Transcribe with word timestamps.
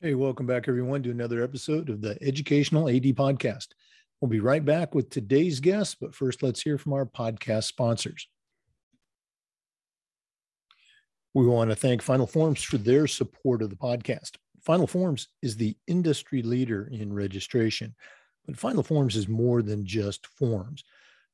Hey, 0.00 0.14
welcome 0.14 0.46
back, 0.46 0.68
everyone, 0.68 1.02
to 1.02 1.10
another 1.10 1.42
episode 1.42 1.88
of 1.88 2.00
the 2.00 2.16
Educational 2.22 2.88
AD 2.88 3.02
Podcast. 3.16 3.66
We'll 4.20 4.28
be 4.28 4.38
right 4.38 4.64
back 4.64 4.94
with 4.94 5.10
today's 5.10 5.58
guest, 5.58 5.96
but 6.00 6.14
first, 6.14 6.40
let's 6.40 6.62
hear 6.62 6.78
from 6.78 6.92
our 6.92 7.04
podcast 7.04 7.64
sponsors. 7.64 8.28
We 11.34 11.48
want 11.48 11.70
to 11.70 11.74
thank 11.74 12.00
Final 12.00 12.28
Forms 12.28 12.62
for 12.62 12.78
their 12.78 13.08
support 13.08 13.60
of 13.60 13.70
the 13.70 13.76
podcast. 13.76 14.36
Final 14.62 14.86
Forms 14.86 15.26
is 15.42 15.56
the 15.56 15.76
industry 15.88 16.42
leader 16.42 16.88
in 16.92 17.12
registration, 17.12 17.92
but 18.46 18.56
Final 18.56 18.84
Forms 18.84 19.16
is 19.16 19.26
more 19.26 19.62
than 19.62 19.84
just 19.84 20.28
forms. 20.28 20.84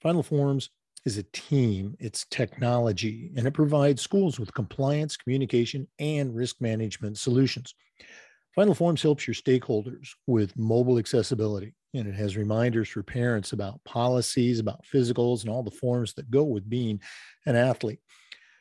Final 0.01 0.23
Forms 0.23 0.70
is 1.05 1.19
a 1.19 1.23
team, 1.34 1.96
it's 2.01 2.24
technology, 2.30 3.30
and 3.37 3.46
it 3.46 3.52
provides 3.52 4.01
schools 4.01 4.41
with 4.41 4.55
compliance, 4.55 5.19
communication, 5.19 5.87
and 5.98 6.34
risk 6.34 6.62
management 6.62 7.19
solutions. 7.19 7.74
Final 8.54 8.74
Forms 8.74 9.02
helps 9.02 9.26
your 9.26 9.34
stakeholders 9.34 10.10
with 10.28 10.56
mobile 10.56 10.98
accessibility, 10.98 11.74
and 11.92 12.06
it 12.06 12.14
has 12.14 12.36
reminders 12.36 12.88
for 12.88 13.02
parents 13.02 13.52
about 13.52 13.82
policies, 13.84 14.60
about 14.60 14.84
physicals, 14.84 15.40
and 15.40 15.50
all 15.50 15.64
the 15.64 15.72
forms 15.72 16.14
that 16.14 16.30
go 16.30 16.44
with 16.44 16.70
being 16.70 17.00
an 17.46 17.56
athlete. 17.56 17.98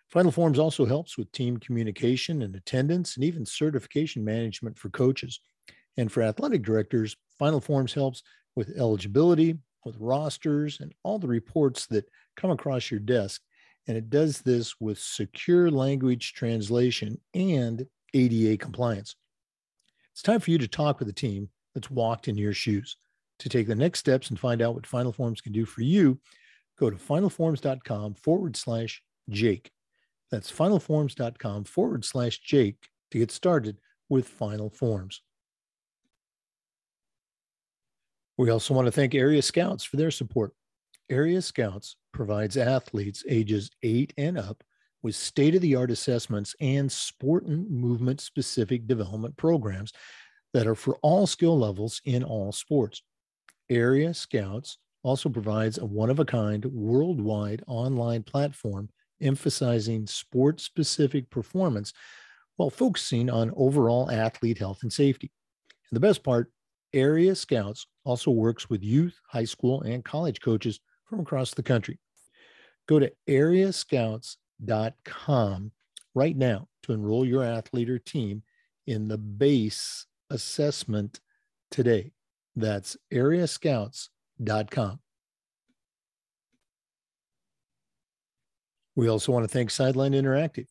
Final 0.09 0.31
Forms 0.31 0.57
also 0.57 0.85
helps 0.85 1.15
with 1.15 1.31
team 1.31 1.57
communication 1.57 2.41
and 2.41 2.55
attendance, 2.55 3.15
and 3.15 3.23
even 3.23 3.45
certification 3.45 4.23
management 4.23 4.77
for 4.79 4.89
coaches. 4.89 5.39
And 5.97 6.11
for 6.11 6.23
athletic 6.23 6.63
directors, 6.63 7.15
Final 7.37 7.61
Forms 7.61 7.93
helps 7.93 8.23
with 8.55 8.75
eligibility, 8.75 9.59
with 9.85 9.95
rosters, 9.99 10.79
and 10.79 10.91
all 11.03 11.19
the 11.19 11.27
reports 11.27 11.85
that 11.87 12.09
come 12.35 12.49
across 12.49 12.89
your 12.89 12.99
desk. 12.99 13.41
And 13.87 13.95
it 13.95 14.09
does 14.09 14.41
this 14.41 14.79
with 14.79 14.97
secure 14.97 15.69
language 15.69 16.33
translation 16.33 17.19
and 17.35 17.85
ADA 18.15 18.57
compliance. 18.57 19.15
It's 20.13 20.21
time 20.21 20.39
for 20.39 20.51
you 20.51 20.59
to 20.59 20.67
talk 20.67 20.99
with 20.99 21.09
a 21.09 21.13
team 21.13 21.49
that's 21.73 21.89
walked 21.89 22.27
in 22.27 22.37
your 22.37 22.53
shoes. 22.53 22.97
To 23.39 23.49
take 23.49 23.67
the 23.67 23.75
next 23.75 23.99
steps 23.99 24.29
and 24.29 24.39
find 24.39 24.61
out 24.61 24.75
what 24.75 24.85
Final 24.85 25.11
Forms 25.11 25.41
can 25.41 25.51
do 25.51 25.65
for 25.65 25.81
you, 25.81 26.19
go 26.79 26.91
to 26.91 26.95
finalforms.com 26.95 28.13
forward 28.13 28.55
slash 28.55 29.01
Jake. 29.29 29.71
That's 30.29 30.51
finalforms.com 30.51 31.63
forward 31.63 32.05
slash 32.05 32.39
Jake 32.39 32.89
to 33.11 33.17
get 33.17 33.31
started 33.31 33.79
with 34.07 34.27
Final 34.27 34.69
Forms. 34.69 35.21
We 38.37 38.51
also 38.51 38.75
want 38.75 38.85
to 38.85 38.91
thank 38.91 39.15
Area 39.15 39.41
Scouts 39.41 39.83
for 39.83 39.97
their 39.97 40.11
support. 40.11 40.53
Area 41.09 41.41
Scouts 41.41 41.95
provides 42.11 42.55
athletes 42.55 43.23
ages 43.27 43.71
eight 43.81 44.13
and 44.17 44.37
up 44.37 44.63
with 45.03 45.15
state 45.15 45.53
of 45.53 45.61
the 45.61 45.75
art 45.75 45.91
assessments 45.91 46.55
and 46.59 46.91
sport 46.91 47.45
and 47.45 47.69
movement 47.69 48.21
specific 48.21 48.87
development 48.87 49.35
programs 49.37 49.91
that 50.53 50.65
are 50.65 50.75
for 50.75 50.97
all 51.01 51.27
skill 51.27 51.59
levels 51.59 52.01
in 52.05 52.23
all 52.23 52.51
sports. 52.51 53.03
Area 53.69 54.13
Scouts 54.13 54.77
also 55.03 55.29
provides 55.29 55.77
a 55.77 55.85
one 55.85 56.09
of 56.09 56.19
a 56.19 56.25
kind 56.25 56.65
worldwide 56.65 57.63
online 57.67 58.23
platform 58.23 58.89
emphasizing 59.21 60.05
sport 60.07 60.59
specific 60.59 61.29
performance 61.29 61.93
while 62.57 62.69
focusing 62.69 63.29
on 63.29 63.53
overall 63.55 64.11
athlete 64.11 64.57
health 64.57 64.79
and 64.83 64.91
safety. 64.91 65.31
And 65.89 65.95
the 65.95 66.05
best 66.07 66.23
part, 66.23 66.51
Area 66.93 67.35
Scouts 67.35 67.87
also 68.03 68.31
works 68.31 68.69
with 68.69 68.83
youth, 68.83 69.19
high 69.27 69.45
school, 69.45 69.81
and 69.81 70.05
college 70.05 70.41
coaches 70.41 70.79
from 71.05 71.19
across 71.19 71.53
the 71.53 71.63
country. 71.63 71.99
Go 72.87 72.99
to 72.99 73.11
Area 73.27 73.71
Com 75.03 75.71
right 76.15 76.35
now 76.35 76.67
to 76.83 76.93
enroll 76.93 77.25
your 77.25 77.43
athlete 77.43 77.89
or 77.89 77.99
team 77.99 78.43
in 78.87 79.07
the 79.07 79.17
base 79.17 80.05
assessment 80.29 81.19
today. 81.71 82.11
That's 82.55 82.97
areascouts.com. 83.11 84.99
We 88.95 89.09
also 89.09 89.31
want 89.31 89.43
to 89.43 89.47
thank 89.47 89.71
Sideline 89.71 90.11
Interactive. 90.13 90.67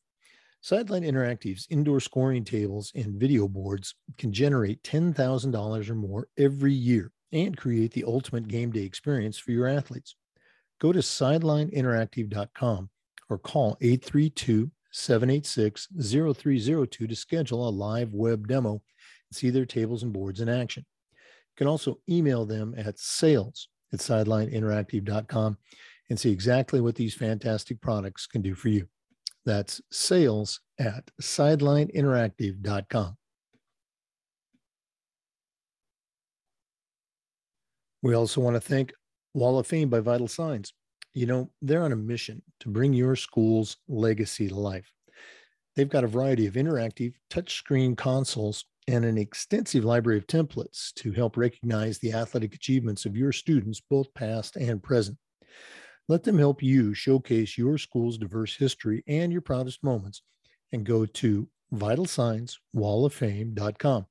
Sideline 0.60 1.02
Interactive's 1.02 1.66
indoor 1.70 1.98
scoring 1.98 2.44
tables 2.44 2.92
and 2.94 3.18
video 3.18 3.48
boards 3.48 3.96
can 4.16 4.32
generate 4.32 4.82
$10,000 4.84 5.90
or 5.90 5.94
more 5.96 6.28
every 6.38 6.72
year 6.72 7.10
and 7.32 7.56
create 7.56 7.92
the 7.92 8.04
ultimate 8.04 8.46
game 8.46 8.70
day 8.70 8.84
experience 8.84 9.38
for 9.38 9.50
your 9.50 9.66
athletes. 9.66 10.14
Go 10.80 10.92
to 10.92 11.00
sidelineinteractive.com 11.00 12.90
or 13.32 13.38
call 13.38 13.76
832 13.80 14.70
786 14.92 15.88
0302 15.98 17.06
to 17.06 17.16
schedule 17.16 17.66
a 17.66 17.70
live 17.70 18.12
web 18.12 18.46
demo 18.46 18.72
and 18.72 18.80
see 19.32 19.48
their 19.50 19.64
tables 19.64 20.02
and 20.02 20.12
boards 20.12 20.40
in 20.40 20.48
action. 20.48 20.84
You 21.12 21.56
can 21.56 21.66
also 21.66 21.98
email 22.08 22.44
them 22.44 22.74
at 22.76 22.98
sales 22.98 23.68
at 23.92 24.00
sidelineinteractive.com 24.00 25.56
and 26.10 26.20
see 26.20 26.30
exactly 26.30 26.80
what 26.80 26.94
these 26.94 27.14
fantastic 27.14 27.80
products 27.80 28.26
can 28.26 28.42
do 28.42 28.54
for 28.54 28.68
you. 28.68 28.86
That's 29.46 29.80
sales 29.90 30.60
at 30.78 31.10
sidelineinteractive.com. 31.20 33.16
We 38.02 38.14
also 38.14 38.40
want 38.40 38.56
to 38.56 38.60
thank 38.60 38.92
Wall 39.32 39.58
of 39.58 39.66
Fame 39.66 39.88
by 39.88 40.00
Vital 40.00 40.28
Signs. 40.28 40.74
You 41.14 41.26
know, 41.26 41.50
they're 41.60 41.82
on 41.82 41.92
a 41.92 41.96
mission 41.96 42.42
to 42.60 42.68
bring 42.68 42.94
your 42.94 43.16
school's 43.16 43.76
legacy 43.88 44.48
to 44.48 44.54
life. 44.54 44.90
They've 45.76 45.88
got 45.88 46.04
a 46.04 46.08
variety 46.08 46.46
of 46.46 46.54
interactive 46.54 47.14
touchscreen 47.30 47.96
consoles 47.96 48.64
and 48.88 49.04
an 49.04 49.18
extensive 49.18 49.84
library 49.84 50.18
of 50.18 50.26
templates 50.26 50.92
to 50.94 51.12
help 51.12 51.36
recognize 51.36 51.98
the 51.98 52.12
athletic 52.12 52.52
achievements 52.54 53.06
of 53.06 53.16
your 53.16 53.30
students, 53.32 53.80
both 53.80 54.12
past 54.14 54.56
and 54.56 54.82
present. 54.82 55.16
Let 56.08 56.24
them 56.24 56.38
help 56.38 56.60
you 56.62 56.94
showcase 56.94 57.56
your 57.56 57.78
school's 57.78 58.18
diverse 58.18 58.56
history 58.56 59.04
and 59.06 59.30
your 59.32 59.42
proudest 59.42 59.84
moments 59.84 60.22
and 60.72 60.84
go 60.84 61.06
to 61.06 61.48
vitalsignswalloffame.com. 61.72 64.06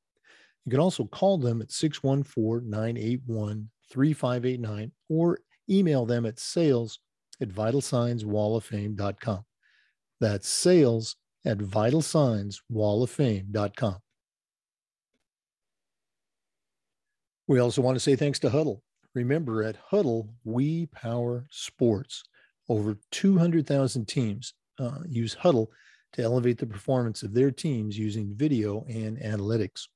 You 0.66 0.70
can 0.70 0.80
also 0.80 1.04
call 1.06 1.38
them 1.38 1.62
at 1.62 1.72
614 1.72 2.70
981 2.70 3.70
3589 3.92 4.92
or 5.10 5.40
email 5.70 6.06
them 6.06 6.26
at 6.26 6.40
sales 6.40 7.00
at 7.40 7.50
vitalsignswalloffame.com. 7.50 9.46
That's 10.20 10.48
sales 10.48 11.16
at 11.46 11.58
vitalsignswalloffame.com. 11.58 13.98
We 17.48 17.60
also 17.60 17.82
want 17.82 17.96
to 17.96 18.00
say 18.00 18.16
thanks 18.16 18.38
to 18.40 18.50
Hudl. 18.50 18.80
Remember, 19.14 19.62
at 19.64 19.76
Hudl, 19.92 20.30
we 20.46 20.86
power 20.86 21.46
sports. 21.50 22.24
Over 22.70 22.98
200,000 23.12 24.08
teams 24.08 24.54
uh, 24.80 25.00
use 25.06 25.36
Hudl 25.36 25.68
to 26.14 26.22
elevate 26.22 26.58
the 26.58 26.66
performance 26.66 27.24
of 27.24 27.34
their 27.34 27.52
teams 27.52 27.98
using 27.98 28.34
video 28.36 28.86
and 28.88 29.18
analytics. 29.18 29.88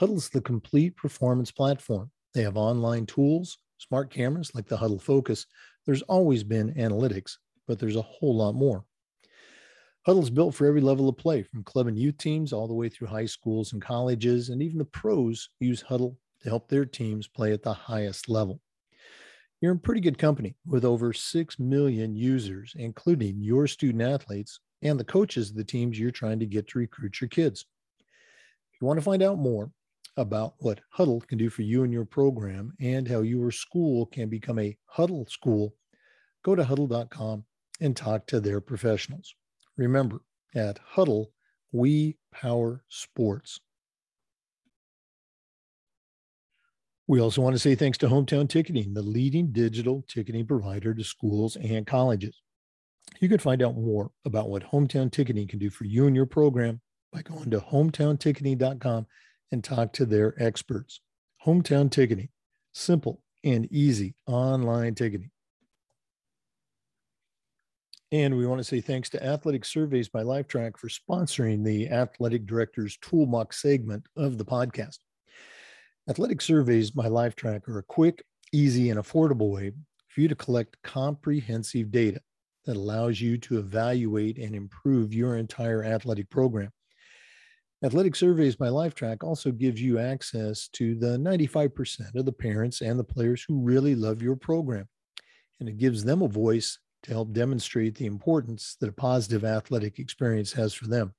Hudl's 0.00 0.30
the 0.30 0.40
complete 0.40 0.96
performance 0.96 1.50
platform. 1.50 2.10
They 2.32 2.42
have 2.42 2.56
online 2.56 3.06
tools, 3.06 3.58
smart 3.82 4.10
cameras 4.10 4.54
like 4.54 4.66
the 4.66 4.76
Hudl 4.76 5.00
Focus, 5.00 5.46
there's 5.86 6.02
always 6.02 6.44
been 6.44 6.74
analytics, 6.74 7.36
but 7.66 7.78
there's 7.78 7.96
a 7.96 8.02
whole 8.02 8.36
lot 8.36 8.54
more. 8.54 8.84
Hudl's 10.06 10.30
built 10.30 10.54
for 10.54 10.66
every 10.66 10.80
level 10.80 11.08
of 11.08 11.16
play, 11.16 11.42
from 11.42 11.62
club 11.62 11.86
and 11.86 11.98
youth 11.98 12.18
teams 12.18 12.52
all 12.52 12.66
the 12.66 12.74
way 12.74 12.88
through 12.88 13.08
high 13.08 13.26
schools 13.26 13.72
and 13.72 13.82
colleges, 13.82 14.48
and 14.48 14.62
even 14.62 14.78
the 14.78 14.84
pros 14.84 15.48
use 15.60 15.82
Hudl 15.82 16.16
to 16.42 16.48
help 16.48 16.68
their 16.68 16.84
teams 16.84 17.28
play 17.28 17.52
at 17.52 17.62
the 17.62 17.72
highest 17.72 18.28
level. 18.28 18.60
You're 19.60 19.72
in 19.72 19.78
pretty 19.78 20.00
good 20.00 20.18
company 20.18 20.56
with 20.66 20.84
over 20.84 21.12
6 21.12 21.58
million 21.60 22.16
users, 22.16 22.74
including 22.76 23.40
your 23.40 23.68
student 23.68 24.02
athletes 24.02 24.58
and 24.82 24.98
the 24.98 25.04
coaches 25.04 25.50
of 25.50 25.56
the 25.56 25.62
teams 25.62 25.98
you're 25.98 26.10
trying 26.10 26.40
to 26.40 26.46
get 26.46 26.66
to 26.68 26.78
recruit 26.80 27.20
your 27.20 27.28
kids. 27.28 27.64
If 28.00 28.80
you 28.80 28.86
want 28.88 28.98
to 28.98 29.04
find 29.04 29.22
out 29.22 29.38
more, 29.38 29.70
about 30.16 30.54
what 30.58 30.80
Hudl 30.96 31.26
can 31.26 31.38
do 31.38 31.50
for 31.50 31.62
you 31.62 31.84
and 31.84 31.92
your 31.92 32.04
program 32.04 32.74
and 32.80 33.08
how 33.08 33.20
your 33.20 33.50
school 33.50 34.06
can 34.06 34.28
become 34.28 34.58
a 34.58 34.76
Hudl 34.96 35.28
school, 35.30 35.74
go 36.44 36.54
to 36.54 36.64
hudl.com 36.64 37.44
and 37.80 37.96
talk 37.96 38.26
to 38.26 38.40
their 38.40 38.60
professionals. 38.60 39.34
Remember, 39.76 40.20
at 40.54 40.78
Hudl, 40.94 41.26
we 41.72 42.18
power 42.32 42.84
sports. 42.88 43.60
We 47.08 47.20
also 47.20 47.42
want 47.42 47.54
to 47.54 47.58
say 47.58 47.74
thanks 47.74 47.98
to 47.98 48.08
Hometown 48.08 48.48
Ticketing, 48.48 48.94
the 48.94 49.02
leading 49.02 49.52
digital 49.52 50.04
ticketing 50.08 50.46
provider 50.46 50.94
to 50.94 51.04
schools 51.04 51.56
and 51.56 51.86
colleges. 51.86 52.40
You 53.20 53.28
can 53.28 53.38
find 53.38 53.62
out 53.62 53.74
more 53.74 54.10
about 54.24 54.48
what 54.48 54.62
Hometown 54.62 55.10
Ticketing 55.10 55.48
can 55.48 55.58
do 55.58 55.70
for 55.70 55.84
you 55.84 56.06
and 56.06 56.14
your 56.14 56.26
program 56.26 56.80
by 57.12 57.22
going 57.22 57.50
to 57.50 57.60
hometownticketing.com 57.60 59.06
and 59.52 59.62
talk 59.62 59.92
to 59.92 60.06
their 60.06 60.34
experts. 60.42 61.00
Hometown 61.46 61.90
ticketing, 61.90 62.30
simple 62.72 63.22
and 63.44 63.68
easy 63.70 64.14
online 64.26 64.94
ticketing. 64.94 65.30
And 68.10 68.36
we 68.36 68.46
want 68.46 68.58
to 68.58 68.64
say 68.64 68.80
thanks 68.80 69.08
to 69.10 69.24
Athletic 69.24 69.64
Surveys 69.64 70.08
by 70.08 70.22
Lifetrack 70.22 70.76
for 70.76 70.88
sponsoring 70.88 71.64
the 71.64 71.88
Athletic 71.88 72.46
Director's 72.46 72.98
Toolbox 72.98 73.62
segment 73.62 74.06
of 74.16 74.36
the 74.36 74.44
podcast. 74.44 74.98
Athletic 76.10 76.42
Surveys 76.42 76.90
by 76.90 77.06
Lifetrack 77.06 77.66
are 77.68 77.78
a 77.78 77.82
quick, 77.84 78.22
easy, 78.52 78.90
and 78.90 79.00
affordable 79.00 79.50
way 79.50 79.72
for 80.08 80.20
you 80.20 80.28
to 80.28 80.34
collect 80.34 80.76
comprehensive 80.82 81.90
data 81.90 82.20
that 82.66 82.76
allows 82.76 83.20
you 83.20 83.38
to 83.38 83.58
evaluate 83.58 84.36
and 84.36 84.54
improve 84.54 85.14
your 85.14 85.36
entire 85.36 85.82
athletic 85.82 86.28
program. 86.28 86.70
Athletic 87.84 88.14
Surveys 88.14 88.54
by 88.54 88.68
Lifetrack 88.68 89.24
also 89.24 89.50
gives 89.50 89.82
you 89.82 89.98
access 89.98 90.68
to 90.68 90.94
the 90.94 91.18
95% 91.18 92.14
of 92.14 92.24
the 92.24 92.32
parents 92.32 92.80
and 92.80 92.96
the 92.96 93.04
players 93.04 93.42
who 93.42 93.60
really 93.60 93.96
love 93.96 94.22
your 94.22 94.36
program. 94.36 94.88
And 95.58 95.68
it 95.68 95.78
gives 95.78 96.04
them 96.04 96.22
a 96.22 96.28
voice 96.28 96.78
to 97.02 97.10
help 97.10 97.32
demonstrate 97.32 97.96
the 97.96 98.06
importance 98.06 98.76
that 98.80 98.88
a 98.88 98.92
positive 98.92 99.44
athletic 99.44 99.98
experience 99.98 100.52
has 100.52 100.72
for 100.72 100.86
them. 100.86 101.12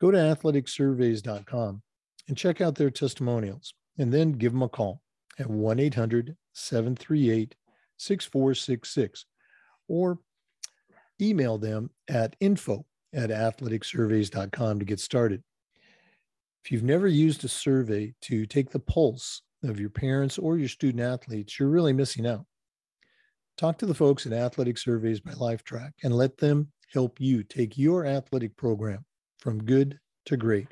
Go 0.00 0.10
to 0.10 0.18
athleticsurveys.com 0.18 1.82
and 2.26 2.36
check 2.36 2.60
out 2.60 2.74
their 2.74 2.90
testimonials, 2.90 3.74
and 3.98 4.12
then 4.12 4.32
give 4.32 4.52
them 4.52 4.62
a 4.62 4.68
call 4.68 5.02
at 5.38 5.48
1 5.48 5.78
800 5.78 6.36
738 6.52 7.54
6466 7.96 9.26
or 9.86 10.18
email 11.20 11.58
them 11.58 11.90
at 12.08 12.34
info 12.40 12.84
at 13.12 13.30
athleticsurveys.com 13.30 14.78
to 14.78 14.84
get 14.84 15.00
started. 15.00 15.42
If 16.64 16.70
you've 16.70 16.82
never 16.82 17.08
used 17.08 17.44
a 17.44 17.48
survey 17.48 18.14
to 18.22 18.46
take 18.46 18.70
the 18.70 18.78
pulse 18.78 19.42
of 19.64 19.80
your 19.80 19.90
parents 19.90 20.38
or 20.38 20.58
your 20.58 20.68
student 20.68 21.02
athletes, 21.02 21.58
you're 21.58 21.68
really 21.68 21.92
missing 21.92 22.26
out. 22.26 22.44
Talk 23.58 23.78
to 23.78 23.86
the 23.86 23.94
folks 23.94 24.26
at 24.26 24.32
Athletic 24.32 24.78
Surveys 24.78 25.20
by 25.20 25.32
Lifetrack 25.32 25.90
and 26.02 26.14
let 26.14 26.38
them 26.38 26.72
help 26.92 27.20
you 27.20 27.42
take 27.42 27.76
your 27.76 28.06
athletic 28.06 28.56
program 28.56 29.04
from 29.38 29.62
good 29.64 29.98
to 30.26 30.36
great. 30.36 30.68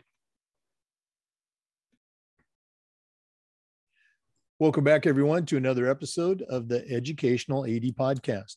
Welcome 4.60 4.84
back, 4.84 5.06
everyone, 5.06 5.46
to 5.46 5.56
another 5.56 5.88
episode 5.88 6.42
of 6.42 6.68
the 6.68 6.86
Educational 6.90 7.64
AD 7.64 7.96
Podcast. 7.96 8.56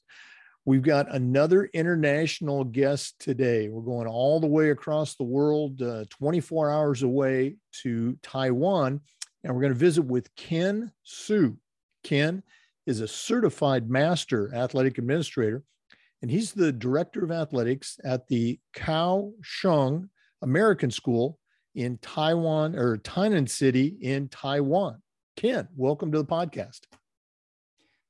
We've 0.65 0.81
got 0.81 1.13
another 1.13 1.65
international 1.73 2.63
guest 2.63 3.19
today. 3.19 3.67
We're 3.67 3.81
going 3.81 4.07
all 4.07 4.39
the 4.39 4.47
way 4.47 4.69
across 4.69 5.15
the 5.15 5.25
world, 5.25 5.81
uh, 5.81 6.05
24 6.09 6.71
hours 6.71 7.03
away 7.03 7.57
to 7.81 8.17
Taiwan, 8.23 9.01
and 9.43 9.53
we're 9.53 9.61
going 9.61 9.73
to 9.73 9.79
visit 9.79 10.03
with 10.03 10.33
Ken 10.35 10.89
Su. 11.03 11.57
Ken 12.05 12.43
is 12.85 13.01
a 13.01 13.09
certified 13.09 13.89
master 13.89 14.55
athletic 14.55 14.97
administrator, 14.97 15.63
and 16.21 16.31
he's 16.31 16.53
the 16.53 16.71
director 16.71 17.25
of 17.25 17.31
athletics 17.31 17.99
at 18.05 18.29
the 18.29 18.57
Kaohsiung 18.73 20.07
American 20.41 20.91
School 20.91 21.39
in 21.75 21.97
Taiwan 21.97 22.77
or 22.77 22.99
Tainan 22.99 23.49
City 23.49 23.97
in 23.99 24.29
Taiwan. 24.29 25.01
Ken, 25.35 25.67
welcome 25.75 26.09
to 26.13 26.19
the 26.19 26.25
podcast. 26.25 26.81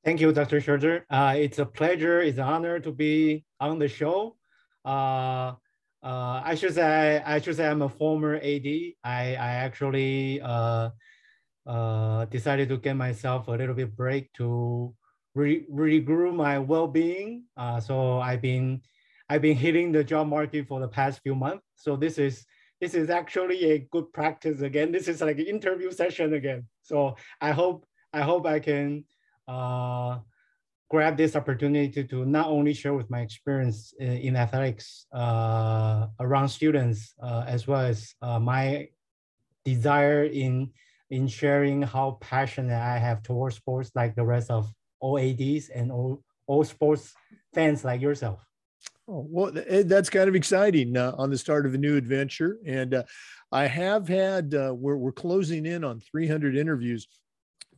Thank 0.04 0.20
you, 0.20 0.32
Dr. 0.32 0.60
Scherzer. 0.60 1.04
Uh, 1.08 1.34
it's 1.38 1.58
a 1.58 1.64
pleasure, 1.64 2.20
it's 2.20 2.36
an 2.36 2.44
honor 2.44 2.78
to 2.78 2.92
be 2.92 3.42
on 3.58 3.78
the 3.78 3.88
show. 3.88 4.36
Uh, 4.84 5.54
uh, 6.02 6.42
I 6.44 6.54
should 6.56 6.74
say 6.74 7.22
I 7.24 7.40
should 7.40 7.56
say 7.56 7.66
I'm 7.66 7.80
a 7.80 7.88
former 7.88 8.36
AD. 8.36 8.66
I, 9.02 9.34
I 9.34 9.50
actually 9.64 10.42
uh, 10.42 10.90
uh, 11.66 12.26
decided 12.26 12.68
to 12.68 12.76
get 12.76 12.96
myself 12.96 13.48
a 13.48 13.52
little 13.52 13.74
bit 13.74 13.96
break 13.96 14.30
to 14.34 14.94
re 15.34 15.64
regroup 15.72 16.34
my 16.34 16.58
well-being. 16.58 17.44
Uh, 17.56 17.80
so 17.80 18.18
I've 18.20 18.42
been 18.42 18.82
I've 19.30 19.40
been 19.40 19.56
hitting 19.56 19.90
the 19.90 20.04
job 20.04 20.28
market 20.28 20.68
for 20.68 20.80
the 20.80 20.88
past 20.88 21.22
few 21.22 21.34
months. 21.34 21.64
So 21.76 21.96
this 21.96 22.18
is 22.18 22.44
this 22.78 22.92
is 22.92 23.08
actually 23.08 23.70
a 23.70 23.78
good 23.90 24.12
practice 24.12 24.60
again. 24.60 24.92
This 24.92 25.08
is 25.08 25.22
like 25.22 25.38
an 25.38 25.46
interview 25.46 25.90
session 25.90 26.34
again. 26.34 26.66
So 26.82 27.16
I 27.40 27.52
hope 27.52 27.86
I 28.12 28.20
hope 28.20 28.44
I 28.44 28.60
can 28.60 29.04
uh, 29.48 30.18
grab 30.90 31.16
this 31.16 31.36
opportunity 31.36 32.04
to 32.04 32.24
not 32.24 32.46
only 32.46 32.72
share 32.72 32.94
with 32.94 33.10
my 33.10 33.20
experience 33.20 33.94
in, 33.98 34.12
in 34.12 34.36
athletics 34.36 35.06
uh, 35.12 36.06
around 36.20 36.48
students, 36.48 37.14
uh, 37.22 37.44
as 37.46 37.66
well 37.66 37.80
as 37.80 38.14
uh, 38.22 38.38
my 38.38 38.88
desire 39.64 40.24
in 40.24 40.70
in 41.10 41.28
sharing 41.28 41.82
how 41.82 42.18
passionate 42.20 42.80
I 42.80 42.98
have 42.98 43.22
towards 43.22 43.56
sports, 43.56 43.90
like 43.94 44.14
the 44.14 44.24
rest 44.24 44.50
of 44.50 44.72
all 45.00 45.18
ADs 45.18 45.68
and 45.68 45.92
all, 45.92 46.22
all 46.46 46.64
sports 46.64 47.12
fans 47.52 47.84
like 47.84 48.00
yourself. 48.00 48.44
Oh, 49.06 49.26
well, 49.30 49.52
that's 49.84 50.08
kind 50.08 50.28
of 50.28 50.34
exciting 50.34 50.96
uh, 50.96 51.14
on 51.18 51.30
the 51.30 51.38
start 51.38 51.66
of 51.66 51.74
a 51.74 51.78
new 51.78 51.96
adventure. 51.96 52.58
And 52.66 52.94
uh, 52.94 53.02
I 53.52 53.66
have 53.66 54.08
had, 54.08 54.54
uh, 54.54 54.74
we're, 54.74 54.96
we're 54.96 55.12
closing 55.12 55.66
in 55.66 55.84
on 55.84 56.00
300 56.00 56.56
interviews 56.56 57.06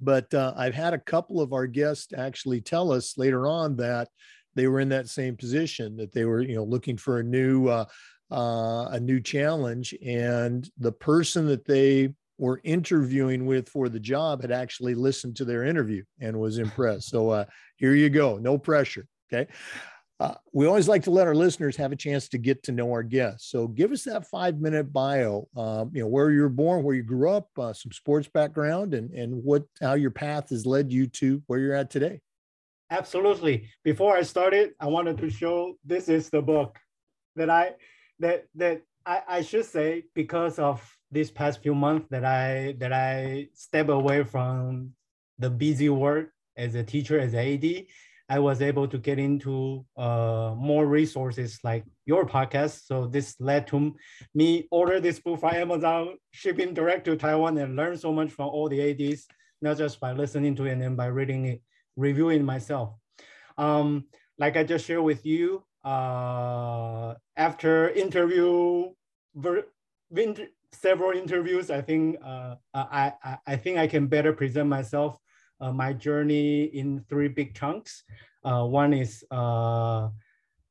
but 0.01 0.33
uh, 0.35 0.53
I've 0.57 0.75
had 0.75 0.95
a 0.95 0.99
couple 0.99 1.41
of 1.41 1.53
our 1.53 1.67
guests 1.67 2.13
actually 2.17 2.61
tell 2.61 2.93
us 2.93 3.19
later 3.19 3.47
on 3.47 3.77
that 3.77 4.09
they 4.55 4.67
were 4.67 4.81
in 4.81 4.89
that 4.91 5.09
same 5.09 5.37
position, 5.37 5.97
that 5.97 6.13
they 6.13 6.25
were, 6.25 6.41
you 6.41 6.57
know, 6.57 6.65
looking 6.65 6.97
for 6.97 7.19
a 7.19 7.25
new 7.25 7.69
uh, 7.69 7.85
uh, 8.31 8.89
a 8.91 9.01
new 9.01 9.21
challenge, 9.21 9.95
and 10.05 10.69
the 10.79 10.93
person 10.93 11.47
that 11.47 11.65
they 11.65 12.13
were 12.39 12.61
interviewing 12.65 13.47
with 13.47 13.69
for 13.69 13.89
the 13.89 14.01
job 14.01 14.43
had 14.43 14.53
actually 14.53 14.95
listened 14.95 15.37
to 15.37 15.45
their 15.45 15.65
interview 15.65 16.03
and 16.21 16.39
was 16.39 16.59
impressed. 16.59 17.09
So 17.09 17.31
uh, 17.31 17.45
here 17.77 17.95
you 17.95 18.11
go, 18.11 18.37
no 18.39 18.59
pressure. 18.59 19.07
Okay. 19.33 19.51
Uh, 20.19 20.35
we 20.53 20.67
always 20.67 20.89
like 20.89 21.03
to 21.03 21.11
let 21.11 21.27
our 21.27 21.35
listeners 21.35 21.77
have 21.77 21.93
a 21.93 21.97
chance 21.97 22.29
to 22.29 22.39
get 22.39 22.63
to 22.63 22.73
know 22.73 22.91
our 22.91 23.03
guests. 23.03 23.51
So 23.51 23.69
give 23.69 23.93
us 23.93 24.05
that 24.05 24.27
five 24.27 24.59
minute 24.59 24.91
bio. 24.91 25.47
Um, 25.55 25.91
you 25.93 26.01
know 26.01 26.09
where 26.09 26.31
you 26.31 26.41
were 26.41 26.49
born, 26.49 26.83
where 26.83 26.95
you 26.95 27.03
grew 27.03 27.31
up, 27.31 27.51
uh, 27.59 27.75
some 27.75 27.93
sports 27.93 28.27
background, 28.27 28.95
and 28.95 29.11
and 29.11 29.45
what 29.45 29.65
how 29.81 29.93
your 29.93 30.11
path 30.11 30.49
has 30.51 30.65
led 30.65 30.91
you 30.91 31.07
to 31.09 31.43
where 31.47 31.59
you're 31.59 31.75
at 31.75 31.91
today. 31.91 32.21
Absolutely. 32.91 33.69
Before 33.85 34.17
I 34.17 34.23
started, 34.23 34.71
I 34.81 34.87
wanted 34.87 35.19
to 35.19 35.29
show 35.29 35.75
this 35.85 36.09
is 36.09 36.31
the 36.31 36.41
book 36.41 36.79
that 37.35 37.51
I 37.51 37.75
that 38.21 38.47
that 38.55 38.83
I, 39.05 39.23
I 39.29 39.43
should 39.43 39.67
say 39.67 40.05
because 40.15 40.59
of 40.59 40.83
these 41.11 41.31
past 41.31 41.63
few 41.63 41.75
months 41.75 42.09
that 42.11 42.25
I 42.25 42.75
that 42.79 42.93
I 42.93 43.49
step 43.53 43.91
away 43.91 44.25
from 44.25 44.93
the 45.39 45.51
busy 45.51 45.91
work 45.91 46.31
as 46.57 46.75
a 46.75 46.83
teacher 46.83 47.21
as 47.21 47.35
an 47.35 47.41
AD 47.41 47.85
I 48.29 48.41
was 48.41 48.61
able 48.61 48.89
to 48.89 48.99
get 48.99 49.19
into 49.19 49.85
uh, 49.97 50.55
more 50.57 50.87
resources 50.87 51.61
like 51.63 51.85
your 52.07 52.27
podcast. 52.27 52.87
So 52.87 53.07
this 53.07 53.37
led 53.39 53.67
to 53.69 53.95
me 54.35 54.67
order 54.71 55.01
this 55.01 55.21
book 55.21 55.41
from 55.41 55.55
Amazon, 55.55 56.17
shipping 56.33 56.75
direct 56.75 57.05
to 57.05 57.17
Taiwan, 57.17 57.57
and 57.59 57.77
learn 57.77 57.97
so 57.97 58.13
much 58.13 58.31
from 58.31 58.49
all 58.49 58.69
the 58.69 58.81
ADs, 58.91 59.27
not 59.63 59.79
just 59.79 60.01
by 60.01 60.13
listening 60.13 60.57
to 60.57 60.65
it 60.67 60.73
and 60.73 60.83
then 60.83 60.97
by 60.97 61.07
reading 61.07 61.47
it, 61.47 61.63
reviewing 61.97 62.45
myself. 62.45 62.95
Um, 63.59 64.07
like 64.39 64.57
I 64.57 64.65
just 64.65 64.87
shared 64.87 65.05
with 65.05 65.25
you, 65.25 65.63
uh, 65.85 67.15
after 67.37 67.91
interview, 67.91 68.91
several 70.73 71.13
interviews, 71.13 71.71
I 71.71 71.81
think 71.81 72.19
uh, 72.25 72.57
I, 72.75 73.13
I, 73.23 73.39
I 73.47 73.57
think 73.57 73.79
I 73.79 73.87
can 73.87 74.09
better 74.09 74.33
present 74.33 74.69
myself 74.69 75.17
uh, 75.61 75.73
my 75.73 75.93
journey 75.93 76.65
in 76.65 77.05
three 77.09 77.29
big 77.29 77.55
chunks. 77.55 78.05
Uh, 78.45 78.65
one 78.65 78.93
is 78.93 79.25
uh, 79.31 80.09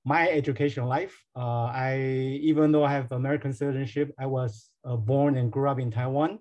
my 0.06 0.30
education 0.30 0.86
life. 0.86 1.16
Uh, 1.36 1.66
I, 1.66 1.98
even 2.42 2.72
though 2.72 2.84
I 2.86 2.92
have 2.92 3.12
American 3.12 3.54
citizenship, 3.54 4.14
I 4.20 4.28
was 4.28 4.70
uh, 4.84 4.96
born 4.96 5.38
and 5.38 5.52
grew 5.52 5.70
up 5.70 5.80
in 5.80 5.92
Taiwan 5.92 6.40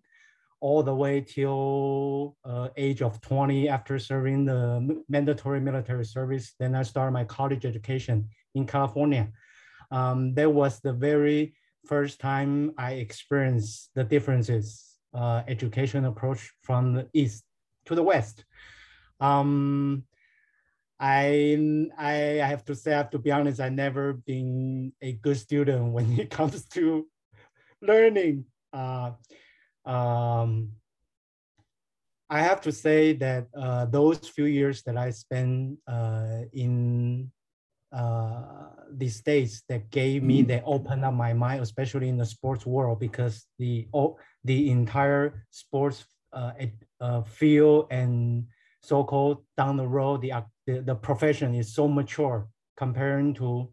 all 0.60 0.82
the 0.82 0.94
way 0.94 1.20
till 1.20 2.36
uh, 2.44 2.68
age 2.76 3.02
of 3.02 3.20
20 3.20 3.68
after 3.68 3.98
serving 3.98 4.46
the 4.46 5.02
mandatory 5.08 5.60
military 5.60 6.04
service. 6.06 6.54
Then 6.58 6.74
I 6.74 6.82
started 6.82 7.12
my 7.12 7.24
college 7.24 7.66
education 7.66 8.28
in 8.54 8.66
California. 8.66 9.28
Um, 9.90 10.34
that 10.34 10.50
was 10.50 10.80
the 10.80 10.92
very 10.92 11.54
first 11.86 12.18
time 12.18 12.72
I 12.78 12.92
experienced 12.92 13.90
the 13.94 14.04
differences 14.04 14.94
uh, 15.12 15.42
education 15.46 16.06
approach 16.06 16.50
from 16.62 16.94
the 16.94 17.08
East 17.12 17.43
to 17.86 17.94
the 17.94 18.02
west. 18.02 18.44
Um, 19.20 20.04
I, 20.98 21.88
I 21.98 22.12
have 22.46 22.64
to 22.66 22.74
say, 22.74 22.94
I 22.94 22.98
have 22.98 23.10
to 23.10 23.18
be 23.18 23.30
honest, 23.30 23.60
I've 23.60 23.72
never 23.72 24.14
been 24.14 24.92
a 25.02 25.12
good 25.12 25.36
student 25.36 25.92
when 25.92 26.18
it 26.18 26.30
comes 26.30 26.66
to 26.68 27.06
learning. 27.82 28.46
Uh, 28.72 29.12
um, 29.84 30.72
I 32.30 32.40
have 32.40 32.60
to 32.62 32.72
say 32.72 33.12
that 33.14 33.48
uh, 33.56 33.84
those 33.86 34.18
few 34.28 34.46
years 34.46 34.82
that 34.84 34.96
I 34.96 35.10
spent 35.10 35.78
uh, 35.86 36.40
in 36.52 37.30
uh, 37.92 38.70
the 38.90 39.08
states 39.08 39.62
that 39.68 39.90
gave 39.90 40.22
me, 40.22 40.40
mm-hmm. 40.40 40.48
that 40.48 40.62
opened 40.66 41.04
up 41.04 41.14
my 41.14 41.32
mind, 41.32 41.62
especially 41.62 42.08
in 42.08 42.16
the 42.16 42.26
sports 42.26 42.66
world, 42.66 42.98
because 42.98 43.46
the 43.58 43.86
oh, 43.94 44.16
the 44.42 44.70
entire 44.70 45.46
sports 45.50 46.04
uh, 46.32 46.52
uh, 47.04 47.22
field 47.22 47.86
and 47.90 48.46
so-called 48.80 49.44
down 49.56 49.76
the 49.76 49.86
road, 49.86 50.22
the, 50.22 50.32
the, 50.66 50.80
the 50.80 50.94
profession 50.94 51.54
is 51.54 51.74
so 51.74 51.86
mature 51.86 52.48
comparing 52.76 53.34
to 53.34 53.68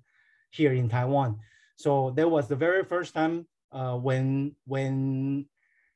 here 0.51 0.73
in 0.73 0.89
Taiwan. 0.89 1.39
So 1.77 2.11
that 2.17 2.29
was 2.29 2.47
the 2.47 2.55
very 2.55 2.83
first 2.83 3.13
time 3.13 3.47
uh, 3.71 3.95
when 3.95 4.55
when 4.65 5.45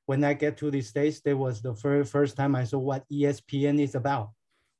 when 0.05 0.23
I 0.23 0.33
get 0.33 0.57
to 0.57 0.71
the 0.71 0.81
States, 0.81 1.19
that 1.21 1.35
was 1.35 1.61
the 1.61 1.73
very 1.73 2.05
first 2.05 2.37
time 2.37 2.55
I 2.55 2.63
saw 2.63 2.77
what 2.77 3.03
ESPN 3.11 3.81
is 3.81 3.95
about. 3.95 4.29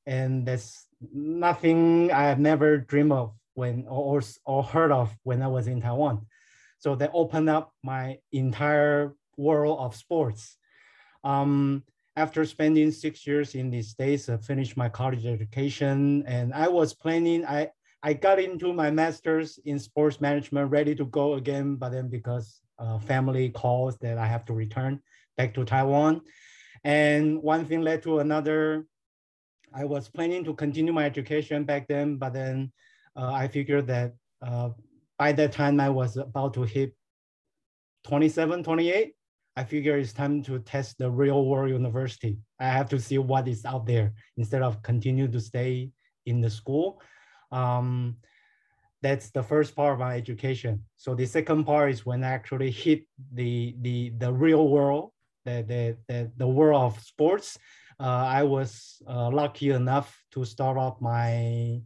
And 0.06 0.46
that's 0.46 0.88
nothing 1.02 2.12
I 2.12 2.24
have 2.24 2.40
never 2.40 2.78
dreamed 2.78 3.12
of 3.12 3.34
when 3.56 3.86
or, 3.90 4.22
or 4.46 4.64
heard 4.64 4.92
of 4.92 5.10
when 5.24 5.42
I 5.42 5.48
was 5.48 5.68
in 5.68 5.82
Taiwan. 5.82 6.28
So 6.78 6.96
that 6.96 7.12
opened 7.14 7.50
up 7.50 7.74
my 7.84 8.20
entire 8.32 9.16
world 9.36 9.80
of 9.80 9.96
sports. 9.96 10.58
Um, 11.24 11.84
after 12.16 12.46
spending 12.46 12.92
six 12.92 13.28
years 13.28 13.56
in 13.56 13.70
the 13.70 13.82
States, 13.82 14.30
I 14.30 14.38
finished 14.38 14.78
my 14.78 14.88
college 14.88 15.26
education 15.26 16.24
and 16.26 16.54
I 16.54 16.68
was 16.68 16.94
planning, 16.94 17.46
I, 17.46 17.70
I 18.04 18.14
got 18.14 18.40
into 18.40 18.72
my 18.72 18.90
master's 18.90 19.60
in 19.66 19.80
sports 19.80 20.22
management, 20.22 20.72
ready 20.72 20.96
to 20.96 21.06
go 21.06 21.34
again, 21.34 21.76
but 21.76 21.90
then 21.90 22.08
because 22.08 22.62
uh, 22.80 23.00
family 23.00 23.50
calls 23.50 23.98
that 23.98 24.18
I 24.18 24.28
have 24.28 24.46
to 24.46 24.54
return 24.54 25.02
back 25.38 25.54
to 25.56 25.66
Taiwan. 25.66 26.22
And 26.84 27.42
one 27.42 27.66
thing 27.66 27.82
led 27.82 28.04
to 28.04 28.20
another. 28.20 28.86
I 29.74 29.84
was 29.84 30.08
planning 30.08 30.46
to 30.46 30.54
continue 30.54 30.94
my 30.94 31.06
education 31.06 31.66
back 31.66 31.88
then, 31.88 32.16
but 32.16 32.34
then 32.34 32.72
uh, 33.16 33.34
I 33.34 33.48
figured 33.48 33.88
that 33.88 34.14
uh, 34.42 34.70
by 35.18 35.34
that 35.34 35.52
time 35.52 35.80
I 35.80 35.90
was 35.90 36.16
about 36.16 36.54
to 36.54 36.64
hit 36.64 36.94
27, 38.06 38.64
28. 38.64 39.14
I 39.56 39.64
figure 39.64 39.98
it's 39.98 40.14
time 40.14 40.44
to 40.44 40.60
test 40.60 40.98
the 40.98 41.10
real 41.10 41.46
world 41.46 41.70
university. 41.70 42.38
I 42.60 42.66
have 42.66 42.90
to 42.90 43.00
see 43.00 43.18
what 43.18 43.48
is 43.48 43.64
out 43.66 43.86
there 43.86 44.14
instead 44.38 44.62
of 44.62 44.82
continue 44.82 45.28
to 45.30 45.40
stay 45.40 45.92
in 46.26 46.42
the 46.42 46.50
school. 46.50 47.02
Um, 47.52 48.18
that's 49.02 49.30
the 49.30 49.44
first 49.44 49.76
part 49.76 49.94
of 49.94 50.00
my 50.00 50.16
education. 50.16 50.84
So 50.98 51.16
the 51.16 51.26
second 51.26 51.64
part 51.66 51.92
is 51.92 52.06
when 52.06 52.24
I 52.24 52.32
actually 52.32 52.72
hit 52.72 53.04
the 53.34 53.76
the 53.82 54.12
the 54.18 54.34
real 54.34 54.68
world 54.68 55.12
the, 55.46 55.64
the, 55.68 55.98
the, 56.08 56.32
the 56.38 56.48
world 56.48 56.82
of 56.82 57.02
sports, 57.04 57.58
uh, 58.00 58.04
I 58.04 58.44
was 58.44 59.02
uh, 59.08 59.30
lucky 59.30 59.70
enough 59.70 60.20
to 60.32 60.44
start 60.44 60.78
off 60.78 61.00
my 61.00 61.82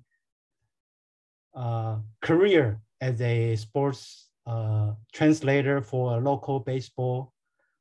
uh, 1.53 1.97
career 2.21 2.79
as 3.01 3.21
a 3.21 3.55
sports 3.57 4.29
uh, 4.47 4.93
translator 5.13 5.81
for 5.81 6.17
a 6.17 6.19
local 6.19 6.59
baseball 6.61 7.33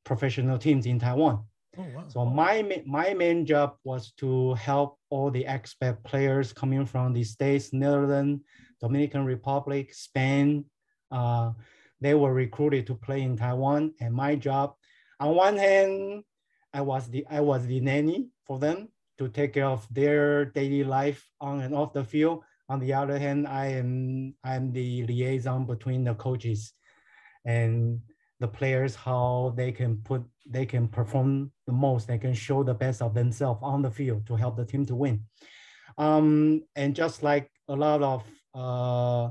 professional 0.08 0.58
teams 0.58 0.86
in 0.86 0.98
Taiwan. 0.98 1.44
Oh, 1.76 1.86
wow. 1.94 2.04
So 2.08 2.24
my, 2.24 2.82
my 2.86 3.14
main 3.14 3.46
job 3.46 3.76
was 3.84 4.12
to 4.18 4.54
help 4.54 4.98
all 5.10 5.30
the 5.30 5.44
expat 5.44 6.02
players 6.02 6.52
coming 6.52 6.84
from 6.86 7.12
the 7.12 7.22
States, 7.22 7.72
Netherlands, 7.72 8.42
Dominican 8.80 9.24
Republic, 9.24 9.94
Spain. 9.94 10.64
Uh, 11.12 11.52
they 12.00 12.14
were 12.14 12.32
recruited 12.32 12.86
to 12.86 12.94
play 12.94 13.22
in 13.22 13.36
Taiwan. 13.36 13.92
And 14.00 14.12
my 14.14 14.34
job 14.34 14.74
on 15.20 15.34
one 15.34 15.56
hand, 15.56 16.24
I 16.72 16.80
was 16.80 17.08
the 17.08 17.26
I 17.30 17.40
was 17.40 17.66
the 17.66 17.80
nanny 17.80 18.28
for 18.46 18.58
them 18.58 18.88
to 19.18 19.28
take 19.28 19.54
care 19.54 19.66
of 19.66 19.86
their 19.90 20.44
daily 20.44 20.84
life 20.84 21.20
on 21.40 21.60
and 21.60 21.74
off 21.74 21.92
the 21.92 22.04
field. 22.04 22.44
On 22.68 22.78
the 22.78 22.92
other 22.94 23.18
hand, 23.18 23.48
I 23.48 23.66
am 23.80 24.34
I'm 24.44 24.72
the 24.72 25.04
liaison 25.06 25.66
between 25.66 26.04
the 26.04 26.14
coaches 26.14 26.72
and 27.44 28.00
the 28.40 28.48
players 28.48 28.94
how 28.94 29.52
they 29.56 29.72
can 29.72 29.96
put 29.98 30.22
they 30.46 30.64
can 30.64 30.88
perform 30.88 31.52
the 31.66 31.72
most. 31.72 32.06
They 32.06 32.18
can 32.18 32.34
show 32.34 32.62
the 32.62 32.74
best 32.74 33.02
of 33.02 33.14
themselves 33.14 33.60
on 33.62 33.82
the 33.82 33.90
field 33.90 34.26
to 34.26 34.36
help 34.36 34.56
the 34.56 34.64
team 34.64 34.86
to 34.86 34.94
win. 34.94 35.24
Um, 35.98 36.62
and 36.76 36.94
just 36.94 37.22
like 37.22 37.50
a 37.68 37.74
lot 37.74 38.02
of 38.02 38.24
uh, 38.54 39.30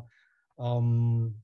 um, 0.61 1.35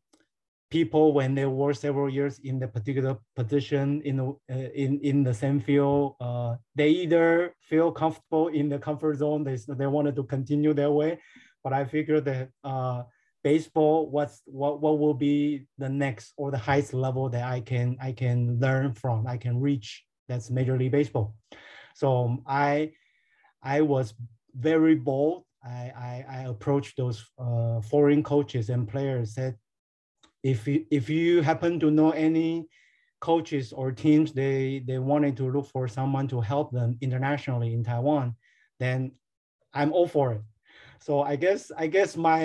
people 0.70 1.14
when 1.14 1.34
they 1.36 1.46
were 1.46 1.74
several 1.74 2.10
years 2.10 2.40
in 2.40 2.60
the 2.60 2.68
particular 2.68 3.18
position 3.36 4.02
in 4.04 4.18
the 4.18 4.28
uh, 4.52 4.70
in 4.76 5.00
in 5.02 5.24
the 5.24 5.34
same 5.34 5.60
field 5.60 6.16
uh, 6.20 6.56
they 6.76 6.90
either 6.90 7.56
feel 7.62 7.92
comfortable 7.92 8.48
in 8.50 8.70
the 8.70 8.80
comfort 8.80 9.16
zone 9.18 9.44
they, 9.44 9.58
they 9.70 9.88
wanted 9.88 10.16
to 10.16 10.24
continue 10.24 10.74
their 10.74 10.92
way. 10.92 11.20
But 11.64 11.74
i 11.74 11.86
figure 11.86 12.20
that 12.22 12.50
uh, 12.64 13.04
baseball 13.44 14.10
what's 14.10 14.42
what 14.46 14.82
what 14.82 15.00
will 15.00 15.14
be 15.14 15.66
the 15.78 15.90
next 15.90 16.34
or 16.38 16.52
the 16.52 16.58
highest 16.58 16.94
level 16.94 17.30
that 17.30 17.44
i 17.44 17.60
can 17.60 17.98
i 18.02 18.12
can 18.12 18.60
learn 18.60 18.94
from 18.94 19.28
i 19.28 19.38
can 19.38 19.60
reach 19.60 20.04
that's 20.28 20.50
major 20.50 20.78
league 20.78 20.92
baseball 20.92 21.36
so 21.94 22.38
i 22.48 22.92
i 23.62 23.82
was 23.82 24.14
very 24.56 24.96
bold 24.96 25.44
I, 25.66 25.94
I, 25.96 26.26
I 26.30 26.40
approached 26.50 26.98
those 26.98 27.26
uh, 27.40 27.80
foreign 27.80 28.22
coaches 28.22 28.70
and 28.70 28.86
players 28.86 29.34
said 29.34 29.56
if 30.44 30.68
you, 30.68 30.86
if 30.92 31.10
you 31.10 31.42
happen 31.42 31.80
to 31.80 31.90
know 31.90 32.12
any 32.12 32.68
coaches 33.22 33.72
or 33.72 33.90
teams 33.92 34.34
they 34.34 34.84
they 34.86 35.00
wanted 35.00 35.38
to 35.38 35.50
look 35.50 35.66
for 35.68 35.88
someone 35.88 36.28
to 36.28 36.42
help 36.42 36.72
them 36.72 36.98
internationally 37.00 37.74
in 37.74 37.84
Taiwan, 37.84 38.36
then 38.80 39.14
I'm 39.74 39.94
all 39.94 40.08
for 40.08 40.34
it. 40.34 40.42
So 41.00 41.22
I 41.22 41.38
guess 41.38 41.72
I 41.78 41.88
guess 41.88 42.18
my 42.18 42.44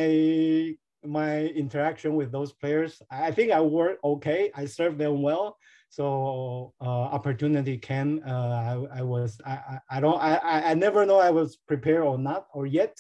my 1.05 1.47
interaction 1.47 2.15
with 2.15 2.33
those 2.33 2.53
players, 2.53 3.01
I 3.11 3.31
think 3.31 3.53
I 3.53 3.61
work 3.61 3.99
okay. 4.03 4.51
I 4.55 4.67
serve 4.67 4.99
them 4.99 5.23
well. 5.23 5.57
So 5.91 6.75
uh, 6.81 6.85
opportunity 6.85 7.79
came. 7.79 8.21
Uh, 8.27 8.87
I, 8.93 8.99
I 8.99 9.03
was 9.03 9.41
I, 9.47 9.79
I 9.91 10.01
don't 10.01 10.21
I 10.21 10.71
I 10.71 10.75
never 10.75 11.07
know 11.07 11.19
I 11.19 11.31
was 11.31 11.57
prepared 11.57 12.03
or 12.03 12.19
not 12.19 12.47
or 12.53 12.67
yet 12.67 12.99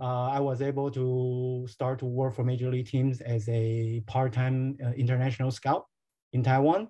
uh, 0.00 0.28
I 0.28 0.40
was 0.40 0.60
able 0.60 0.90
to 0.90 1.66
start 1.68 1.98
to 2.00 2.06
work 2.06 2.34
for 2.34 2.44
major 2.44 2.70
league 2.70 2.86
teams 2.86 3.20
as 3.20 3.48
a 3.48 4.02
part-time 4.06 4.76
uh, 4.84 4.90
international 4.90 5.50
scout 5.50 5.86
in 6.32 6.42
Taiwan. 6.42 6.88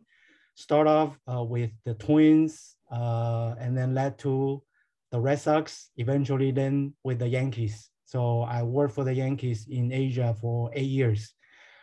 Start 0.55 0.87
off 0.87 1.19
uh, 1.31 1.43
with 1.43 1.71
the 1.85 1.95
Twins 1.95 2.77
uh, 2.91 3.55
and 3.59 3.77
then 3.77 3.95
led 3.95 4.19
to 4.21 4.63
the 5.11 5.21
Red 5.21 5.41
Sox, 5.41 5.91
eventually 5.97 6.51
then 6.51 6.95
with 7.05 7.19
the 7.19 7.29
Yankees. 7.29 7.91
So 8.05 8.43
I 8.43 8.63
worked 8.63 8.95
for 8.95 9.05
the 9.05 9.15
Yankees 9.15 9.67
in 9.69 9.93
Asia 9.93 10.35
for 10.41 10.71
eight 10.75 10.91
years. 10.91 11.35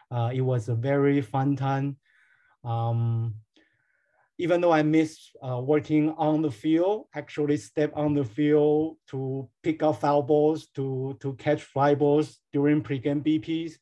Uh, 0.10 0.32
it 0.34 0.42
was 0.42 0.70
a 0.70 0.76
very 0.76 1.22
fun 1.22 1.56
time. 1.56 1.98
Um, 2.64 3.36
even 4.38 4.60
though 4.60 4.72
I 4.72 4.82
miss 4.82 5.20
uh, 5.42 5.62
working 5.62 6.10
on 6.18 6.42
the 6.42 6.50
field, 6.50 7.08
actually 7.14 7.58
step 7.58 7.92
on 7.96 8.14
the 8.16 8.26
field 8.26 8.98
to 9.10 9.48
pick 9.62 9.84
up 9.84 10.02
foul 10.02 10.24
balls, 10.24 10.68
to, 10.76 11.16
to 11.22 11.34
catch 11.36 11.62
fly 11.62 11.94
balls 11.94 12.40
during 12.52 12.82
pregame 12.82 13.24
BPs. 13.24 13.74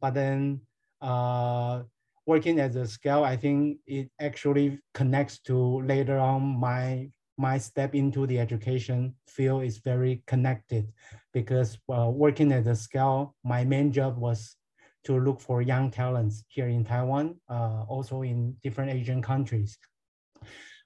But 0.00 0.14
then 0.14 0.62
uh, 1.02 1.82
working 2.26 2.58
as 2.58 2.76
a 2.76 2.86
scout, 2.86 3.24
I 3.24 3.36
think 3.36 3.78
it 3.86 4.10
actually 4.18 4.78
connects 4.94 5.40
to 5.40 5.82
later 5.82 6.18
on 6.18 6.58
my 6.58 7.10
my 7.38 7.56
step 7.56 7.94
into 7.94 8.26
the 8.26 8.38
education 8.38 9.14
field 9.26 9.62
is 9.62 9.78
very 9.78 10.22
connected 10.26 10.92
because 11.32 11.78
uh, 11.88 12.10
working 12.10 12.52
at 12.52 12.64
the 12.64 12.74
scale, 12.74 13.34
my 13.44 13.64
main 13.64 13.92
job 13.92 14.18
was 14.18 14.56
to 15.04 15.18
look 15.20 15.40
for 15.40 15.62
young 15.62 15.90
talents 15.90 16.44
here 16.48 16.68
in 16.68 16.84
Taiwan, 16.84 17.36
uh, 17.48 17.84
also 17.88 18.22
in 18.22 18.56
different 18.62 18.90
Asian 18.90 19.22
countries 19.22 19.78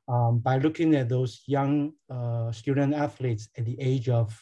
um, 0.09 0.39
by 0.39 0.59
looking 0.59 0.95
at 0.95 1.09
those 1.09 1.43
young 1.47 1.93
uh, 2.11 2.53
student 2.53 2.95
athletes 2.95 3.49
at 3.57 3.65
the 3.65 3.81
age 3.81 4.09
of 4.09 4.39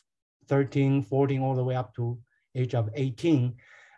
13, 0.49 1.03
14, 1.03 1.41
all 1.41 1.55
the 1.55 1.65
way 1.65 1.77
up 1.77 1.95
to 1.95 2.19
age 2.55 2.75
of 2.75 2.89
18, 2.95 3.55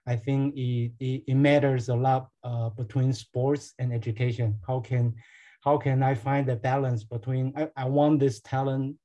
I 0.07 0.17
think 0.17 0.55
it, 0.57 0.93
it, 0.99 1.23
it 1.29 1.35
matters 1.35 1.89
a 1.89 1.95
lot 1.95 2.29
uh, 2.43 2.71
between 2.71 3.13
sports 3.13 3.73
and 3.79 3.93
education. 3.93 4.59
How 4.67 4.81
can, 4.81 5.15
how 5.63 5.79
can 5.79 6.03
I 6.03 6.15
find 6.15 6.47
the 6.47 6.57
balance 6.57 7.05
between, 7.05 7.53
I, 7.57 7.71
I 7.77 7.85
want 7.87 8.21
this 8.21 8.41
talent 8.41 8.97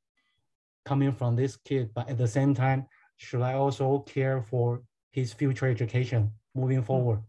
coming 0.86 1.12
from 1.12 1.36
this 1.36 1.56
kid, 1.58 1.92
but 1.94 2.10
at 2.10 2.18
the 2.18 2.28
same 2.28 2.54
time, 2.54 2.88
should 3.18 3.42
I 3.42 3.54
also 3.54 4.00
care 4.00 4.42
for 4.42 4.82
his 5.12 5.34
future 5.34 5.68
education 5.68 6.32
moving 6.56 6.82
mm. 6.82 6.86
forward? 6.86 7.22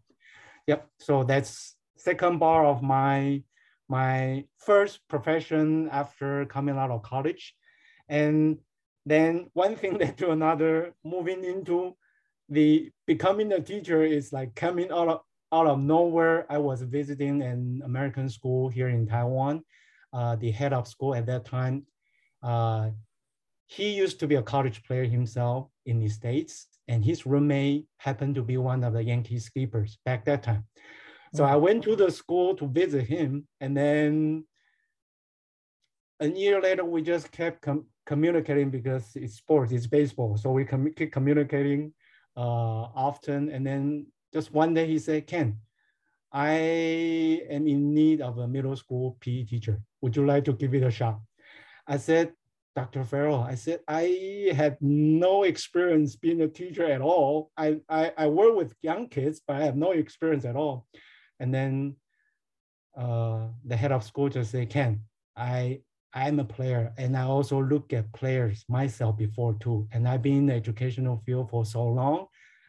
Yep, 0.66 0.88
so 0.98 1.24
that's 1.24 1.76
second 1.96 2.38
bar 2.38 2.64
of 2.64 2.82
my 2.82 3.42
my 3.88 4.44
first 4.58 5.00
profession 5.08 5.88
after 5.90 6.44
coming 6.44 6.76
out 6.76 6.90
of 6.90 7.02
college. 7.02 7.54
And 8.08 8.58
then 9.06 9.48
one 9.54 9.76
thing 9.76 9.96
led 10.02 10.18
to 10.18 10.30
another, 10.30 10.94
moving 11.04 11.42
into 11.44 11.96
the 12.48 12.90
becoming 13.06 13.52
a 13.52 13.60
teacher 13.60 14.02
is 14.02 14.32
like 14.32 14.54
coming 14.54 14.90
out 14.90 15.08
of, 15.08 15.20
out 15.52 15.66
of 15.66 15.78
nowhere. 15.80 16.46
I 16.50 16.58
was 16.58 16.82
visiting 16.82 17.42
an 17.42 17.82
American 17.84 18.28
school 18.28 18.68
here 18.68 18.88
in 18.88 19.06
Taiwan. 19.06 19.62
Uh, 20.12 20.36
the 20.36 20.50
head 20.50 20.72
of 20.72 20.88
school 20.88 21.14
at 21.14 21.26
that 21.26 21.44
time, 21.44 21.84
uh, 22.42 22.90
he 23.66 23.90
used 23.90 24.18
to 24.20 24.26
be 24.26 24.36
a 24.36 24.42
college 24.42 24.82
player 24.84 25.04
himself 25.04 25.68
in 25.84 26.00
the 26.00 26.08
States, 26.08 26.66
and 26.88 27.04
his 27.04 27.26
roommate 27.26 27.86
happened 27.98 28.34
to 28.34 28.42
be 28.42 28.56
one 28.56 28.82
of 28.84 28.94
the 28.94 29.04
Yankees 29.04 29.50
keepers 29.50 29.98
back 30.06 30.24
that 30.24 30.42
time. 30.42 30.64
So 31.34 31.44
I 31.44 31.56
went 31.56 31.84
to 31.84 31.94
the 31.94 32.10
school 32.10 32.54
to 32.56 32.66
visit 32.66 33.06
him, 33.06 33.46
and 33.60 33.76
then 33.76 34.44
a 36.20 36.28
year 36.28 36.60
later, 36.60 36.84
we 36.84 37.02
just 37.02 37.30
kept 37.30 37.62
com 37.62 37.86
communicating 38.06 38.70
because 38.70 39.04
it's 39.14 39.34
sports, 39.34 39.72
it's 39.72 39.86
baseball. 39.86 40.36
So 40.36 40.50
we 40.50 40.64
com 40.64 40.92
keep 40.96 41.12
communicating 41.12 41.92
uh, 42.36 42.88
often. 42.94 43.50
And 43.50 43.66
then 43.66 44.06
just 44.32 44.52
one 44.52 44.74
day 44.74 44.86
he 44.86 44.98
said, 44.98 45.26
Ken, 45.26 45.58
I 46.32 46.50
am 47.48 47.66
in 47.66 47.94
need 47.94 48.20
of 48.20 48.38
a 48.38 48.48
middle 48.48 48.76
school 48.76 49.16
PE 49.20 49.44
teacher. 49.44 49.80
Would 50.02 50.16
you 50.16 50.26
like 50.26 50.44
to 50.44 50.52
give 50.52 50.74
it 50.74 50.82
a 50.82 50.90
shot? 50.90 51.20
I 51.86 51.96
said, 51.96 52.32
Dr. 52.76 53.02
Farrell, 53.02 53.42
I 53.42 53.54
said, 53.54 53.80
I 53.88 54.52
had 54.54 54.76
no 54.80 55.42
experience 55.42 56.14
being 56.14 56.42
a 56.42 56.48
teacher 56.48 56.84
at 56.84 57.00
all. 57.00 57.50
I, 57.56 57.78
I, 57.88 58.12
I 58.16 58.26
work 58.28 58.54
with 58.54 58.76
young 58.82 59.08
kids, 59.08 59.40
but 59.44 59.56
I 59.56 59.64
have 59.64 59.76
no 59.76 59.92
experience 59.92 60.44
at 60.44 60.54
all. 60.54 60.86
And 61.40 61.52
then 61.52 61.96
uh, 62.96 63.48
the 63.64 63.76
head 63.76 63.90
of 63.90 64.04
school 64.04 64.28
just 64.28 64.52
said, 64.52 64.70
Ken, 64.70 65.00
I, 65.36 65.80
I'm 66.14 66.40
a 66.40 66.44
player 66.44 66.92
and 66.98 67.16
I 67.16 67.22
also 67.22 67.60
look 67.60 67.92
at 67.92 68.12
players 68.12 68.64
myself 68.68 69.16
before 69.16 69.54
too. 69.60 69.88
And 69.92 70.06
I've 70.06 70.22
been 70.22 70.36
in 70.36 70.46
the 70.46 70.54
educational 70.54 71.22
field 71.24 71.50
for 71.50 71.64
so 71.64 71.84
long. 71.84 72.26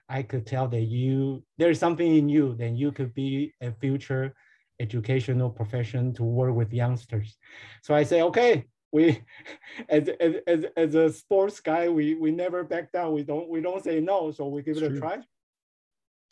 I 0.10 0.24
could 0.24 0.48
tell 0.48 0.68
that 0.70 0.82
you, 0.82 1.44
there's 1.58 1.80
something 1.80 2.16
in 2.16 2.28
you, 2.28 2.56
then 2.56 2.76
you 2.76 2.92
could 2.92 3.14
be 3.14 3.54
a 3.62 3.72
future 3.72 4.34
educational 4.80 5.50
profession 5.50 6.14
to 6.14 6.24
work 6.24 6.56
with 6.56 6.74
youngsters. 6.74 7.38
So 7.84 7.94
I 7.94 8.04
say, 8.04 8.24
okay, 8.24 8.66
we 8.92 9.22
as, 9.90 10.10
as, 10.48 10.66
as, 10.76 10.96
a 10.96 11.12
sports 11.12 11.60
guy 11.60 11.90
we 11.90 12.16
we 12.16 12.32
never 12.32 12.64
back 12.64 12.92
down. 12.92 13.14
We 13.14 13.24
don't 13.24 13.50
we 13.50 13.62
don't 13.62 13.84
say 13.84 14.00
no. 14.00 14.32
So 14.32 14.48
we 14.48 14.64
give 14.64 14.78
it 14.78 14.92
a 14.92 15.00
try. 15.00 15.20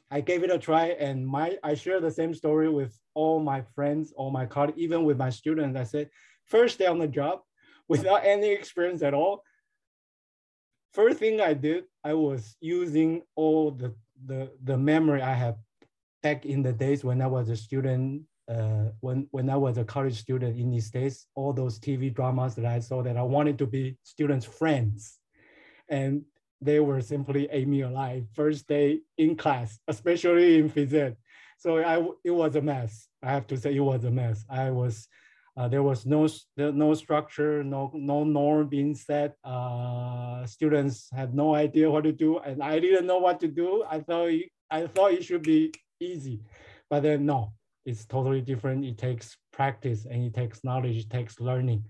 I 0.09 0.21
gave 0.21 0.43
it 0.43 0.51
a 0.51 0.57
try 0.57 0.87
and 0.87 1.27
my 1.27 1.57
i 1.63 1.73
share 1.73 1.99
the 1.99 2.09
same 2.09 2.33
story 2.33 2.69
with 2.69 2.97
all 3.13 3.41
my 3.41 3.61
friends 3.75 4.13
all 4.15 4.31
my 4.31 4.45
colleagues 4.45 4.79
even 4.79 5.03
with 5.03 5.17
my 5.17 5.29
students. 5.29 5.77
I 5.77 5.83
said 5.83 6.09
first 6.45 6.79
day 6.79 6.87
on 6.87 6.99
the 6.99 7.07
job 7.07 7.41
without 7.87 8.25
any 8.25 8.51
experience 8.51 9.01
at 9.03 9.13
all 9.13 9.43
first 10.97 11.17
thing 11.19 11.35
i 11.51 11.53
did 11.53 11.83
i 12.03 12.13
was 12.27 12.41
using 12.59 13.09
all 13.41 13.63
the 13.81 13.89
the 14.29 14.39
the 14.69 14.77
memory 14.91 15.21
i 15.21 15.35
have 15.43 15.57
back 16.23 16.39
in 16.53 16.59
the 16.67 16.73
days 16.73 16.99
when 17.07 17.19
i 17.21 17.29
was 17.37 17.49
a 17.49 17.57
student 17.67 18.23
uh, 18.49 18.85
when 19.01 19.27
when 19.31 19.49
I 19.49 19.57
was 19.57 19.77
a 19.77 19.83
college 19.83 20.17
student 20.25 20.57
in 20.57 20.71
these 20.71 20.89
days, 20.89 21.27
all 21.35 21.51
those 21.51 21.79
TV 21.79 22.13
dramas 22.13 22.55
that 22.55 22.65
I 22.65 22.79
saw 22.79 23.03
that 23.03 23.17
I 23.17 23.21
wanted 23.21 23.57
to 23.57 23.67
be 23.67 23.97
students' 24.03 24.45
friends. 24.45 25.19
And 25.89 26.23
they 26.61 26.79
were 26.79 27.01
simply 27.01 27.47
ate 27.51 27.67
me 27.67 27.81
alive 27.81 28.25
first 28.33 28.67
day 28.67 29.01
in 29.17 29.35
class, 29.35 29.79
especially 29.87 30.59
in 30.59 30.69
phys 30.69 30.93
ed. 30.93 31.17
So 31.59 31.77
I, 31.77 31.95
it 32.23 32.31
was 32.31 32.55
a 32.55 32.61
mess. 32.61 33.07
I 33.21 33.31
have 33.31 33.47
to 33.47 33.57
say 33.57 33.75
it 33.75 33.81
was 33.81 34.03
a 34.03 34.11
mess. 34.11 34.45
I 34.49 34.71
was, 34.71 35.07
uh, 35.57 35.67
there 35.67 35.81
was 35.81 36.05
no, 36.05 36.27
no 36.55 36.93
structure, 36.93 37.63
no, 37.63 37.91
no 37.95 38.23
norm 38.23 38.67
being 38.67 38.93
set. 38.93 39.35
Uh, 39.43 40.45
students 40.45 41.09
had 41.11 41.33
no 41.33 41.55
idea 41.55 41.89
what 41.89 42.03
to 42.03 42.11
do 42.11 42.37
and 42.39 42.61
I 42.61 42.79
didn't 42.79 43.07
know 43.07 43.17
what 43.17 43.39
to 43.39 43.47
do. 43.47 43.83
I 43.89 44.01
thought, 44.01 44.29
I 44.69 44.85
thought 44.85 45.13
it 45.13 45.25
should 45.25 45.41
be 45.41 45.73
easy, 45.99 46.41
but 46.91 47.01
then 47.01 47.25
no, 47.25 47.53
it's 47.85 48.05
totally 48.05 48.41
different. 48.41 48.85
It 48.85 48.99
takes 48.99 49.35
practice 49.51 50.05
and 50.05 50.25
it 50.25 50.35
takes 50.35 50.63
knowledge, 50.63 50.97
it 50.97 51.09
takes 51.09 51.39
learning. 51.39 51.85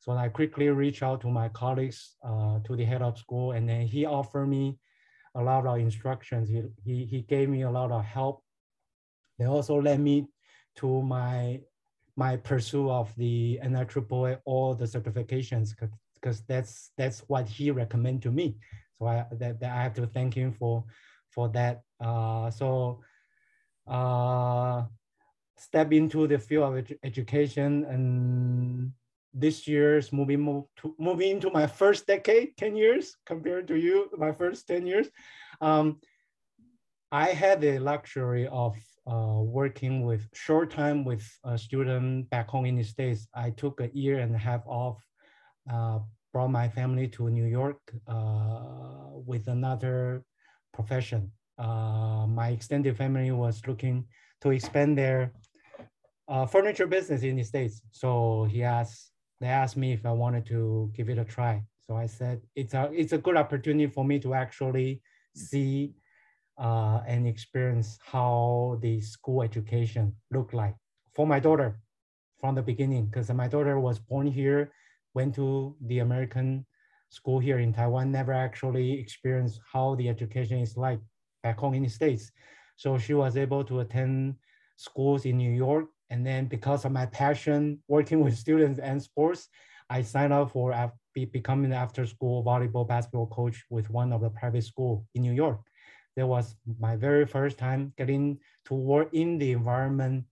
So 0.00 0.12
I 0.12 0.28
quickly 0.28 0.68
reached 0.68 1.02
out 1.02 1.20
to 1.20 1.28
my 1.28 1.48
colleagues, 1.50 2.16
uh, 2.26 2.58
to 2.64 2.76
the 2.76 2.84
head 2.84 3.00
of 3.00 3.16
school, 3.16 3.52
and 3.52 3.68
then 3.68 3.82
he 3.82 4.06
offered 4.06 4.46
me 4.46 4.76
a 5.36 5.42
lot 5.42 5.66
of 5.66 5.78
instructions. 5.78 6.48
He, 6.48 6.62
he, 6.84 7.04
he 7.04 7.22
gave 7.22 7.48
me 7.48 7.62
a 7.62 7.70
lot 7.70 7.92
of 7.92 8.04
help. 8.04 8.42
They 9.38 9.46
also 9.46 9.80
led 9.80 10.00
me 10.00 10.26
to 10.76 11.02
my 11.02 11.60
my 12.16 12.36
pursuit 12.36 12.90
of 12.90 13.14
the 13.16 13.58
NIAAA, 13.62 14.38
all 14.44 14.74
the 14.74 14.84
certifications, 14.84 15.74
because 16.14 16.40
that's 16.42 16.90
that's 16.96 17.20
what 17.26 17.48
he 17.48 17.70
recommended 17.70 18.22
to 18.22 18.30
me. 18.30 18.56
So 18.98 19.06
I 19.06 19.26
that, 19.32 19.60
that 19.60 19.72
I 19.72 19.82
have 19.82 19.94
to 19.94 20.06
thank 20.06 20.34
him 20.34 20.52
for 20.52 20.84
for 21.30 21.48
that. 21.50 21.82
Uh, 22.00 22.50
so 22.50 23.00
uh, 23.86 24.84
step 25.56 25.92
into 25.92 26.26
the 26.26 26.38
field 26.38 26.76
of 26.76 26.92
education 27.02 27.84
and 27.84 28.92
this 29.32 29.66
year's 29.66 30.12
moving 30.12 30.40
move 30.40 30.64
to 30.76 30.94
moving 30.98 31.30
into 31.30 31.50
my 31.50 31.66
first 31.66 32.06
decade 32.06 32.56
10 32.56 32.76
years 32.76 33.16
compared 33.26 33.66
to 33.66 33.76
you 33.76 34.08
my 34.16 34.30
first 34.30 34.66
10 34.68 34.86
years 34.86 35.08
um, 35.60 35.98
i 37.10 37.28
had 37.28 37.60
the 37.60 37.78
luxury 37.78 38.46
of 38.46 38.76
uh, 39.06 39.40
working 39.40 40.04
with 40.04 40.28
short 40.32 40.70
time 40.70 41.04
with 41.04 41.24
a 41.44 41.58
student 41.58 42.28
back 42.30 42.48
home 42.48 42.64
in 42.64 42.76
the 42.76 42.82
states 42.82 43.26
i 43.34 43.50
took 43.50 43.80
a 43.80 43.90
year 43.92 44.18
and 44.20 44.34
a 44.34 44.38
half 44.38 44.62
off 44.66 44.98
uh, 45.70 45.98
brought 46.32 46.50
my 46.50 46.68
family 46.68 47.08
to 47.08 47.28
new 47.30 47.46
york 47.46 47.80
uh, 48.08 49.10
with 49.26 49.48
another 49.48 50.24
profession 50.72 51.30
uh, 51.58 52.26
my 52.28 52.48
extended 52.48 52.96
family 52.96 53.30
was 53.30 53.62
looking 53.66 54.04
to 54.40 54.50
expand 54.50 54.98
their 54.98 55.32
uh, 56.28 56.46
furniture 56.46 56.86
business 56.86 57.22
in 57.22 57.36
the 57.36 57.42
States. 57.42 57.80
So 57.90 58.46
he 58.50 58.62
asked, 58.62 59.12
they 59.40 59.46
asked 59.46 59.76
me 59.76 59.92
if 59.92 60.04
I 60.06 60.12
wanted 60.12 60.46
to 60.46 60.90
give 60.94 61.08
it 61.08 61.18
a 61.18 61.24
try. 61.24 61.62
So 61.86 61.96
I 61.96 62.06
said, 62.06 62.40
it's 62.56 62.74
a, 62.74 62.90
it's 62.92 63.12
a 63.12 63.18
good 63.18 63.36
opportunity 63.36 63.86
for 63.86 64.04
me 64.04 64.18
to 64.20 64.34
actually 64.34 65.02
see 65.34 65.92
uh, 66.58 67.00
and 67.06 67.26
experience 67.26 67.98
how 68.02 68.78
the 68.80 69.00
school 69.00 69.42
education 69.42 70.14
look 70.30 70.52
like 70.52 70.74
for 71.14 71.26
my 71.26 71.40
daughter 71.40 71.80
from 72.40 72.54
the 72.54 72.62
beginning, 72.62 73.06
because 73.06 73.30
my 73.30 73.48
daughter 73.48 73.80
was 73.80 73.98
born 73.98 74.26
here, 74.26 74.72
went 75.14 75.34
to 75.34 75.76
the 75.86 76.00
American 76.00 76.66
school 77.08 77.38
here 77.38 77.58
in 77.58 77.72
Taiwan, 77.72 78.10
never 78.10 78.32
actually 78.32 78.98
experienced 78.98 79.60
how 79.72 79.94
the 79.94 80.08
education 80.08 80.58
is 80.58 80.76
like 80.76 81.00
back 81.42 81.58
home 81.58 81.74
in 81.74 81.82
the 81.82 81.88
States. 81.88 82.32
So 82.76 82.98
she 82.98 83.14
was 83.14 83.36
able 83.36 83.64
to 83.64 83.80
attend 83.80 84.34
schools 84.76 85.24
in 85.24 85.38
New 85.38 85.52
York. 85.52 85.86
And 86.10 86.26
then 86.26 86.46
because 86.46 86.84
of 86.84 86.92
my 86.92 87.06
passion 87.06 87.78
working 87.88 88.20
with 88.20 88.36
students 88.36 88.78
and 88.78 89.02
sports, 89.02 89.48
I 89.88 90.02
signed 90.02 90.32
up 90.32 90.50
for 90.50 90.92
becoming 91.14 91.66
an 91.66 91.72
after 91.72 92.04
school 92.06 92.42
volleyball 92.44 92.86
basketball 92.86 93.28
coach 93.28 93.64
with 93.70 93.88
one 93.90 94.12
of 94.12 94.20
the 94.20 94.30
private 94.30 94.64
school 94.64 95.06
in 95.14 95.22
New 95.22 95.32
York. 95.32 95.60
That 96.16 96.26
was 96.26 96.56
my 96.78 96.96
very 96.96 97.26
first 97.26 97.58
time 97.58 97.92
getting 97.96 98.38
to 98.66 98.74
work 98.74 99.08
in 99.12 99.38
the 99.38 99.52
environment, 99.52 100.24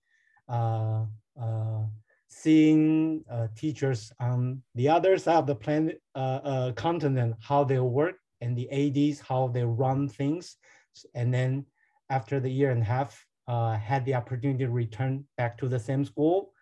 uh, 0.49 1.05
uh, 1.41 1.83
seeing 2.29 3.25
uh, 3.31 3.49
teachers 3.57 4.13
on 4.21 4.63
the 4.75 4.89
other 4.89 5.19
side 5.19 5.37
of 5.37 5.47
the 5.47 5.55
planet, 5.55 6.01
uh, 6.15 6.41
uh, 6.45 6.73
continent, 6.73 7.35
how 7.41 7.65
they 7.65 7.79
work 7.79 8.15
and 8.41 8.57
the 8.57 8.69
ADs, 8.71 9.21
how 9.21 9.49
they 9.49 9.65
run 9.65 10.09
things. 10.09 10.57
And 11.15 11.33
then 11.35 11.67
after 12.11 12.39
the 12.41 12.51
year 12.51 12.71
and 12.71 12.83
a 12.83 12.87
half, 12.87 13.27
uh, 13.49 13.77
had 13.77 14.05
the 14.05 14.15
opportunity 14.15 14.65
to 14.65 14.71
return 14.71 15.25
back 15.37 15.59
to 15.59 15.69
the 15.69 15.79
same 15.79 16.05
school. 16.05 16.53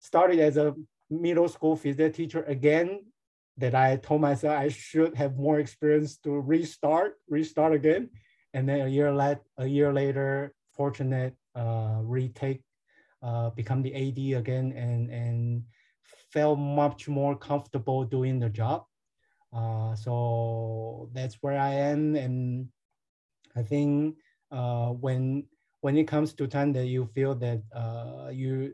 Started 0.00 0.40
as 0.40 0.56
a 0.56 0.74
middle 1.10 1.48
school 1.48 1.76
physics 1.76 2.16
teacher 2.16 2.42
again, 2.44 3.04
that 3.58 3.74
I 3.74 3.96
told 3.96 4.20
myself 4.20 4.58
I 4.58 4.68
should 4.68 5.14
have 5.14 5.36
more 5.36 5.58
experience 5.58 6.16
to 6.18 6.30
restart, 6.40 7.16
restart 7.28 7.74
again. 7.74 8.10
And 8.54 8.68
then 8.68 8.80
a 8.80 8.88
year, 8.88 9.12
let, 9.12 9.42
a 9.58 9.66
year 9.66 9.92
later, 9.92 10.54
fortunate, 10.72 11.34
uh, 11.54 12.00
retake, 12.02 12.62
uh, 13.22 13.50
become 13.50 13.82
the 13.82 13.94
AD 13.94 14.38
again 14.38 14.72
and, 14.72 15.10
and 15.10 15.62
felt 16.32 16.58
much 16.58 17.08
more 17.08 17.36
comfortable 17.36 18.04
doing 18.04 18.38
the 18.38 18.48
job. 18.48 18.84
Uh, 19.52 19.94
so 19.94 21.10
that's 21.12 21.36
where 21.42 21.58
I 21.58 21.74
am. 21.74 22.16
And 22.16 22.68
I 23.54 23.62
think 23.62 24.16
uh, 24.50 24.88
when 24.88 25.44
when 25.82 25.96
it 25.96 26.06
comes 26.06 26.32
to 26.32 26.46
time 26.46 26.72
that 26.72 26.86
you 26.86 27.06
feel 27.06 27.34
that 27.34 27.60
uh, 27.74 28.30
you 28.32 28.72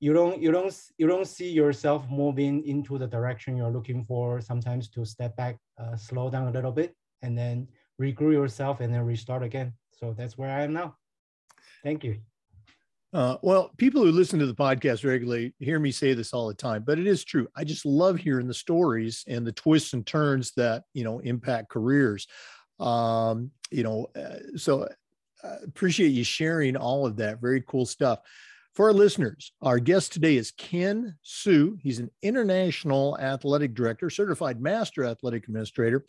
you 0.00 0.12
don't 0.12 0.40
you 0.40 0.52
don't 0.52 0.74
you 0.98 1.06
don't 1.06 1.26
see 1.26 1.50
yourself 1.50 2.04
moving 2.10 2.64
into 2.66 2.98
the 2.98 3.06
direction 3.06 3.56
you're 3.56 3.70
looking 3.70 4.04
for 4.04 4.40
sometimes 4.40 4.88
to 4.88 5.04
step 5.04 5.36
back 5.36 5.56
uh, 5.78 5.96
slow 5.96 6.28
down 6.30 6.48
a 6.48 6.50
little 6.50 6.72
bit 6.72 6.94
and 7.22 7.36
then 7.36 7.66
regroup 8.00 8.32
yourself 8.32 8.80
and 8.80 8.92
then 8.92 9.02
restart 9.02 9.42
again 9.42 9.72
so 9.92 10.14
that's 10.16 10.36
where 10.36 10.50
i 10.50 10.62
am 10.62 10.72
now 10.72 10.94
thank 11.82 12.04
you 12.04 12.16
uh, 13.12 13.38
well, 13.40 13.70
people 13.78 14.02
who 14.02 14.12
listen 14.12 14.38
to 14.38 14.46
the 14.46 14.54
podcast 14.54 15.02
regularly 15.02 15.54
hear 15.58 15.78
me 15.78 15.90
say 15.90 16.12
this 16.12 16.34
all 16.34 16.48
the 16.48 16.54
time, 16.54 16.82
but 16.84 16.98
it 16.98 17.06
is 17.06 17.24
true. 17.24 17.48
I 17.56 17.64
just 17.64 17.86
love 17.86 18.18
hearing 18.18 18.46
the 18.46 18.52
stories 18.52 19.24
and 19.26 19.46
the 19.46 19.52
twists 19.52 19.94
and 19.94 20.06
turns 20.06 20.52
that 20.56 20.82
you 20.92 21.02
know 21.02 21.20
impact 21.20 21.70
careers. 21.70 22.26
Um, 22.78 23.52
you 23.70 23.84
know, 23.84 24.08
uh, 24.14 24.58
so 24.58 24.88
uh, 25.42 25.56
appreciate 25.64 26.08
you 26.08 26.24
sharing 26.24 26.76
all 26.76 27.06
of 27.06 27.16
that. 27.16 27.40
Very 27.40 27.62
cool 27.66 27.86
stuff. 27.86 28.18
For 28.76 28.88
our 28.88 28.92
listeners, 28.92 29.52
our 29.62 29.78
guest 29.78 30.12
today 30.12 30.36
is 30.36 30.50
Ken 30.50 31.16
Su. 31.22 31.78
He's 31.80 31.98
an 31.98 32.10
international 32.20 33.16
athletic 33.18 33.72
director, 33.72 34.10
certified 34.10 34.60
master 34.60 35.06
athletic 35.06 35.44
administrator 35.44 36.04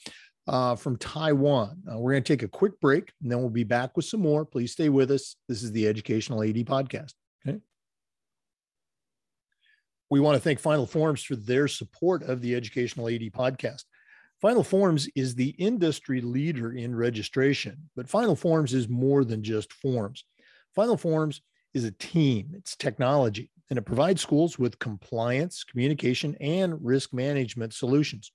uh, 0.50 0.76
from 0.76 0.98
Taiwan. 0.98 1.82
Uh, 1.90 1.98
we're 1.98 2.12
going 2.12 2.24
to 2.24 2.34
take 2.34 2.44
a 2.44 2.50
quick 2.50 2.78
break 2.82 3.14
and 3.22 3.32
then 3.32 3.40
we'll 3.40 3.50
be 3.50 3.64
back 3.64 3.96
with 3.96 4.04
some 4.04 4.20
more. 4.20 4.44
Please 4.44 4.74
stay 4.74 4.90
with 4.90 5.12
us. 5.12 5.38
This 5.48 5.64
is 5.64 5.72
the 5.72 5.88
Educational 5.88 6.44
AD 6.44 6.58
Podcast. 6.66 7.14
Okay. 7.48 7.60
We 10.10 10.20
want 10.20 10.36
to 10.36 10.42
thank 10.42 10.60
Final 10.60 10.86
Forms 10.86 11.24
for 11.24 11.38
their 11.38 11.70
support 11.70 12.24
of 12.24 12.42
the 12.42 12.54
Educational 12.54 13.08
AD 13.08 13.32
Podcast. 13.32 13.84
Final 14.42 14.66
Forms 14.66 15.08
is 15.16 15.36
the 15.36 15.52
industry 15.52 16.20
leader 16.20 16.74
in 16.74 16.94
registration, 16.94 17.90
but 17.96 18.10
Final 18.10 18.36
Forms 18.36 18.74
is 18.74 18.90
more 18.90 19.24
than 19.24 19.42
just 19.42 19.72
forms. 19.72 20.26
Final 20.76 20.98
Forms 20.98 21.42
is 21.78 21.86
a 21.86 21.92
team, 21.92 22.52
it's 22.54 22.76
technology, 22.76 23.52
and 23.70 23.78
it 23.78 23.84
provides 23.84 24.22
schools 24.22 24.58
with 24.58 24.80
compliance, 24.80 25.64
communication, 25.64 26.36
and 26.42 26.84
risk 26.84 27.14
management 27.14 27.74
solutions. 27.74 28.32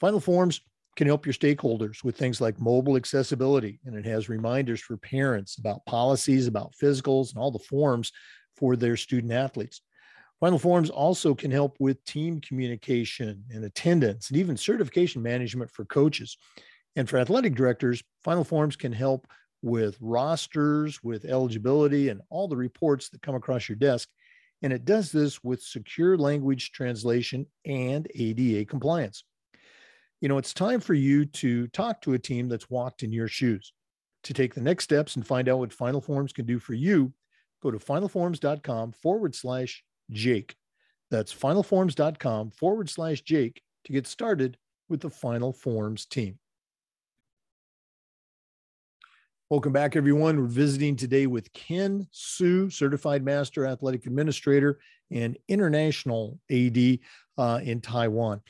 Final 0.00 0.20
Forms 0.20 0.60
can 0.96 1.08
help 1.08 1.26
your 1.26 1.32
stakeholders 1.32 2.04
with 2.04 2.16
things 2.16 2.40
like 2.40 2.60
mobile 2.60 2.96
accessibility, 2.96 3.80
and 3.84 3.96
it 3.96 4.06
has 4.06 4.28
reminders 4.28 4.80
for 4.80 4.96
parents 4.96 5.58
about 5.58 5.84
policies, 5.86 6.46
about 6.46 6.74
physicals, 6.80 7.30
and 7.30 7.42
all 7.42 7.50
the 7.50 7.58
forms 7.58 8.12
for 8.56 8.76
their 8.76 8.96
student 8.96 9.32
athletes. 9.32 9.80
Final 10.38 10.58
Forms 10.58 10.90
also 10.90 11.34
can 11.34 11.50
help 11.50 11.76
with 11.80 12.04
team 12.04 12.40
communication 12.40 13.42
and 13.50 13.64
attendance 13.64 14.30
and 14.30 14.38
even 14.38 14.56
certification 14.56 15.22
management 15.22 15.70
for 15.70 15.84
coaches. 15.84 16.36
And 16.94 17.08
for 17.08 17.18
athletic 17.18 17.56
directors, 17.56 18.02
Final 18.22 18.44
Forms 18.44 18.76
can 18.76 18.92
help 18.92 19.26
with 19.64 19.96
rosters, 19.98 21.02
with 21.02 21.24
eligibility, 21.24 22.10
and 22.10 22.20
all 22.28 22.46
the 22.46 22.56
reports 22.56 23.08
that 23.08 23.22
come 23.22 23.34
across 23.34 23.66
your 23.66 23.76
desk. 23.76 24.10
And 24.60 24.74
it 24.74 24.84
does 24.84 25.10
this 25.10 25.42
with 25.42 25.62
secure 25.62 26.18
language 26.18 26.70
translation 26.72 27.46
and 27.64 28.06
ADA 28.14 28.66
compliance. 28.66 29.24
You 30.20 30.28
know, 30.28 30.36
it's 30.36 30.52
time 30.52 30.80
for 30.80 30.92
you 30.92 31.24
to 31.24 31.66
talk 31.68 32.02
to 32.02 32.12
a 32.12 32.18
team 32.18 32.46
that's 32.46 32.68
walked 32.68 33.02
in 33.02 33.10
your 33.10 33.26
shoes. 33.26 33.72
To 34.24 34.34
take 34.34 34.54
the 34.54 34.60
next 34.60 34.84
steps 34.84 35.16
and 35.16 35.26
find 35.26 35.48
out 35.48 35.58
what 35.58 35.72
Final 35.72 36.02
Forms 36.02 36.34
can 36.34 36.44
do 36.44 36.58
for 36.58 36.74
you, 36.74 37.14
go 37.62 37.70
to 37.70 37.78
finalforms.com 37.78 38.92
forward 38.92 39.34
slash 39.34 39.82
Jake. 40.10 40.56
That's 41.10 41.32
finalforms.com 41.32 42.50
forward 42.50 42.90
slash 42.90 43.22
Jake 43.22 43.62
to 43.84 43.92
get 43.92 44.06
started 44.06 44.58
with 44.90 45.00
the 45.00 45.10
Final 45.10 45.54
Forms 45.54 46.04
team. 46.04 46.38
Welcome 49.54 49.72
back, 49.72 49.94
everyone. 49.94 50.36
We're 50.36 50.46
visiting 50.46 50.96
today 50.96 51.28
with 51.28 51.52
Ken 51.52 52.08
Su, 52.10 52.68
Certified 52.70 53.24
Master 53.24 53.64
Athletic 53.66 54.04
Administrator 54.04 54.80
and 55.12 55.38
International 55.46 56.40
AD 56.50 56.98
uh, 57.38 57.60
in 57.62 57.80
Taiwan. 57.80 58.40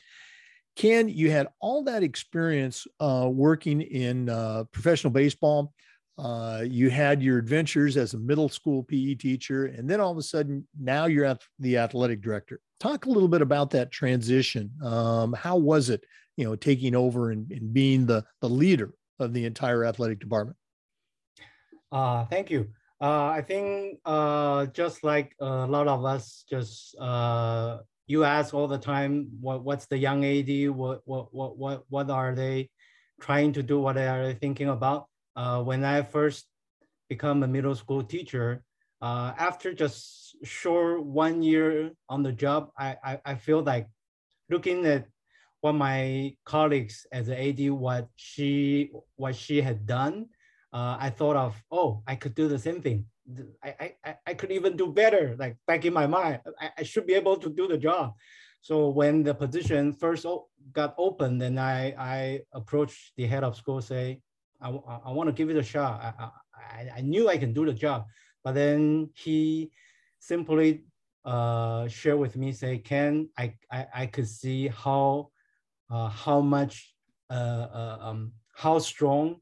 Ken, 0.75 1.07
you 1.07 1.29
had 1.29 1.49
all 1.59 1.83
that 1.83 2.01
experience 2.01 2.87
uh, 2.99 3.29
working 3.31 3.81
in 3.81 4.29
uh, 4.29 4.63
professional 4.71 5.13
baseball. 5.13 5.75
Uh, 6.17 6.63
you 6.65 6.89
had 6.89 7.21
your 7.21 7.37
adventures 7.37 7.97
as 7.97 8.15
a 8.15 8.17
middle 8.17 8.49
school 8.49 8.81
PE 8.81 9.13
teacher, 9.13 9.67
and 9.67 9.87
then 9.87 10.01
all 10.01 10.11
of 10.11 10.17
a 10.17 10.23
sudden, 10.23 10.67
now 10.81 11.05
you're 11.05 11.25
at 11.25 11.39
the 11.59 11.77
athletic 11.77 12.19
director. 12.19 12.59
Talk 12.79 13.05
a 13.05 13.11
little 13.11 13.29
bit 13.29 13.43
about 13.43 13.69
that 13.69 13.91
transition. 13.91 14.71
Um, 14.83 15.33
how 15.33 15.57
was 15.57 15.91
it, 15.91 16.03
you 16.35 16.45
know, 16.45 16.55
taking 16.55 16.95
over 16.95 17.29
and, 17.29 17.51
and, 17.51 17.71
being 17.71 18.07
the 18.07 18.25
the 18.41 18.49
leader 18.49 18.95
of 19.19 19.33
the 19.33 19.45
entire 19.45 19.85
athletic 19.85 20.19
department? 20.19 20.57
Uh, 21.91 22.25
thank 22.25 22.49
you. 22.49 22.69
Uh, 23.01 23.27
I 23.27 23.41
think 23.41 23.99
uh, 24.05 24.67
just 24.67 25.03
like 25.03 25.35
a 25.39 25.65
lot 25.67 25.87
of 25.87 26.05
us, 26.05 26.45
just 26.49 26.95
uh, 26.99 27.79
you 28.07 28.23
ask 28.23 28.53
all 28.53 28.67
the 28.67 28.77
time, 28.77 29.27
what 29.41 29.63
what's 29.63 29.85
the 29.87 29.97
young 29.97 30.23
AD? 30.23 30.69
What 30.69 31.01
what 31.05 31.33
what 31.33 31.57
what 31.57 31.83
what 31.89 32.09
are 32.09 32.33
they 32.33 32.69
trying 33.19 33.53
to 33.53 33.63
do? 33.63 33.79
What 33.79 33.97
are 33.97 34.25
they 34.25 34.33
thinking 34.33 34.69
about? 34.69 35.07
uh, 35.35 35.61
when 35.61 35.83
I 35.83 36.01
first 36.01 36.47
become 37.09 37.43
a 37.43 37.47
middle 37.47 37.75
school 37.75 38.03
teacher, 38.03 38.63
uh, 39.01 39.33
after 39.37 39.73
just 39.73 40.35
short 40.43 41.03
one 41.03 41.43
year 41.43 41.91
on 42.09 42.23
the 42.23 42.31
job, 42.31 42.69
I, 42.77 42.95
I, 43.03 43.19
I 43.25 43.35
feel 43.35 43.61
like 43.61 43.87
looking 44.49 44.85
at 44.85 45.05
what 45.61 45.73
my 45.73 46.35
colleagues 46.45 47.05
as 47.11 47.27
an 47.27 47.35
AD, 47.37 47.69
what 47.71 48.07
she 48.15 48.91
what 49.15 49.35
she 49.35 49.61
had 49.61 49.85
done, 49.85 50.27
uh, 50.75 50.97
I 50.99 51.09
thought 51.09 51.37
of, 51.37 51.55
oh, 51.71 52.03
I 52.05 52.15
could 52.15 52.35
do 52.35 52.49
the 52.49 52.59
same 52.59 52.81
thing. 52.81 53.05
I, 53.63 53.93
I, 54.03 54.15
I 54.27 54.33
could 54.33 54.51
even 54.51 54.75
do 54.75 54.87
better. 54.91 55.35
Like 55.39 55.55
back 55.65 55.85
in 55.85 55.93
my 55.93 56.05
mind, 56.05 56.41
I, 56.59 56.69
I 56.79 56.83
should 56.83 57.07
be 57.07 57.13
able 57.13 57.37
to 57.37 57.49
do 57.49 57.65
the 57.67 57.77
job. 57.77 58.13
So 58.59 58.89
when 58.89 59.23
the 59.23 59.33
position 59.33 59.93
first 59.93 60.25
got 60.73 60.93
open, 60.97 61.37
then 61.37 61.57
I, 61.57 61.95
I 61.97 62.41
approached 62.51 63.13
the 63.15 63.25
head 63.25 63.45
of 63.45 63.55
school, 63.55 63.79
say, 63.81 64.19
I, 64.61 64.69
I 64.69 65.11
want 65.11 65.29
to 65.29 65.33
give 65.33 65.49
it 65.49 65.55
a 65.55 65.63
shot. 65.63 66.01
I, 66.01 66.29
I, 66.77 66.89
I 66.97 67.01
knew 67.01 67.29
I 67.29 67.37
can 67.37 67.53
do 67.53 67.65
the 67.65 67.73
job, 67.73 68.05
but 68.43 68.53
then 68.53 69.09
he 69.13 69.71
simply 70.19 70.83
uh, 71.23 71.87
shared 71.87 72.19
with 72.19 72.35
me, 72.35 72.51
say, 72.51 72.79
Ken, 72.79 73.29
I, 73.37 73.53
I, 73.71 73.85
I 73.95 74.05
could 74.07 74.27
see 74.27 74.67
how, 74.67 75.29
uh, 75.89 76.09
how 76.09 76.41
much, 76.41 76.93
uh, 77.29 77.67
uh, 77.79 77.97
um, 78.01 78.33
how 78.53 78.79
strong 78.79 79.39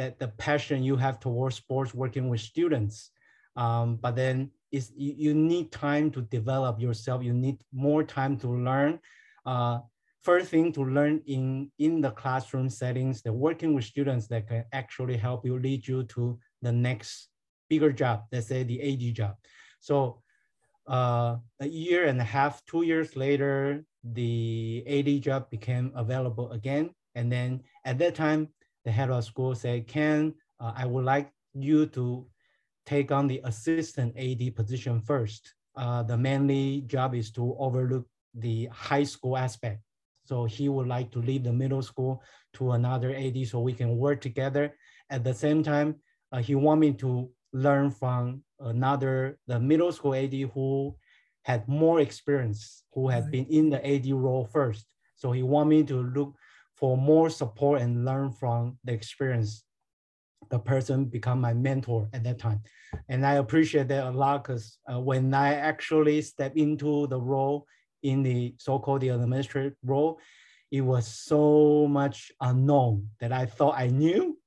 that 0.00 0.18
the 0.18 0.28
passion 0.28 0.82
you 0.82 0.96
have 0.96 1.20
towards 1.20 1.56
sports 1.56 1.92
working 1.92 2.30
with 2.30 2.40
students. 2.40 3.10
Um, 3.54 3.96
but 3.96 4.16
then 4.16 4.50
is 4.72 4.90
you, 4.96 5.12
you, 5.24 5.34
need 5.34 5.70
time 5.70 6.10
to 6.12 6.22
develop 6.22 6.80
yourself. 6.80 7.22
You 7.22 7.34
need 7.34 7.58
more 7.70 8.02
time 8.02 8.38
to 8.38 8.48
learn. 8.48 8.98
Uh, 9.44 9.80
first 10.22 10.48
thing 10.48 10.72
to 10.72 10.82
learn 10.86 11.20
in, 11.26 11.70
in 11.78 12.00
the 12.00 12.12
classroom 12.12 12.70
settings, 12.70 13.20
the 13.20 13.30
working 13.30 13.74
with 13.74 13.84
students 13.84 14.26
that 14.28 14.48
can 14.48 14.64
actually 14.72 15.18
help 15.18 15.44
you 15.44 15.58
lead 15.58 15.86
you 15.86 16.04
to 16.04 16.38
the 16.62 16.72
next 16.72 17.28
bigger 17.68 17.92
job, 17.92 18.24
let's 18.32 18.46
say 18.46 18.62
the 18.62 18.80
AD 18.80 19.14
job. 19.14 19.34
So 19.80 20.22
uh, 20.88 21.36
a 21.60 21.68
year 21.68 22.06
and 22.06 22.18
a 22.18 22.24
half, 22.24 22.64
two 22.64 22.84
years 22.84 23.16
later, 23.16 23.84
the 24.02 24.82
AD 24.86 25.20
job 25.20 25.50
became 25.50 25.92
available 25.94 26.52
again. 26.52 26.88
And 27.14 27.30
then 27.30 27.64
at 27.84 27.98
that 27.98 28.14
time, 28.14 28.48
the 28.84 28.90
head 28.90 29.10
of 29.10 29.24
school 29.24 29.54
said, 29.54 29.86
Ken, 29.86 30.34
uh, 30.58 30.72
I 30.76 30.86
would 30.86 31.04
like 31.04 31.30
you 31.54 31.86
to 31.86 32.26
take 32.86 33.12
on 33.12 33.26
the 33.26 33.40
assistant 33.44 34.16
AD 34.16 34.54
position 34.56 35.00
first. 35.00 35.54
Uh, 35.76 36.02
the 36.02 36.16
mainly 36.16 36.82
job 36.86 37.14
is 37.14 37.30
to 37.32 37.56
overlook 37.58 38.06
the 38.34 38.66
high 38.66 39.04
school 39.04 39.36
aspect 39.36 39.80
so 40.30 40.44
he 40.44 40.68
would 40.68 40.86
like 40.86 41.10
to 41.10 41.18
leave 41.18 41.42
the 41.42 41.52
middle 41.52 41.82
school 41.82 42.22
to 42.52 42.70
another 42.70 43.12
AD 43.12 43.48
so 43.48 43.58
we 43.58 43.72
can 43.72 43.96
work 43.96 44.20
together. 44.20 44.76
At 45.10 45.24
the 45.24 45.34
same 45.34 45.64
time, 45.64 45.96
uh, 46.30 46.38
he 46.38 46.54
want 46.54 46.80
me 46.80 46.92
to 47.02 47.30
learn 47.52 47.90
from 47.90 48.44
another, 48.60 49.40
the 49.48 49.58
middle 49.58 49.90
school 49.90 50.14
AD 50.14 50.32
who 50.54 50.94
had 51.42 51.66
more 51.66 51.98
experience, 51.98 52.84
who 52.92 53.08
had 53.08 53.24
right. 53.24 53.32
been 53.32 53.46
in 53.46 53.70
the 53.70 53.84
AD 53.84 54.06
role 54.12 54.44
first. 54.44 54.86
So 55.16 55.32
he 55.32 55.42
want 55.42 55.68
me 55.68 55.82
to 55.82 55.96
look 56.00 56.36
for 56.80 56.96
more 56.96 57.28
support 57.28 57.82
and 57.82 58.06
learn 58.06 58.32
from 58.32 58.78
the 58.84 58.92
experience. 58.92 59.64
The 60.50 60.58
person 60.58 61.04
become 61.04 61.40
my 61.40 61.52
mentor 61.52 62.08
at 62.14 62.24
that 62.24 62.38
time. 62.38 62.62
And 63.08 63.24
I 63.24 63.34
appreciate 63.34 63.88
that 63.88 64.06
a 64.06 64.10
lot 64.10 64.42
because 64.42 64.78
uh, 64.90 64.98
when 64.98 65.32
I 65.34 65.54
actually 65.54 66.22
step 66.22 66.56
into 66.56 67.06
the 67.08 67.20
role 67.20 67.66
in 68.02 68.22
the 68.22 68.54
so-called 68.58 69.02
the 69.02 69.10
administrative 69.10 69.76
role, 69.84 70.18
it 70.72 70.80
was 70.80 71.06
so 71.06 71.86
much 71.86 72.32
unknown 72.40 73.10
that 73.20 73.32
I 73.32 73.44
thought 73.44 73.74
I 73.76 73.88
knew. 73.88 74.38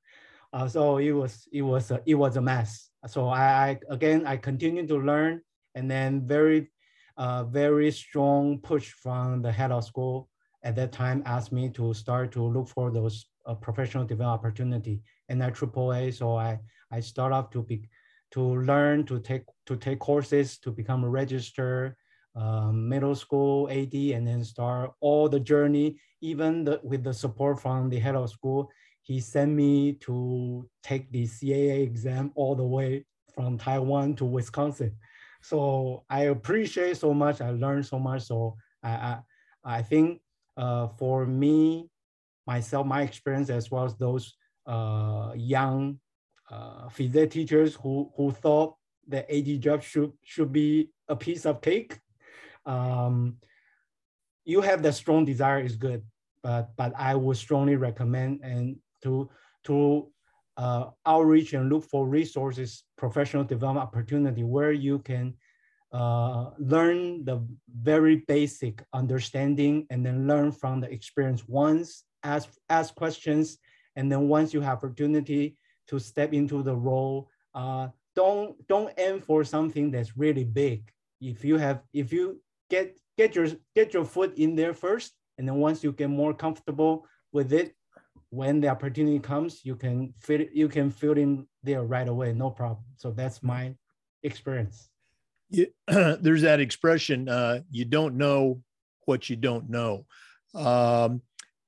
Uh, 0.52 0.68
so 0.68 0.98
it 0.98 1.12
was 1.12 1.48
it 1.52 1.62
was 1.62 1.92
a, 1.92 2.02
it 2.06 2.16
was 2.16 2.36
a 2.36 2.42
mess. 2.42 2.90
So 3.08 3.30
I, 3.30 3.70
I 3.70 3.80
again 3.90 4.26
I 4.26 4.38
continued 4.38 4.88
to 4.90 4.98
learn, 4.98 5.42
and 5.76 5.90
then 5.90 6.26
very 6.26 6.72
uh, 7.18 7.44
very 7.44 7.92
strong 7.92 8.60
push 8.60 8.92
from 8.92 9.42
the 9.42 9.52
head 9.52 9.72
of 9.72 9.84
school 9.84 10.30
at 10.64 10.76
that 10.76 10.92
time 10.92 11.24
asked 11.26 11.52
me 11.52 11.70
to 11.70 11.94
start 11.94 12.32
to 12.32 12.44
look 12.44 12.68
for 12.68 12.92
those 12.92 13.26
uh, 13.46 13.54
professional 13.54 14.06
development 14.06 14.40
opportunity 14.40 15.02
at 15.30 15.38
AAA. 15.38 16.14
So 16.14 16.38
I 16.38 16.60
I 16.92 17.00
start 17.00 17.34
off 17.34 17.50
to 17.52 17.64
be 17.64 17.90
to 18.32 18.42
learn 18.42 19.06
to 19.06 19.20
take 19.20 19.44
to 19.66 19.76
take 19.76 20.00
courses 20.00 20.58
to 20.60 20.72
become 20.72 21.04
a 21.04 21.10
register 21.10 21.98
um, 22.36 22.90
middle 22.90 23.16
school 23.16 23.70
AD 23.70 23.94
and 23.94 24.28
then 24.28 24.44
start 24.44 24.92
all 25.02 25.30
the 25.30 25.40
journey, 25.40 26.00
even 26.22 26.64
the, 26.64 26.80
with 26.84 27.04
the 27.04 27.14
support 27.14 27.62
from 27.62 27.90
the 27.90 28.00
head 28.00 28.16
of 28.16 28.30
school. 28.30 28.72
He 29.04 29.20
sent 29.20 29.52
me 29.52 29.94
to 30.02 30.68
take 30.82 31.12
the 31.12 31.28
CAA 31.28 31.84
exam 31.84 32.32
all 32.36 32.56
the 32.56 32.64
way 32.64 33.06
from 33.36 33.58
Taiwan 33.58 34.16
to 34.16 34.26
Wisconsin. 34.26 34.96
So 35.42 36.06
I 36.10 36.24
appreciate 36.24 36.98
so 36.98 37.14
much. 37.14 37.42
I 37.42 37.52
learned 37.52 37.86
so 37.86 38.00
much. 38.00 38.24
So 38.24 38.56
I, 38.82 38.90
I, 38.90 39.20
I 39.64 39.82
think 39.82 40.22
uh, 40.58 40.88
for 40.88 41.26
me, 41.26 41.90
myself, 42.46 42.86
my 42.86 43.02
experience, 43.02 43.50
as 43.50 43.72
well 43.72 43.86
as 43.86 43.96
those 43.96 44.36
uh, 44.66 45.32
young 45.36 46.00
uh, 46.50 46.90
physics 46.90 47.34
teachers 47.34 47.76
who, 47.76 48.12
who 48.16 48.32
thought 48.32 48.76
the 49.08 49.24
AD 49.34 49.62
job 49.62 49.82
should, 49.82 50.12
should 50.24 50.52
be 50.52 50.90
a 51.08 51.16
piece 51.16 51.46
of 51.46 51.62
cake. 51.62 52.00
Um, 52.66 53.38
you 54.46 54.62
have 54.62 54.84
the 54.84 54.92
strong 54.92 55.26
desire 55.26 55.62
is 55.62 55.76
good, 55.76 56.04
but 56.42 56.76
but 56.76 56.94
I 56.98 57.16
would 57.16 57.38
strongly 57.38 57.76
recommend 57.76 58.42
and 58.44 58.78
to 59.04 59.30
to 59.66 60.12
uh, 60.58 60.90
outreach 61.06 61.54
and 61.54 61.70
look 61.70 61.84
for 61.86 62.06
resources, 62.08 62.84
professional 62.98 63.44
development 63.44 63.88
opportunity 63.88 64.44
where 64.44 64.72
you 64.72 65.00
can 65.00 65.34
uh, 65.94 66.50
learn 66.58 67.24
the 67.24 67.46
very 67.70 68.18
basic 68.28 68.84
understanding 68.94 69.86
and 69.92 70.04
then 70.06 70.28
learn 70.28 70.52
from 70.52 70.82
the 70.82 70.92
experience 70.92 71.48
once, 71.48 72.04
ask, 72.24 72.50
ask 72.70 72.96
questions, 72.96 73.60
and 73.96 74.12
then 74.12 74.28
once 74.28 74.54
you 74.54 74.62
have 74.62 74.80
opportunity 74.80 75.56
to 75.88 76.00
step 76.00 76.34
into 76.34 76.64
the 76.64 76.76
role, 76.76 77.30
uh, 77.54 77.88
don't 78.16 78.56
don't 78.68 78.94
aim 78.98 79.22
for 79.22 79.44
something 79.44 79.92
that's 79.92 80.18
really 80.18 80.44
big. 80.44 80.92
If 81.22 81.46
you 81.46 81.58
have, 81.58 81.82
if 81.94 82.12
you 82.12 82.42
get 82.70 82.98
get 83.18 83.36
your 83.36 83.48
get 83.76 83.94
your 83.94 84.06
foot 84.06 84.38
in 84.38 84.56
there 84.56 84.74
first, 84.74 85.14
and 85.38 85.48
then 85.48 85.56
once 85.56 85.84
you 85.84 85.92
get 85.92 86.10
more 86.10 86.34
comfortable 86.34 87.06
with 87.32 87.54
it, 87.54 87.76
when 88.30 88.60
the 88.60 88.68
opportunity 88.68 89.20
comes, 89.20 89.64
you 89.64 89.76
can 89.76 90.14
fit 90.18 90.50
you 90.54 90.68
can 90.68 90.90
fill 90.90 91.18
in 91.18 91.48
there 91.62 91.84
right 91.84 92.08
away, 92.08 92.34
no 92.34 92.50
problem. 92.50 92.86
So 92.98 93.12
that's 93.12 93.44
my 93.44 93.76
experience. 94.24 94.90
You, 95.54 95.68
there's 95.88 96.42
that 96.42 96.60
expression, 96.60 97.30
uh, 97.30 97.62
you 97.70 97.86
don't 97.86 98.16
know 98.16 98.62
what 99.06 99.30
you 99.30 99.36
don't 99.36 99.70
know. 99.70 100.06
Um, 100.56 101.22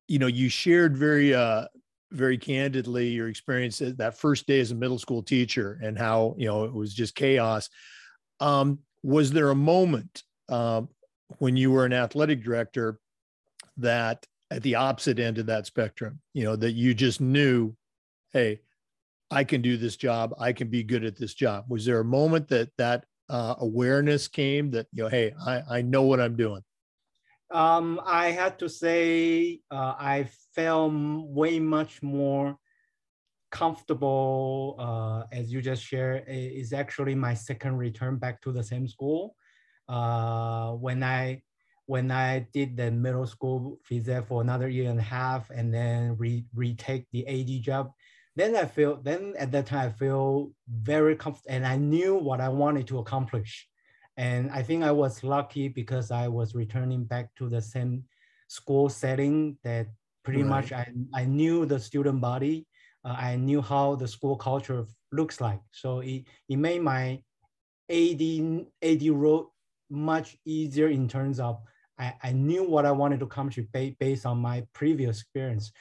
you 0.07 0.19
know, 0.19 0.27
you 0.27 0.49
shared 0.49 0.97
very 0.97 1.33
uh, 1.33 1.65
very 2.11 2.37
candidly 2.37 3.09
your 3.09 3.29
experience 3.29 3.79
that 3.79 4.17
first 4.17 4.47
day 4.47 4.59
as 4.59 4.71
a 4.71 4.75
middle 4.75 4.99
school 4.99 5.23
teacher 5.23 5.79
and 5.81 5.97
how 5.97 6.35
you 6.37 6.47
know 6.47 6.63
it 6.65 6.73
was 6.73 6.93
just 6.93 7.15
chaos. 7.15 7.69
Um, 8.39 8.79
was 9.03 9.31
there 9.31 9.51
a 9.51 9.55
moment 9.55 10.23
um, 10.49 10.89
when 11.37 11.55
you 11.55 11.71
were 11.71 11.85
an 11.85 11.93
athletic 11.93 12.43
director 12.43 12.99
that 13.77 14.25
at 14.51 14.63
the 14.63 14.75
opposite 14.75 15.19
end 15.19 15.37
of 15.37 15.47
that 15.47 15.65
spectrum, 15.65 16.19
you 16.33 16.43
know, 16.43 16.55
that 16.55 16.71
you 16.71 16.93
just 16.93 17.19
knew, 17.19 17.75
hey, 18.31 18.61
I 19.31 19.43
can 19.43 19.61
do 19.61 19.77
this 19.77 19.95
job. 19.95 20.33
I 20.39 20.53
can 20.53 20.69
be 20.69 20.83
good 20.83 21.03
at 21.03 21.17
this 21.17 21.33
job. 21.33 21.65
Was 21.67 21.85
there 21.85 21.99
a 21.99 22.05
moment 22.05 22.47
that 22.49 22.69
that 22.77 23.05
uh, 23.29 23.55
awareness 23.59 24.27
came 24.27 24.71
that 24.71 24.87
you 24.91 25.03
know, 25.03 25.09
hey, 25.09 25.33
I, 25.45 25.61
I 25.69 25.81
know 25.81 26.03
what 26.03 26.19
I'm 26.19 26.35
doing? 26.35 26.61
Um, 27.51 28.01
I 28.05 28.31
had 28.31 28.57
to 28.59 28.69
say 28.69 29.61
uh, 29.71 29.93
I 29.97 30.27
felt 30.55 30.93
way 30.93 31.59
much 31.59 32.01
more 32.01 32.57
comfortable 33.51 34.75
uh, 34.79 35.23
as 35.31 35.51
you 35.51 35.61
just 35.61 35.83
shared 35.83 36.25
is 36.27 36.73
actually 36.73 37.15
my 37.15 37.33
second 37.33 37.77
return 37.77 38.17
back 38.17 38.41
to 38.41 38.51
the 38.51 38.63
same 38.63 38.87
school. 38.87 39.35
Uh, 39.87 40.71
when 40.71 41.03
I 41.03 41.43
when 41.85 42.09
I 42.09 42.47
did 42.51 42.75
the 42.75 42.89
middle 42.89 43.27
school 43.27 43.79
visa 43.87 44.23
for 44.23 44.41
another 44.41 44.67
year 44.67 44.89
and 44.89 44.99
a 44.99 45.03
half 45.03 45.51
and 45.51 45.71
then 45.71 46.17
re 46.17 46.43
retake 46.55 47.05
the 47.11 47.25
AD 47.27 47.61
job, 47.61 47.91
then 48.35 48.55
I 48.55 48.65
feel 48.65 48.99
then 49.01 49.33
at 49.37 49.51
that 49.51 49.67
time 49.67 49.89
I 49.89 49.91
feel 49.91 50.51
very 50.69 51.15
comfortable 51.15 51.55
and 51.55 51.65
I 51.65 51.77
knew 51.77 52.15
what 52.15 52.41
I 52.41 52.49
wanted 52.49 52.87
to 52.87 52.99
accomplish. 52.99 53.67
And 54.17 54.49
I 54.51 54.61
think 54.61 54.83
I 54.83 54.91
was 54.91 55.23
lucky 55.23 55.67
because 55.67 56.11
I 56.11 56.27
was 56.27 56.55
returning 56.55 57.03
back 57.03 57.33
to 57.35 57.49
the 57.49 57.61
same 57.61 58.03
school 58.47 58.89
setting 58.89 59.57
that 59.63 59.87
pretty 60.23 60.43
right. 60.43 60.49
much 60.49 60.71
I, 60.71 60.87
I 61.13 61.25
knew 61.25 61.65
the 61.65 61.79
student 61.79 62.21
body. 62.21 62.67
Uh, 63.03 63.15
I 63.17 63.35
knew 63.35 63.61
how 63.61 63.95
the 63.95 64.07
school 64.07 64.35
culture 64.35 64.85
looks 65.11 65.39
like. 65.39 65.61
So 65.71 65.99
it, 65.99 66.23
it 66.49 66.57
made 66.57 66.81
my 66.81 67.21
AD, 67.89 68.21
AD 68.81 69.07
role 69.09 69.53
much 69.89 70.37
easier 70.45 70.87
in 70.87 71.07
terms 71.07 71.39
of 71.39 71.61
I, 71.97 72.13
I 72.23 72.31
knew 72.31 72.63
what 72.63 72.85
I 72.85 72.91
wanted 72.91 73.19
to 73.21 73.27
contribute 73.27 73.97
based 73.99 74.25
on 74.25 74.39
my 74.39 74.65
previous 74.73 75.21
experience. 75.21 75.71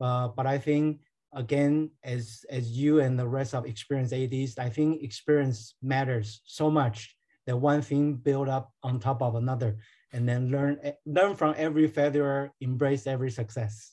Uh, 0.00 0.28
but 0.28 0.46
I 0.46 0.58
think 0.58 1.00
again, 1.32 1.90
as 2.02 2.44
as 2.50 2.70
you 2.70 3.00
and 3.00 3.18
the 3.18 3.26
rest 3.26 3.54
of 3.54 3.66
experienced 3.66 4.12
ADs, 4.12 4.58
I 4.58 4.68
think 4.68 5.02
experience 5.02 5.74
matters 5.82 6.40
so 6.44 6.70
much 6.70 7.16
that 7.46 7.56
one 7.56 7.82
thing 7.82 8.14
build 8.14 8.48
up 8.48 8.72
on 8.82 9.00
top 9.00 9.22
of 9.22 9.34
another, 9.34 9.76
and 10.12 10.28
then 10.28 10.50
learn 10.50 10.80
learn 11.06 11.34
from 11.34 11.54
every 11.56 11.88
failure, 11.88 12.52
embrace 12.60 13.06
every 13.06 13.30
success. 13.30 13.92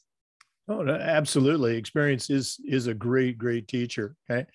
Oh, 0.67 0.88
absolutely! 0.88 1.78
Experience 1.78 2.30
is 2.30 2.60
is 2.65 2.88
a 2.88 2.93
great 2.93 3.38
great 3.38 3.67
teacher. 3.67 4.15
Okay. 4.30 4.45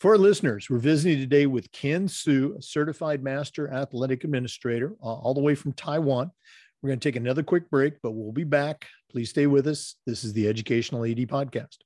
For 0.00 0.12
our 0.12 0.18
listeners, 0.18 0.68
we're 0.68 0.78
visiting 0.78 1.18
today 1.18 1.46
with 1.46 1.72
Ken 1.72 2.06
Su, 2.06 2.54
a 2.58 2.60
certified 2.60 3.22
master 3.22 3.72
athletic 3.72 4.24
administrator, 4.24 4.92
uh, 5.02 5.06
all 5.06 5.32
the 5.32 5.40
way 5.40 5.54
from 5.54 5.72
Taiwan. 5.72 6.30
We're 6.82 6.88
going 6.88 7.00
to 7.00 7.08
take 7.08 7.16
another 7.16 7.42
quick 7.42 7.70
break, 7.70 7.94
but 8.02 8.10
we'll 8.10 8.30
be 8.30 8.44
back. 8.44 8.86
Please 9.10 9.30
stay 9.30 9.46
with 9.46 9.66
us. 9.66 9.94
This 10.06 10.22
is 10.22 10.34
the 10.34 10.48
Educational 10.48 11.04
AD 11.06 11.16
Podcast. 11.28 11.78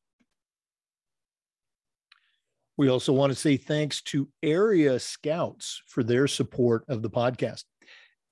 We 2.81 2.89
also 2.89 3.13
want 3.13 3.31
to 3.31 3.39
say 3.39 3.59
thanks 3.59 4.01
to 4.05 4.27
Area 4.43 4.99
Scouts 4.99 5.83
for 5.87 6.03
their 6.03 6.27
support 6.27 6.87
of 6.89 7.03
the 7.03 7.11
podcast. 7.11 7.65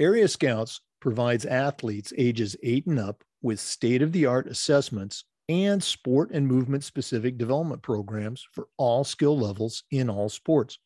Area 0.00 0.26
Scouts 0.26 0.80
provides 1.02 1.44
athletes 1.44 2.14
ages 2.16 2.56
eight 2.62 2.86
and 2.86 2.98
up 2.98 3.22
with 3.42 3.60
state 3.60 4.00
of 4.00 4.10
the 4.10 4.24
art 4.24 4.46
assessments 4.46 5.26
and 5.50 5.84
sport 5.84 6.30
and 6.30 6.48
movement 6.48 6.82
specific 6.82 7.36
development 7.36 7.82
programs 7.82 8.42
for 8.54 8.68
all 8.78 9.04
skill 9.04 9.38
levels 9.38 9.82
in 9.90 10.08
all 10.08 10.30
sports. 10.30 10.78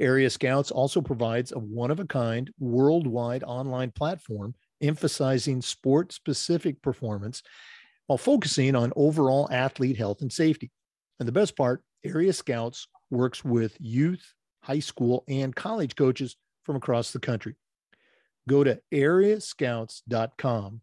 Area 0.00 0.30
Scouts 0.30 0.70
also 0.70 1.02
provides 1.02 1.52
a 1.52 1.58
one 1.58 1.90
of 1.90 2.00
a 2.00 2.06
kind 2.06 2.50
worldwide 2.58 3.44
online 3.44 3.90
platform 3.90 4.54
emphasizing 4.80 5.60
sport 5.60 6.10
specific 6.10 6.80
performance 6.80 7.42
while 8.06 8.16
focusing 8.16 8.74
on 8.74 8.94
overall 8.96 9.46
athlete 9.52 9.98
health 9.98 10.22
and 10.22 10.32
safety. 10.32 10.70
And 11.20 11.28
the 11.28 11.32
best 11.32 11.54
part, 11.54 11.82
Area 12.04 12.32
Scouts 12.32 12.86
works 13.10 13.44
with 13.44 13.76
youth, 13.80 14.34
high 14.62 14.78
school, 14.78 15.24
and 15.28 15.54
college 15.54 15.96
coaches 15.96 16.36
from 16.64 16.76
across 16.76 17.10
the 17.10 17.18
country. 17.18 17.56
Go 18.48 18.64
to 18.64 18.80
areascouts.com 18.92 20.80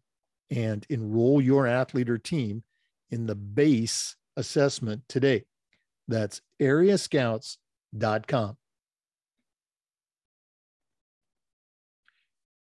and 0.50 0.86
enroll 0.88 1.40
your 1.40 1.66
athlete 1.66 2.10
or 2.10 2.18
team 2.18 2.62
in 3.10 3.26
the 3.26 3.34
base 3.34 4.16
assessment 4.36 5.02
today. 5.08 5.44
That's 6.08 6.40
areascouts.com. 6.60 8.56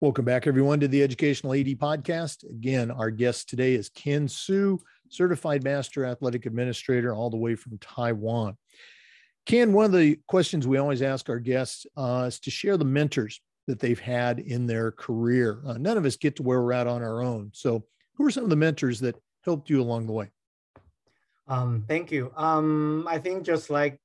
Welcome 0.01 0.25
back, 0.25 0.47
everyone, 0.47 0.79
to 0.79 0.87
the 0.87 1.03
Educational 1.03 1.55
AD 1.55 1.67
Podcast. 1.67 2.49
Again, 2.49 2.93
our 2.93 3.11
guest 3.11 3.49
today 3.49 3.75
is 3.75 3.89
Ken 3.89 4.29
Su, 4.29 4.81
Certified 5.11 5.65
Master 5.65 6.05
Athletic 6.05 6.47
Administrator, 6.47 7.15
all 7.15 7.31
the 7.31 7.37
way 7.37 7.55
from 7.55 7.79
Taiwan. 7.79 8.57
Ken, 9.47 9.73
one 9.73 9.87
of 9.87 9.93
the 9.93 10.19
questions 10.27 10.67
we 10.67 10.79
always 10.79 11.01
ask 11.01 11.29
our 11.29 11.39
guests 11.39 11.87
uh, 11.97 12.27
is 12.29 12.39
to 12.41 12.51
share 12.51 12.77
the 12.77 12.85
mentors 12.85 13.41
that 13.67 13.79
they've 13.79 14.01
had 14.01 14.41
in 14.41 14.67
their 14.67 14.91
career. 14.93 15.63
Uh, 15.67 15.75
none 15.75 15.97
of 15.97 16.05
us 16.05 16.17
get 16.17 16.37
to 16.37 16.43
where 16.43 16.61
we're 16.61 16.73
at 16.73 16.87
on 16.87 17.03
our 17.03 17.23
own. 17.23 17.51
So, 17.55 17.85
who 18.17 18.27
are 18.27 18.31
some 18.31 18.45
of 18.45 18.51
the 18.51 18.57
mentors 18.57 19.01
that 19.01 19.17
helped 19.45 19.71
you 19.71 19.81
along 19.81 20.07
the 20.07 20.13
way? 20.13 20.31
Um, 21.47 21.85
thank 21.87 22.11
you. 22.11 22.33
Um, 22.37 23.07
I 23.09 23.19
think 23.19 23.45
just 23.45 23.71
like 23.71 23.99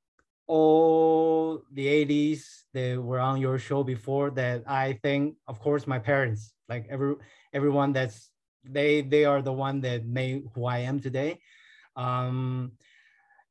all 0.47 1.63
the 1.71 2.33
ADs 2.33 2.65
that 2.73 3.01
were 3.01 3.19
on 3.19 3.41
your 3.41 3.57
show 3.57 3.83
before, 3.83 4.29
that 4.31 4.63
I 4.67 4.99
think, 5.01 5.35
of 5.47 5.59
course, 5.59 5.87
my 5.87 5.99
parents, 5.99 6.53
like 6.69 6.85
every 6.89 7.15
everyone 7.53 7.91
that's 7.91 8.29
they 8.63 9.01
they 9.01 9.25
are 9.25 9.41
the 9.41 9.53
one 9.53 9.81
that 9.81 10.05
made 10.05 10.43
who 10.53 10.65
I 10.65 10.79
am 10.79 10.99
today. 10.99 11.39
Um, 11.95 12.73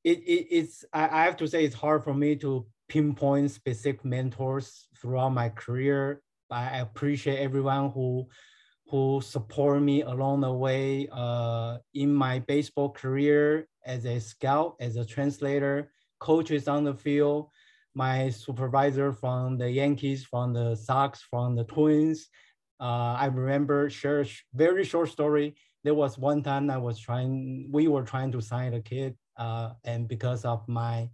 it, 0.05 0.19
it 0.19 0.47
it's 0.51 0.85
I, 0.93 1.05
I 1.05 1.25
have 1.25 1.37
to 1.39 1.47
say 1.47 1.65
it's 1.65 1.75
hard 1.75 2.05
for 2.05 2.15
me 2.15 2.37
to 2.37 2.67
pinpoint 2.89 3.51
specific 3.51 4.05
mentors 4.05 4.89
throughout 5.01 5.31
my 5.31 5.49
career. 5.49 6.23
I 6.51 6.79
appreciate 6.79 7.39
everyone 7.39 7.91
who 7.91 8.29
who 8.89 9.23
support 9.23 9.81
me 9.81 10.03
along 10.03 10.43
the 10.43 10.53
way 10.53 11.09
uh, 11.11 11.79
in 11.95 12.13
my 12.13 12.41
baseball 12.41 12.91
career 12.91 13.67
as 13.87 14.05
a 14.05 14.21
scout, 14.21 14.77
as 14.81 14.97
a 14.97 15.05
translator, 15.05 15.91
coaches 16.19 16.69
on 16.69 16.85
the 16.85 16.95
field, 16.95 17.49
my 17.95 18.29
supervisor 18.29 19.13
from 19.13 19.57
the 19.57 19.71
Yankees, 19.71 20.25
from 20.25 20.53
the 20.53 20.75
Sox, 20.75 21.23
from 21.23 21.57
the 21.57 21.65
Twins. 21.65 22.29
Uh, 22.83 23.15
I 23.17 23.27
remember 23.27 23.89
share 23.89 24.27
very 24.55 24.85
short 24.85 25.09
story. 25.09 25.55
There 25.85 25.95
was 25.95 26.19
one 26.19 26.43
time 26.43 26.69
I 26.69 26.79
was 26.79 26.99
trying, 26.99 27.69
we 27.71 27.87
were 27.87 28.03
trying 28.03 28.33
to 28.33 28.41
sign 28.41 28.75
a 28.75 28.81
kid, 28.81 29.15
uh, 29.37 29.75
and 29.85 30.09
because 30.09 30.45
of 30.45 30.67
my 30.69 31.09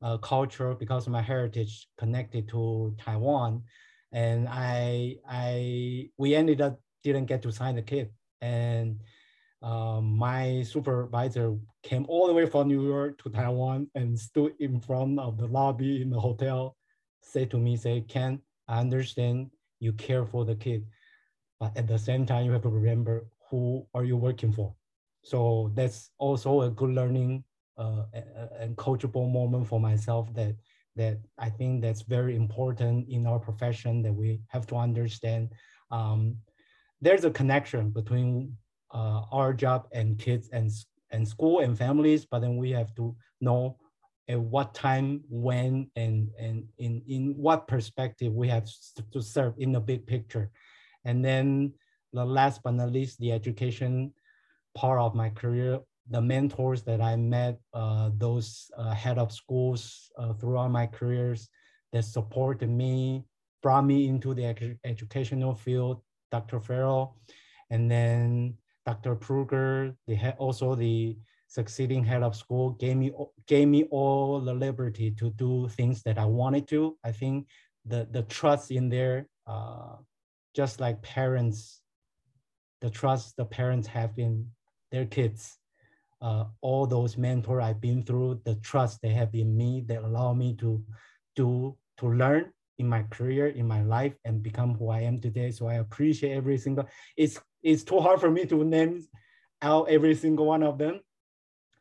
uh, 0.00 0.16
culture, 0.16 0.74
because 0.74 1.06
of 1.06 1.12
my 1.12 1.20
heritage 1.20 1.86
connected 1.98 2.48
to 2.48 2.96
Taiwan, 2.98 3.62
and 4.10 4.48
I, 4.48 5.16
I, 5.28 6.08
we 6.16 6.34
ended 6.34 6.62
up 6.62 6.80
didn't 7.02 7.26
get 7.26 7.42
to 7.42 7.52
sign 7.52 7.76
the 7.76 7.82
kid. 7.82 8.10
And 8.40 9.00
um, 9.62 10.16
my 10.16 10.62
supervisor 10.62 11.56
came 11.82 12.06
all 12.08 12.26
the 12.26 12.32
way 12.32 12.46
from 12.46 12.68
New 12.68 12.86
York 12.86 13.22
to 13.22 13.30
Taiwan 13.30 13.88
and 13.94 14.18
stood 14.18 14.54
in 14.58 14.80
front 14.80 15.18
of 15.18 15.38
the 15.38 15.46
lobby 15.46 16.02
in 16.02 16.10
the 16.10 16.20
hotel, 16.20 16.76
said 17.20 17.50
to 17.50 17.58
me, 17.58 17.76
say, 17.76 18.00
Ken, 18.02 18.40
I 18.68 18.80
understand 18.80 19.50
you 19.80 19.92
care 19.92 20.24
for 20.24 20.44
the 20.44 20.54
kid, 20.54 20.86
but 21.62 21.76
at 21.76 21.86
the 21.86 21.96
same 21.96 22.26
time, 22.26 22.44
you 22.44 22.50
have 22.50 22.62
to 22.62 22.68
remember 22.68 23.24
who 23.48 23.86
are 23.94 24.02
you 24.02 24.16
working 24.16 24.52
for. 24.52 24.74
So 25.22 25.70
that's 25.76 26.10
also 26.18 26.62
a 26.62 26.70
good 26.70 26.90
learning 26.90 27.44
uh, 27.78 28.02
and 28.58 28.76
coachable 28.76 29.30
moment 29.30 29.68
for 29.68 29.78
myself 29.78 30.34
that 30.34 30.56
that 30.96 31.18
I 31.38 31.48
think 31.50 31.80
that's 31.80 32.02
very 32.02 32.34
important 32.34 33.08
in 33.08 33.28
our 33.28 33.38
profession 33.38 34.02
that 34.02 34.12
we 34.12 34.40
have 34.48 34.66
to 34.70 34.74
understand. 34.74 35.52
Um, 35.92 36.36
there's 37.00 37.24
a 37.24 37.30
connection 37.30 37.90
between 37.90 38.56
uh, 38.92 39.22
our 39.30 39.54
job 39.54 39.86
and 39.92 40.18
kids 40.18 40.50
and, 40.52 40.68
and 41.12 41.26
school 41.26 41.60
and 41.60 41.78
families, 41.78 42.26
but 42.26 42.40
then 42.40 42.56
we 42.56 42.72
have 42.72 42.92
to 42.96 43.14
know 43.40 43.78
at 44.28 44.40
what 44.40 44.74
time, 44.74 45.22
when, 45.30 45.90
and, 45.94 46.28
and 46.38 46.64
in, 46.78 47.02
in 47.06 47.34
what 47.36 47.68
perspective 47.68 48.32
we 48.34 48.48
have 48.48 48.68
to 49.12 49.22
serve 49.22 49.54
in 49.58 49.70
the 49.72 49.80
big 49.80 50.06
picture. 50.06 50.50
And 51.04 51.24
then 51.24 51.72
the 52.12 52.24
last 52.24 52.62
but 52.62 52.74
not 52.74 52.92
least, 52.92 53.18
the 53.18 53.32
education 53.32 54.12
part 54.74 55.00
of 55.00 55.14
my 55.14 55.30
career, 55.30 55.80
the 56.08 56.20
mentors 56.20 56.82
that 56.82 57.00
I 57.00 57.16
met, 57.16 57.58
uh, 57.74 58.10
those 58.16 58.70
uh, 58.76 58.92
head 58.92 59.18
of 59.18 59.32
schools 59.32 60.10
uh, 60.18 60.32
throughout 60.34 60.70
my 60.70 60.86
careers 60.86 61.48
that 61.92 62.04
supported 62.04 62.68
me, 62.68 63.24
brought 63.62 63.84
me 63.84 64.08
into 64.08 64.34
the 64.34 64.44
ed 64.44 64.78
educational 64.84 65.54
field, 65.54 66.02
Dr. 66.30 66.60
Farrell, 66.60 67.16
and 67.70 67.90
then 67.90 68.54
Dr. 68.84 69.14
Pruger, 69.14 69.94
the 70.06 70.14
head, 70.14 70.34
also 70.38 70.74
the 70.74 71.16
succeeding 71.46 72.02
head 72.02 72.22
of 72.22 72.34
school, 72.34 72.70
gave 72.70 72.96
me 72.96 73.12
gave 73.46 73.68
me 73.68 73.84
all 73.90 74.40
the 74.40 74.54
liberty 74.54 75.10
to 75.12 75.30
do 75.30 75.68
things 75.68 76.02
that 76.02 76.18
I 76.18 76.24
wanted 76.24 76.66
to. 76.68 76.96
I 77.04 77.12
think 77.12 77.46
the 77.84 78.08
the 78.10 78.22
trust 78.22 78.70
in 78.70 78.88
there, 78.88 79.28
uh, 79.46 79.96
just 80.54 80.80
like 80.80 81.02
parents, 81.02 81.80
the 82.80 82.90
trust 82.90 83.36
the 83.36 83.44
parents 83.44 83.86
have 83.88 84.18
in 84.18 84.48
their 84.90 85.06
kids, 85.06 85.58
uh, 86.20 86.44
all 86.60 86.86
those 86.86 87.16
mentors 87.16 87.62
I've 87.62 87.80
been 87.80 88.02
through, 88.02 88.40
the 88.44 88.54
trust 88.56 89.00
they 89.02 89.10
have 89.10 89.34
in 89.34 89.56
me 89.56 89.84
that 89.88 90.02
allow 90.02 90.32
me 90.34 90.54
to 90.56 90.82
do 91.34 91.76
to 91.98 92.08
learn 92.08 92.52
in 92.78 92.88
my 92.88 93.02
career, 93.04 93.48
in 93.48 93.66
my 93.66 93.82
life, 93.82 94.14
and 94.24 94.42
become 94.42 94.74
who 94.74 94.90
I 94.90 95.00
am 95.00 95.20
today. 95.20 95.50
So 95.50 95.66
I 95.66 95.74
appreciate 95.74 96.34
every 96.34 96.58
single. 96.58 96.88
It's 97.16 97.40
it's 97.62 97.84
too 97.84 98.00
hard 98.00 98.20
for 98.20 98.30
me 98.30 98.46
to 98.46 98.64
name 98.64 99.06
out 99.60 99.88
every 99.88 100.14
single 100.14 100.46
one 100.46 100.62
of 100.62 100.78
them. 100.78 101.00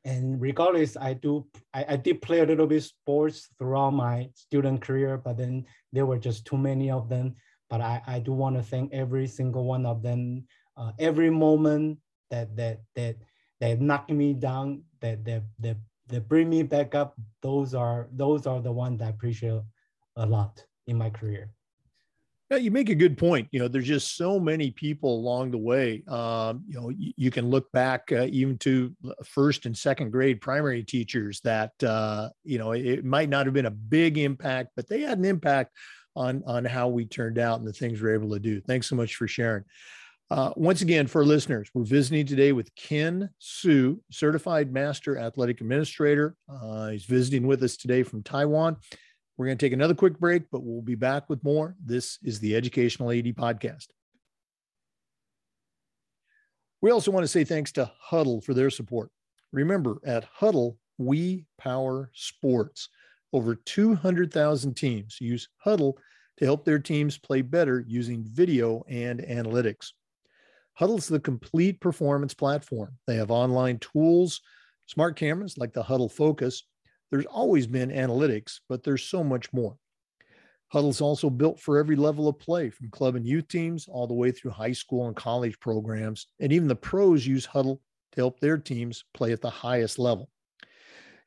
And 0.04 0.42
regardless, 0.42 0.98
I 0.98 1.14
do 1.14 1.48
I, 1.74 1.86
I 1.90 1.96
did 1.96 2.22
play 2.22 2.40
a 2.40 2.46
little 2.46 2.68
bit 2.68 2.84
sports 2.84 3.50
throughout 3.58 3.92
my 3.92 4.30
student 4.34 4.82
career, 4.82 5.18
but 5.18 5.38
then 5.38 5.66
there 5.92 6.06
were 6.06 6.18
just 6.20 6.46
too 6.46 6.58
many 6.58 6.90
of 6.90 7.10
them. 7.10 7.36
But 7.72 7.80
I, 7.80 8.02
I 8.06 8.20
do 8.20 8.34
want 8.34 8.58
to 8.58 8.62
thank 8.62 8.92
every 8.92 9.26
single 9.28 9.64
one 9.64 9.86
of 9.86 10.04
them. 10.04 10.44
Uh, 10.76 10.92
every 11.00 11.30
moment 11.30 12.00
that 12.30 12.56
that 12.58 12.82
that 12.96 13.16
that 13.62 13.80
knock 13.80 14.10
me 14.10 14.34
down, 14.34 14.84
that 15.00 15.24
that 15.24 15.44
that 15.60 15.78
that 16.08 16.28
bring 16.28 16.50
me 16.50 16.64
back 16.64 16.94
up. 16.94 17.16
Those 17.42 17.74
are 17.74 18.10
those 18.12 18.46
are 18.46 18.62
the 18.62 18.74
ones 18.74 19.02
I 19.02 19.08
appreciate 19.08 19.62
a 20.18 20.26
lot 20.26 20.64
in 20.86 20.98
my 20.98 21.10
career. 21.10 21.50
Yeah, 22.50 22.58
you 22.58 22.72
make 22.72 22.90
a 22.90 22.96
good 22.96 23.18
point. 23.18 23.48
You 23.52 23.62
know, 23.62 23.70
there's 23.70 23.88
just 23.88 24.18
so 24.18 24.38
many 24.38 24.72
people 24.72 25.16
along 25.16 25.52
the 25.52 25.58
way. 25.58 26.04
Um, 26.10 26.66
you 26.68 26.78
know, 26.78 26.90
you, 26.90 27.14
you, 27.16 27.32
can 27.32 27.50
look 27.50 27.72
back 27.72 28.12
uh, 28.12 28.28
even 28.30 28.58
to 28.58 28.94
first 29.24 29.66
and 29.66 29.78
second 29.78 30.12
grade 30.12 30.42
primary 30.42 30.84
teachers 30.84 31.40
that 31.46 31.72
uh, 31.82 32.28
you 32.44 32.58
know 32.58 32.74
it 32.74 33.06
might 33.06 33.30
not 33.30 33.46
have 33.46 33.54
been 33.54 33.68
a 33.68 33.72
big 33.72 34.18
impact, 34.18 34.72
but 34.76 34.90
they 34.90 35.00
had 35.00 35.18
an 35.18 35.24
impact 35.24 35.72
on 36.16 36.44
on 36.46 36.66
how 36.66 36.88
we 36.88 37.06
turned 37.06 37.40
out 37.40 37.60
and 37.60 37.68
the 37.68 37.74
things 37.74 38.02
we're 38.02 38.14
able 38.14 38.30
to 38.32 38.40
do. 38.40 38.62
Thanks 38.62 38.88
so 38.88 38.96
much 38.96 39.16
for 39.16 39.28
sharing. 39.28 39.64
Uh, 40.32 40.54
once 40.56 40.82
again, 40.82 41.08
for 41.08 41.26
listeners, 41.26 41.70
we're 41.74 41.84
visiting 41.84 42.26
today 42.26 42.54
with 42.54 42.74
Ken 42.76 43.30
Su, 43.38 44.02
Certified 44.12 44.72
Master 44.72 45.18
Athletic 45.18 45.60
Administrator. 45.60 46.36
Uh, 46.48 46.88
he's 46.88 47.04
visiting 47.04 47.46
with 47.46 47.62
us 47.64 47.76
today 47.76 48.02
from 48.02 48.24
Taiwan. 48.24 48.78
We're 49.36 49.48
going 49.48 49.58
to 49.58 49.66
take 49.66 49.74
another 49.74 49.94
quick 49.94 50.18
break, 50.20 50.44
but 50.50 50.64
we'll 50.64 50.82
be 50.82 50.96
back 50.96 51.30
with 51.30 51.44
more. 51.44 51.76
This 51.84 52.18
is 52.24 52.40
the 52.40 52.56
Educational 52.56 53.12
AD 53.12 53.26
Podcast. 53.36 53.88
We 56.82 56.92
also 56.92 57.12
want 57.12 57.26
to 57.26 57.28
say 57.28 57.44
thanks 57.44 57.74
to 57.74 57.92
Hudl 58.10 58.42
for 58.42 58.54
their 58.54 58.70
support. 58.70 59.10
Remember, 59.52 59.98
at 60.06 60.28
Hudl, 60.40 60.78
we 60.98 61.46
power 61.58 62.10
sports. 62.14 62.88
Over 63.34 63.56
200,000 63.56 64.74
teams 64.76 65.18
use 65.22 65.48
Hudl 65.66 65.94
to 66.38 66.46
help 66.46 66.66
their 66.66 66.80
teams 66.80 67.18
play 67.18 67.42
better 67.42 67.84
using 67.88 68.24
video 68.26 68.84
and 68.88 69.20
analytics. 69.22 69.92
Hudl's 70.80 71.08
the 71.08 71.20
complete 71.20 71.80
performance 71.80 72.34
platform. 72.34 72.98
They 73.08 73.16
have 73.16 73.32
online 73.32 73.80
tools, 73.80 74.42
smart 74.88 75.16
cameras 75.16 75.58
like 75.58 75.74
the 75.74 75.84
Hudl 75.84 76.12
Focus, 76.12 76.64
there's 77.12 77.26
always 77.26 77.68
been 77.68 77.90
analytics, 77.90 78.62
but 78.70 78.84
there's 78.84 79.04
so 79.04 79.24
much 79.24 79.52
more. 79.52 79.78
Hudl's 80.74 81.02
also 81.02 81.30
built 81.30 81.60
for 81.60 81.78
every 81.78 81.98
level 81.98 82.30
of 82.30 82.40
play, 82.40 82.70
from 82.70 82.90
club 82.90 83.16
and 83.16 83.28
youth 83.28 83.50
teams 83.50 83.90
all 83.90 84.08
the 84.08 84.14
way 84.14 84.32
through 84.32 84.52
high 84.52 84.72
school 84.72 85.08
and 85.08 85.16
college 85.16 85.60
programs. 85.60 86.28
And 86.40 86.54
even 86.54 86.70
the 86.70 86.76
pros 86.76 87.28
use 87.28 87.46
Hudl 87.46 87.80
to 88.14 88.22
help 88.22 88.40
their 88.40 88.58
teams 88.58 89.04
play 89.14 89.34
at 89.34 89.42
the 89.42 89.50
highest 89.50 90.00
level. 90.00 90.30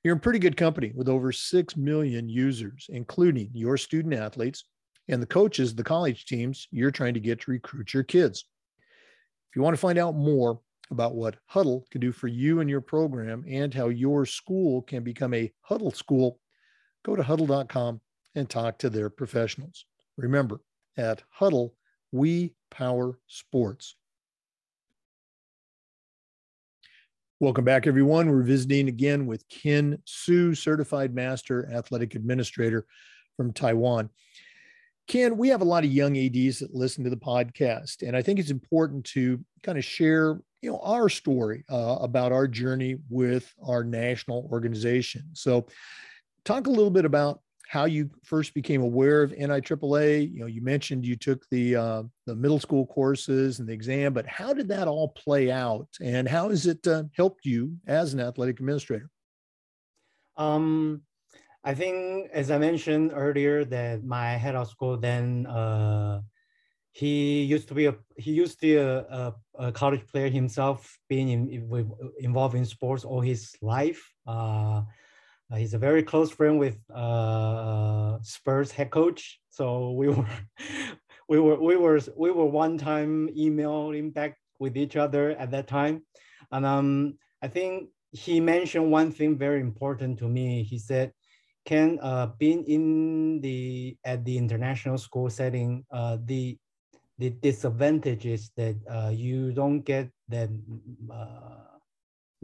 You're 0.05 0.15
in 0.15 0.21
pretty 0.21 0.39
good 0.39 0.57
company 0.57 0.93
with 0.95 1.09
over 1.09 1.33
6 1.33 1.77
million 1.77 2.29
users, 2.29 2.87
including 2.91 3.51
your 3.53 3.77
student 3.77 4.15
athletes 4.15 4.65
and 5.09 5.21
the 5.21 5.27
coaches, 5.27 5.75
the 5.75 5.83
college 5.83 6.27
teams 6.27 6.69
you're 6.71 6.93
trying 6.93 7.15
to 7.15 7.21
get 7.21 7.41
to 7.41 7.51
recruit 7.51 7.93
your 7.93 8.05
kids. 8.05 8.45
If 9.51 9.57
you 9.57 9.63
want 9.63 9.75
to 9.75 9.81
find 9.81 9.99
out 9.99 10.15
more, 10.15 10.61
about 10.91 11.15
what 11.15 11.37
Hudl 11.53 11.89
can 11.91 12.01
do 12.01 12.13
for 12.13 12.29
you 12.29 12.61
and 12.61 12.69
your 12.69 12.81
program 12.81 13.45
and 13.49 13.73
how 13.73 13.89
your 13.89 14.27
school 14.27 14.83
can 14.83 15.03
become 15.03 15.35
a 15.35 15.53
Hudl 15.69 15.95
school, 15.95 16.39
go 17.05 17.17
to 17.17 17.23
hudl.com 17.23 18.01
and 18.35 18.49
talk 18.49 18.79
to 18.79 18.91
their 18.91 19.11
professionals. 19.11 19.87
Remember, 20.17 20.61
at 20.97 21.23
Hudl, 21.39 21.71
we 22.13 22.55
power 22.71 23.19
sports. 23.27 23.97
Welcome 27.41 27.65
back, 27.65 27.89
everyone. 27.89 28.31
We're 28.31 28.45
visiting 28.45 28.87
again 28.87 29.27
with 29.27 29.49
Ken 29.49 29.99
Su, 30.05 30.55
Certified 30.55 31.13
Master 31.13 31.69
Athletic 31.69 32.15
Administrator 32.15 32.87
from 33.37 33.53
Taiwan. 33.53 34.09
Ken, 35.09 35.37
we 35.37 35.49
have 35.49 35.61
a 35.61 35.65
lot 35.65 35.83
of 35.83 35.93
young 35.93 36.17
ADs 36.17 36.61
that 36.61 36.73
listen 36.73 37.03
to 37.03 37.11
the 37.11 37.17
podcast, 37.17 38.07
and 38.07 38.17
I 38.17 38.23
think 38.23 38.39
it's 38.39 38.53
important 38.53 39.05
to 39.07 39.45
kind 39.65 39.77
of 39.77 39.85
share 39.85 40.39
you 40.63 40.71
know 40.71 40.79
our 40.85 41.09
story 41.09 41.65
uh, 41.69 41.97
about 42.01 42.31
our 42.31 42.47
journey 42.47 42.99
with 43.11 43.53
our 43.67 43.83
national 43.83 44.49
organization. 44.53 45.25
So, 45.33 45.67
talk 46.45 46.69
a 46.69 46.71
little 46.71 46.89
bit 46.89 47.05
about 47.05 47.41
how 47.75 47.87
you 47.87 48.09
first 48.23 48.55
became 48.55 48.83
aware 48.83 49.25
of 49.25 49.33
NIAAA. 49.33 50.33
You 50.33 50.39
know, 50.39 50.47
you 50.47 50.63
mentioned 50.63 51.05
you 51.05 51.17
took 51.17 51.41
the 51.51 51.75
uh, 51.75 52.03
the 52.25 52.37
middle 52.37 52.61
school 52.61 52.87
courses 52.87 53.59
and 53.59 53.69
the 53.69 53.73
exam, 53.73 54.13
but 54.13 54.27
how 54.27 54.55
did 54.55 54.69
that 54.69 54.87
all 54.87 55.09
play 55.09 55.51
out, 55.51 55.89
and 56.01 56.29
how 56.29 56.51
has 56.51 56.67
it 56.67 56.87
uh, 56.87 57.03
helped 57.17 57.45
you 57.45 57.77
as 57.89 58.15
an 58.15 58.21
athletic 58.21 58.61
administrator? 58.61 59.11
Um, 60.37 61.03
I 61.65 61.75
think, 61.75 62.31
as 62.33 62.53
I 62.53 62.59
mentioned 62.59 63.11
earlier, 63.13 63.65
that 63.65 64.05
my 64.05 64.29
head 64.45 64.55
of 64.55 64.71
school 64.71 64.97
then 64.97 65.47
uh, 65.47 66.21
he 66.93 67.43
used 67.43 67.67
to 67.71 67.75
be 67.75 67.87
a 67.87 67.95
he 68.17 68.31
used 68.31 68.55
to 68.61 68.67
be 68.69 68.77
a, 68.77 68.99
a, 69.21 69.35
a 69.67 69.73
college 69.73 70.07
player 70.07 70.31
himself, 70.31 70.97
being 71.09 71.29
in, 71.29 71.43
involved 72.21 72.55
in 72.55 72.67
sports 72.67 73.03
all 73.05 73.21
his 73.21 73.43
life. 73.61 74.01
Uh, 74.29 74.83
uh, 75.51 75.57
he's 75.57 75.75
a 75.75 75.79
very 75.79 76.03
close 76.03 76.31
friend 76.31 76.59
with 76.59 76.79
uh, 76.95 78.19
Spurs 78.23 78.71
head 78.73 78.91
coach. 78.91 79.41
So 79.51 79.93
we 79.93 80.09
were 80.17 80.27
we 81.29 81.41
were 81.41 81.61
we 81.61 81.77
were 81.77 82.01
we 82.17 82.31
were 82.31 82.47
one 82.47 82.79
time 82.79 83.29
emailing 83.37 84.11
back 84.11 84.37
with 84.59 84.77
each 84.77 84.97
other 84.97 85.31
at 85.33 85.51
that 85.51 85.67
time, 85.69 86.03
and 86.53 86.65
um, 86.65 87.19
I 87.43 87.49
think 87.49 87.91
he 88.13 88.41
mentioned 88.41 88.91
one 88.91 89.11
thing 89.11 89.37
very 89.37 89.61
important 89.61 90.19
to 90.21 90.29
me. 90.29 90.63
He 90.63 90.79
said, 90.79 91.13
"Ken, 91.65 91.99
uh, 92.01 92.29
being 92.39 92.65
in 92.65 93.41
the 93.41 93.97
at 94.05 94.25
the 94.25 94.39
international 94.39 94.99
school 94.99 95.29
setting, 95.29 95.85
uh, 95.91 96.19
the 96.25 96.57
the 97.19 97.31
disadvantage 97.31 98.27
is 98.27 98.51
that 98.57 98.77
uh, 98.91 99.11
you 99.13 99.53
don't 99.53 99.83
get 99.83 100.11
that 100.29 100.51
uh, 101.13 101.74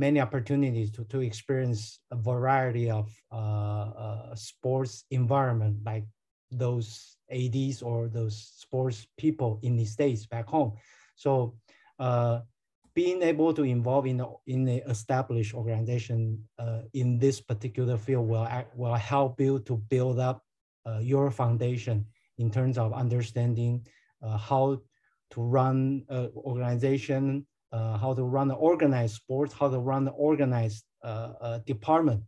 many 0.00 0.18
opportunities 0.20 0.90
to, 0.90 1.04
to 1.04 1.20
experience 1.20 2.00
a 2.10 2.16
variety 2.16 2.90
of 2.90 3.06
uh, 3.30 3.88
uh 4.04 4.34
sports 4.34 5.04
environment 5.10 5.76
like 5.84 6.04
those 6.50 7.16
ADs 7.30 7.82
or 7.82 8.08
those 8.08 8.36
sports 8.64 9.06
people 9.16 9.60
in 9.62 9.76
the 9.76 9.84
States 9.84 10.26
back 10.26 10.46
home. 10.48 10.72
So 11.14 11.54
uh, 11.98 12.40
being 12.94 13.22
able 13.22 13.54
to 13.54 13.62
involve 13.62 14.06
in, 14.06 14.18
in 14.46 14.66
an 14.66 14.82
established 14.88 15.54
organization 15.54 16.42
uh, 16.58 16.82
in 16.92 17.18
this 17.18 17.40
particular 17.40 17.96
field 17.96 18.26
will, 18.26 18.48
will 18.74 18.94
help 18.94 19.40
you 19.40 19.60
to 19.60 19.76
build 19.76 20.18
up 20.18 20.42
your 21.00 21.30
foundation 21.30 22.04
in 22.38 22.50
terms 22.50 22.78
of 22.78 22.92
understanding 22.92 23.86
uh, 24.22 24.36
how 24.36 24.80
to 25.30 25.40
run 25.40 26.04
an 26.08 26.30
organization, 26.34 27.46
uh, 27.72 27.96
how 27.98 28.14
to 28.14 28.24
run 28.24 28.50
an 28.50 28.56
organized 28.56 29.16
sports, 29.16 29.54
how 29.54 29.68
to 29.68 29.78
run 29.78 30.08
an 30.08 30.14
organized 30.16 30.84
uh, 31.02 31.58
department. 31.66 32.22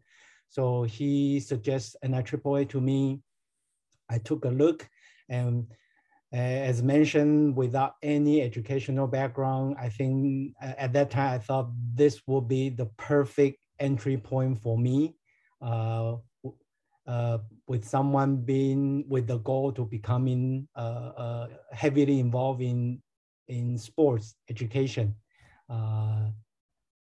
So 0.49 0.83
he 0.83 1.41
suggests 1.41 1.97
an 2.03 2.13
IAAA 2.13 2.69
to 2.71 2.81
me. 2.81 3.21
I 4.09 4.19
took 4.19 4.45
a 4.45 4.51
look 4.51 4.89
and 5.29 5.67
uh, 6.33 6.37
as 6.37 6.83
mentioned, 6.83 7.55
without 7.57 7.97
any 8.03 8.41
educational 8.41 9.07
background, 9.07 9.77
I 9.79 9.91
think 9.91 10.55
at 10.63 10.93
that 10.95 11.11
time 11.11 11.35
I 11.35 11.39
thought 11.39 11.71
this 11.95 12.23
would 12.27 12.49
be 12.49 12.71
the 12.71 12.87
perfect 12.97 13.59
entry 13.79 14.17
point 14.17 14.59
for 14.59 14.79
me. 14.79 15.15
Uh, 15.61 16.17
uh, 17.07 17.39
with 17.67 17.85
someone 17.85 18.37
being 18.37 19.05
with 19.09 19.27
the 19.27 19.39
goal 19.39 19.73
to 19.73 19.85
becoming 19.85 20.69
uh, 20.77 21.11
uh, 21.17 21.49
heavily 21.73 22.21
involved 22.21 22.63
in 22.63 23.03
in 23.49 23.77
sports 23.77 24.37
education 24.49 25.09
uh, 25.09 25.22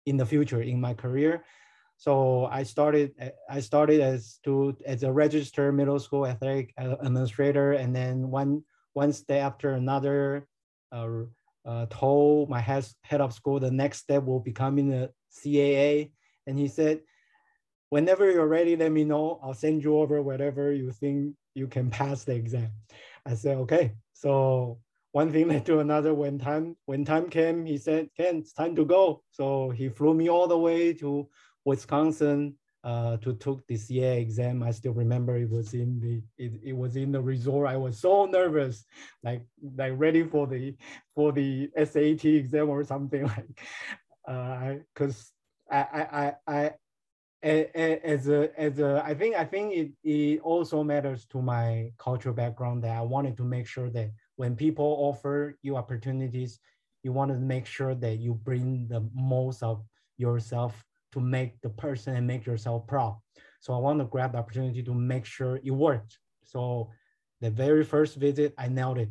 in 0.06 0.18
the 0.18 0.26
future 0.26 0.62
in 0.62 0.82
my 0.82 0.94
career. 0.94 1.44
So 1.98 2.46
I 2.46 2.64
started 2.64 3.14
I 3.50 3.60
started 3.60 4.02
as 4.02 4.40
to 4.44 4.76
as 4.86 5.04
a 5.04 5.12
registered 5.12 5.76
middle 5.76 6.00
school 6.00 6.26
athletic 6.26 6.74
administrator, 6.78 7.74
and 7.74 7.96
then 7.96 8.32
one 8.32 8.64
one 8.94 9.14
step 9.14 9.42
after 9.44 9.74
another. 9.74 10.48
Uh, 10.92 11.30
uh, 11.66 11.86
told 11.90 12.50
my 12.50 12.60
head, 12.60 12.86
head 13.04 13.22
of 13.22 13.34
school 13.34 13.60
the 13.60 13.70
next 13.70 14.00
step 14.00 14.24
will 14.24 14.40
become 14.40 14.80
in 14.80 14.90
the 14.90 15.12
CAA, 15.32 16.12
and 16.48 16.58
he 16.58 16.68
said, 16.68 17.02
"Whenever 17.90 18.32
you're 18.32 18.48
ready, 18.48 18.76
let 18.76 18.92
me 18.92 19.04
know. 19.04 19.40
I'll 19.44 19.54
send 19.54 19.84
you 19.84 19.98
over 19.98 20.22
whatever 20.22 20.74
you 20.74 20.92
think 20.92 21.36
you 21.54 21.68
can 21.68 21.90
pass 21.92 22.24
the 22.24 22.34
exam." 22.34 22.72
I 23.26 23.36
said, 23.36 23.58
"Okay." 23.58 23.94
So 24.14 24.80
one 25.12 25.32
thing 25.32 25.48
led 25.50 25.66
to 25.66 25.80
another. 25.80 26.14
When 26.14 26.40
time 26.40 26.76
when 26.86 27.06
time 27.06 27.30
came, 27.30 27.66
he 27.66 27.78
said, 27.78 28.10
"Ken, 28.16 28.38
it's 28.38 28.54
time 28.54 28.76
to 28.76 28.86
go." 28.86 29.24
So 29.32 29.70
he 29.72 29.90
flew 29.90 30.14
me 30.14 30.30
all 30.30 30.48
the 30.48 30.58
way 30.58 30.94
to 30.96 31.28
Wisconsin 31.66 32.56
uh, 32.84 33.18
to 33.18 33.34
took 33.34 33.66
the 33.68 33.78
CA 33.78 34.20
exam. 34.20 34.64
I 34.64 34.72
still 34.72 34.94
remember 34.94 35.38
it 35.38 35.50
was 35.50 35.74
in 35.74 36.00
the 36.00 36.22
it, 36.38 36.54
it 36.64 36.74
was 36.74 36.96
in 36.96 37.12
the 37.12 37.22
resort. 37.22 37.68
I 37.70 37.78
was 37.78 38.00
so 38.00 38.26
nervous, 38.26 38.86
like 39.24 39.46
like 39.76 39.94
ready 39.96 40.24
for 40.24 40.48
the 40.48 40.76
for 41.16 41.32
the 41.32 41.70
SAT 41.76 42.26
exam 42.26 42.70
or 42.70 42.84
something 42.84 43.24
like, 43.28 43.62
uh, 44.28 44.76
because 44.94 45.32
I 45.70 45.78
I 45.78 46.12
I. 46.14 46.34
I 46.48 46.74
as 47.44 48.28
a 48.28 48.52
as 48.56 48.78
a 48.78 49.02
I 49.04 49.16
think 49.16 49.36
I 49.36 49.46
think 49.46 49.74
it, 49.74 49.92
it 50.04 50.42
also 50.42 50.84
matters 50.84 51.26
to 51.32 51.42
my 51.42 51.92
cultural 51.98 52.36
background 52.36 52.84
that 52.84 52.96
I 52.96 53.02
wanted 53.02 53.36
to 53.38 53.44
make 53.44 53.66
sure 53.66 53.90
that 53.90 54.12
when 54.36 54.56
people 54.56 54.98
offer 55.00 55.58
you 55.62 55.78
opportunities, 55.78 56.60
you 57.04 57.12
want 57.12 57.32
to 57.32 57.38
make 57.38 57.66
sure 57.66 57.96
that 57.96 58.18
you 58.18 58.34
bring 58.34 58.88
the 58.88 59.08
most 59.14 59.64
of 59.64 59.84
yourself 60.18 60.84
to 61.14 61.20
make 61.20 61.60
the 61.62 61.70
person 61.70 62.16
and 62.16 62.26
make 62.26 62.46
yourself 62.46 62.86
proud. 62.88 63.20
So 63.60 63.74
I 63.74 63.78
want 63.78 64.00
to 64.00 64.06
grab 64.06 64.34
the 64.34 64.40
opportunity 64.40 64.82
to 64.84 64.94
make 64.94 65.26
sure 65.26 65.60
it 65.64 65.72
worked. 65.72 66.18
So 66.44 66.90
the 67.42 67.50
very 67.50 67.84
first 67.84 68.16
visit, 68.16 68.54
I 68.58 68.68
nailed 68.68 69.00
it. 69.00 69.10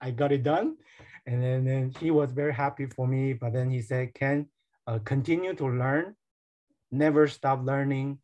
I 0.00 0.10
got 0.10 0.32
it 0.32 0.42
done. 0.42 0.76
And 1.26 1.42
then, 1.42 1.64
then 1.64 1.94
he 2.00 2.10
was 2.10 2.32
very 2.32 2.52
happy 2.52 2.86
for 2.86 3.06
me. 3.06 3.32
But 3.32 3.52
then 3.52 3.70
he 3.70 3.80
said, 3.80 4.14
Ken, 4.14 4.46
uh, 4.86 4.98
continue 5.04 5.54
to 5.54 5.66
learn, 5.66 6.16
never 6.90 7.28
stop 7.28 7.64
learning. 7.64 8.18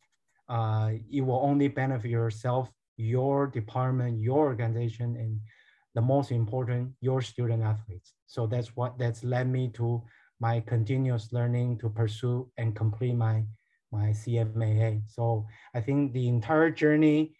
Uh, 0.47 0.91
it 1.11 1.21
will 1.21 1.41
only 1.43 1.67
benefit 1.67 2.09
yourself, 2.09 2.69
your 2.97 3.47
department, 3.47 4.19
your 4.19 4.39
organization, 4.39 5.15
and 5.15 5.39
the 5.95 6.01
most 6.01 6.31
important, 6.31 6.93
your 7.01 7.21
student 7.21 7.63
athletes. 7.63 8.13
So 8.27 8.47
that's 8.47 8.75
what 8.75 8.97
that's 8.97 9.23
led 9.23 9.49
me 9.49 9.69
to 9.73 10.03
my 10.39 10.61
continuous 10.61 11.33
learning 11.33 11.77
to 11.79 11.89
pursue 11.89 12.49
and 12.57 12.75
complete 12.75 13.15
my, 13.15 13.43
my 13.91 14.09
CMAA. 14.09 15.01
So 15.07 15.45
I 15.73 15.81
think 15.81 16.13
the 16.13 16.27
entire 16.27 16.71
journey, 16.71 17.33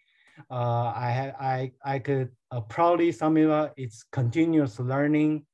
uh, 0.50 0.92
I, 0.94 1.10
had, 1.10 1.34
I, 1.40 1.72
I 1.84 1.98
could 1.98 2.30
uh, 2.50 2.60
proudly 2.62 3.12
sum 3.12 3.36
it 3.36 3.48
up, 3.48 3.72
it's 3.76 4.04
continuous 4.12 4.78
learning. 4.78 5.46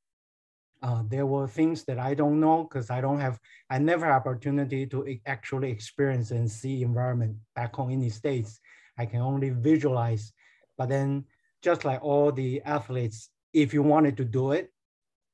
Uh, 0.82 1.02
there 1.08 1.26
were 1.26 1.48
things 1.48 1.84
that 1.84 1.98
I 1.98 2.14
don't 2.14 2.40
know 2.40 2.64
because 2.64 2.90
I 2.90 3.00
don't 3.00 3.20
have, 3.20 3.38
I 3.70 3.78
never 3.78 4.10
opportunity 4.10 4.86
to 4.86 5.18
actually 5.26 5.70
experience 5.70 6.30
and 6.32 6.50
see 6.50 6.82
environment 6.82 7.36
back 7.54 7.74
home 7.76 7.90
in 7.90 8.00
the 8.00 8.10
States. 8.10 8.60
I 8.98 9.06
can 9.06 9.20
only 9.20 9.50
visualize, 9.50 10.32
but 10.76 10.88
then 10.88 11.24
just 11.66 11.84
like 11.84 12.00
all 12.02 12.30
the 12.30 12.62
athletes, 12.62 13.18
if 13.52 13.74
you 13.74 13.82
wanted 13.82 14.16
to 14.16 14.24
do 14.24 14.52
it, 14.52 14.70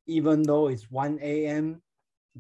even 0.07 0.43
though 0.43 0.69
it's 0.73 0.91
1 0.91 1.19
a.m 1.21 1.83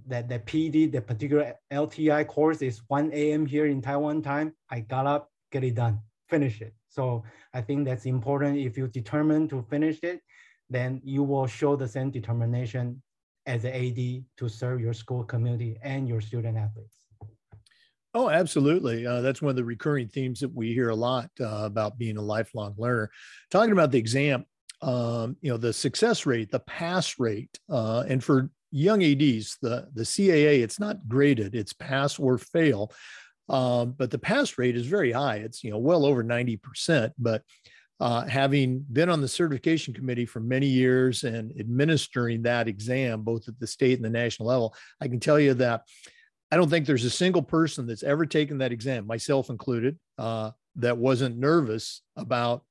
that 0.07 0.29
the 0.29 0.39
PD, 0.39 0.91
the 0.91 1.01
particular 1.01 1.55
LTI 1.71 2.27
course 2.27 2.63
is 2.63 2.81
1 2.89 3.11
a.m. 3.13 3.45
here 3.45 3.67
in 3.67 3.83
Taiwan 3.83 4.23
time. 4.23 4.55
I 4.71 4.81
got 4.81 5.07
up, 5.07 5.31
get 5.51 5.65
it 5.65 5.75
done, 5.75 6.01
finish 6.29 6.63
it. 6.63 6.73
So 6.89 7.25
I 7.53 7.61
think 7.61 7.85
that's 7.85 8.07
important. 8.07 8.59
If 8.59 8.79
you 8.79 8.89
determine 8.89 9.49
to 9.49 9.63
finish 9.69 9.99
it, 10.03 10.21
then 10.71 11.01
you 11.05 11.23
will 11.23 11.47
show 11.47 11.77
the 11.77 11.89
same 11.89 12.11
determination 12.11 13.03
as 13.45 13.65
an 13.65 13.75
AD 13.75 14.25
to 14.39 14.49
serve 14.49 14.81
your 14.81 14.95
school 14.95 15.25
community 15.25 15.77
and 15.83 16.09
your 16.09 16.21
student 16.23 16.57
athletes. 16.57 17.02
Oh, 18.15 18.29
absolutely. 18.29 19.07
Uh, 19.07 19.23
that's 19.23 19.41
one 19.41 19.51
of 19.51 19.57
the 19.57 19.65
recurring 19.65 20.09
themes 20.09 20.41
that 20.41 20.55
we 20.55 20.75
hear 20.75 20.91
a 20.91 20.95
lot 20.95 21.31
uh, 21.41 21.63
about 21.65 21.99
being 21.99 22.19
a 22.19 22.23
lifelong 22.23 22.75
learner. 22.77 23.11
Talking 23.51 23.73
about 23.73 23.91
the 23.91 23.99
exam, 23.99 24.45
um, 24.83 25.37
you 25.41 25.51
know, 25.51 25.57
the 25.57 25.73
success 25.73 26.27
rate, 26.27 26.51
the 26.51 26.61
pass 26.61 27.19
rate, 27.19 27.59
uh, 27.71 28.05
and 28.07 28.23
for 28.23 28.51
young 28.75 29.03
ads 29.05 29.59
the 29.61 29.87
the 29.93 30.03
caa 30.03 30.63
it's 30.63 30.81
not 30.81 31.07
graded 31.07 31.55
it's 31.55 31.75
pass 31.75 32.19
or 32.19 32.39
fail 32.39 32.91
um, 33.51 33.95
but 33.99 34.11
the 34.11 34.19
pass 34.19 34.57
rate 34.57 34.77
is 34.77 34.87
very 34.87 35.13
high 35.13 35.37
it's 35.37 35.63
you 35.63 35.71
know 35.71 35.77
well 35.77 36.07
over 36.07 36.25
90% 36.25 37.13
but 37.19 37.43
uh, 38.01 38.25
having 38.27 38.85
been 38.91 39.11
on 39.11 39.21
the 39.21 39.29
certification 39.29 39.93
committee 39.93 40.25
for 40.25 40.41
many 40.41 40.67
years 40.67 41.23
and 41.23 41.53
administering 41.61 42.43
that 42.43 42.67
exam 42.67 43.21
both 43.21 43.47
at 43.47 43.59
the 43.61 43.67
state 43.67 43.97
and 43.99 44.05
the 44.07 44.09
national 44.11 44.49
level 44.49 44.75
i 45.03 45.07
can 45.07 45.21
tell 45.21 45.39
you 45.39 45.53
that 45.53 45.83
i 46.53 46.57
don't 46.57 46.71
think 46.71 46.87
there's 46.87 47.05
a 47.05 47.11
single 47.11 47.43
person 47.43 47.87
that's 47.87 48.05
ever 48.05 48.25
taken 48.25 48.59
that 48.59 48.71
exam 48.71 49.07
myself 49.07 49.51
included 49.51 49.99
uh, 50.19 50.51
that 50.77 50.97
wasn't 50.97 51.37
nervous 51.37 52.03
about 52.17 52.63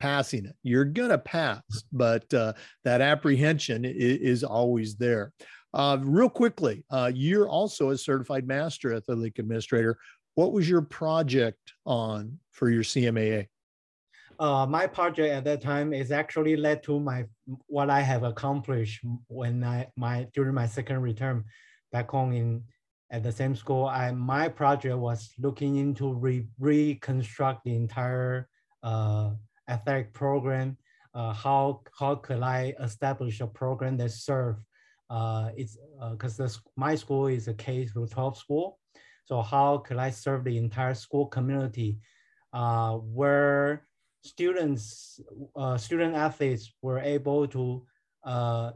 passing 0.00 0.46
it. 0.46 0.56
You're 0.62 0.84
going 0.84 1.10
to 1.10 1.18
pass, 1.18 1.62
but 1.92 2.32
uh, 2.32 2.54
that 2.84 3.00
apprehension 3.00 3.84
is, 3.84 4.18
is 4.18 4.44
always 4.44 4.96
there. 4.96 5.32
Uh, 5.74 5.98
real 6.00 6.30
quickly, 6.30 6.84
uh, 6.90 7.10
you're 7.14 7.48
also 7.48 7.90
a 7.90 7.98
certified 7.98 8.46
master 8.46 8.94
athletic 8.94 9.38
administrator. 9.38 9.98
What 10.34 10.52
was 10.52 10.68
your 10.68 10.82
project 10.82 11.72
on 11.84 12.38
for 12.52 12.70
your 12.70 12.82
CMAA? 12.82 13.48
Uh, 14.38 14.66
my 14.66 14.86
project 14.86 15.32
at 15.32 15.44
that 15.44 15.60
time 15.60 15.92
is 15.92 16.12
actually 16.12 16.56
led 16.56 16.82
to 16.84 17.00
my 17.00 17.24
what 17.66 17.90
I 17.90 18.00
have 18.00 18.22
accomplished 18.22 19.00
when 19.26 19.64
I 19.64 19.88
my 19.96 20.28
during 20.32 20.54
my 20.54 20.66
second 20.66 21.02
return 21.02 21.44
back 21.90 22.08
home 22.08 22.32
in 22.32 22.62
at 23.10 23.22
the 23.22 23.32
same 23.32 23.54
school. 23.54 23.86
I 23.86 24.10
my 24.12 24.48
project 24.48 24.96
was 24.96 25.30
looking 25.38 25.76
into 25.76 26.12
re, 26.12 26.46
reconstruct 26.58 27.64
the 27.64 27.74
entire 27.74 28.48
uh, 28.82 29.30
athletic 29.68 30.12
program, 30.12 30.76
uh, 31.14 31.32
how 31.32 31.82
how 31.98 32.16
could 32.16 32.42
I 32.42 32.74
establish 32.80 33.40
a 33.40 33.46
program 33.46 33.96
that 33.98 34.10
serve 34.12 34.56
uh, 35.10 35.50
it's 35.56 35.78
because 36.10 36.38
uh, 36.38 36.48
my 36.76 36.94
school 36.94 37.26
is 37.28 37.48
a 37.48 37.54
K 37.54 37.86
through 37.86 38.08
12 38.08 38.36
school. 38.36 38.78
So 39.24 39.42
how 39.42 39.78
could 39.78 39.96
I 39.96 40.10
serve 40.10 40.44
the 40.44 40.56
entire 40.56 40.94
school 40.94 41.26
community 41.26 41.98
uh, 42.52 42.94
where 42.94 43.86
students, 44.22 45.20
uh, 45.56 45.76
student 45.76 46.14
athletes 46.14 46.72
were 46.82 46.98
able 46.98 47.46
to 47.48 47.84
uh, 48.24 48.72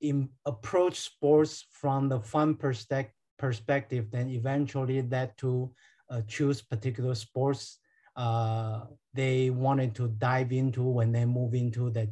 in, 0.00 0.28
approach 0.46 1.00
sports 1.00 1.66
from 1.72 2.08
the 2.08 2.20
fun 2.20 2.54
perspective, 2.54 3.14
perspective 3.38 4.10
then 4.10 4.28
eventually 4.30 5.00
led 5.02 5.36
to 5.38 5.70
uh, 6.10 6.20
choose 6.26 6.60
particular 6.60 7.14
sports 7.14 7.78
uh, 8.18 8.80
they 9.14 9.48
wanted 9.48 9.94
to 9.94 10.08
dive 10.08 10.50
into 10.50 10.82
when 10.82 11.12
they 11.12 11.24
move 11.24 11.54
into 11.54 11.88
the 11.88 12.10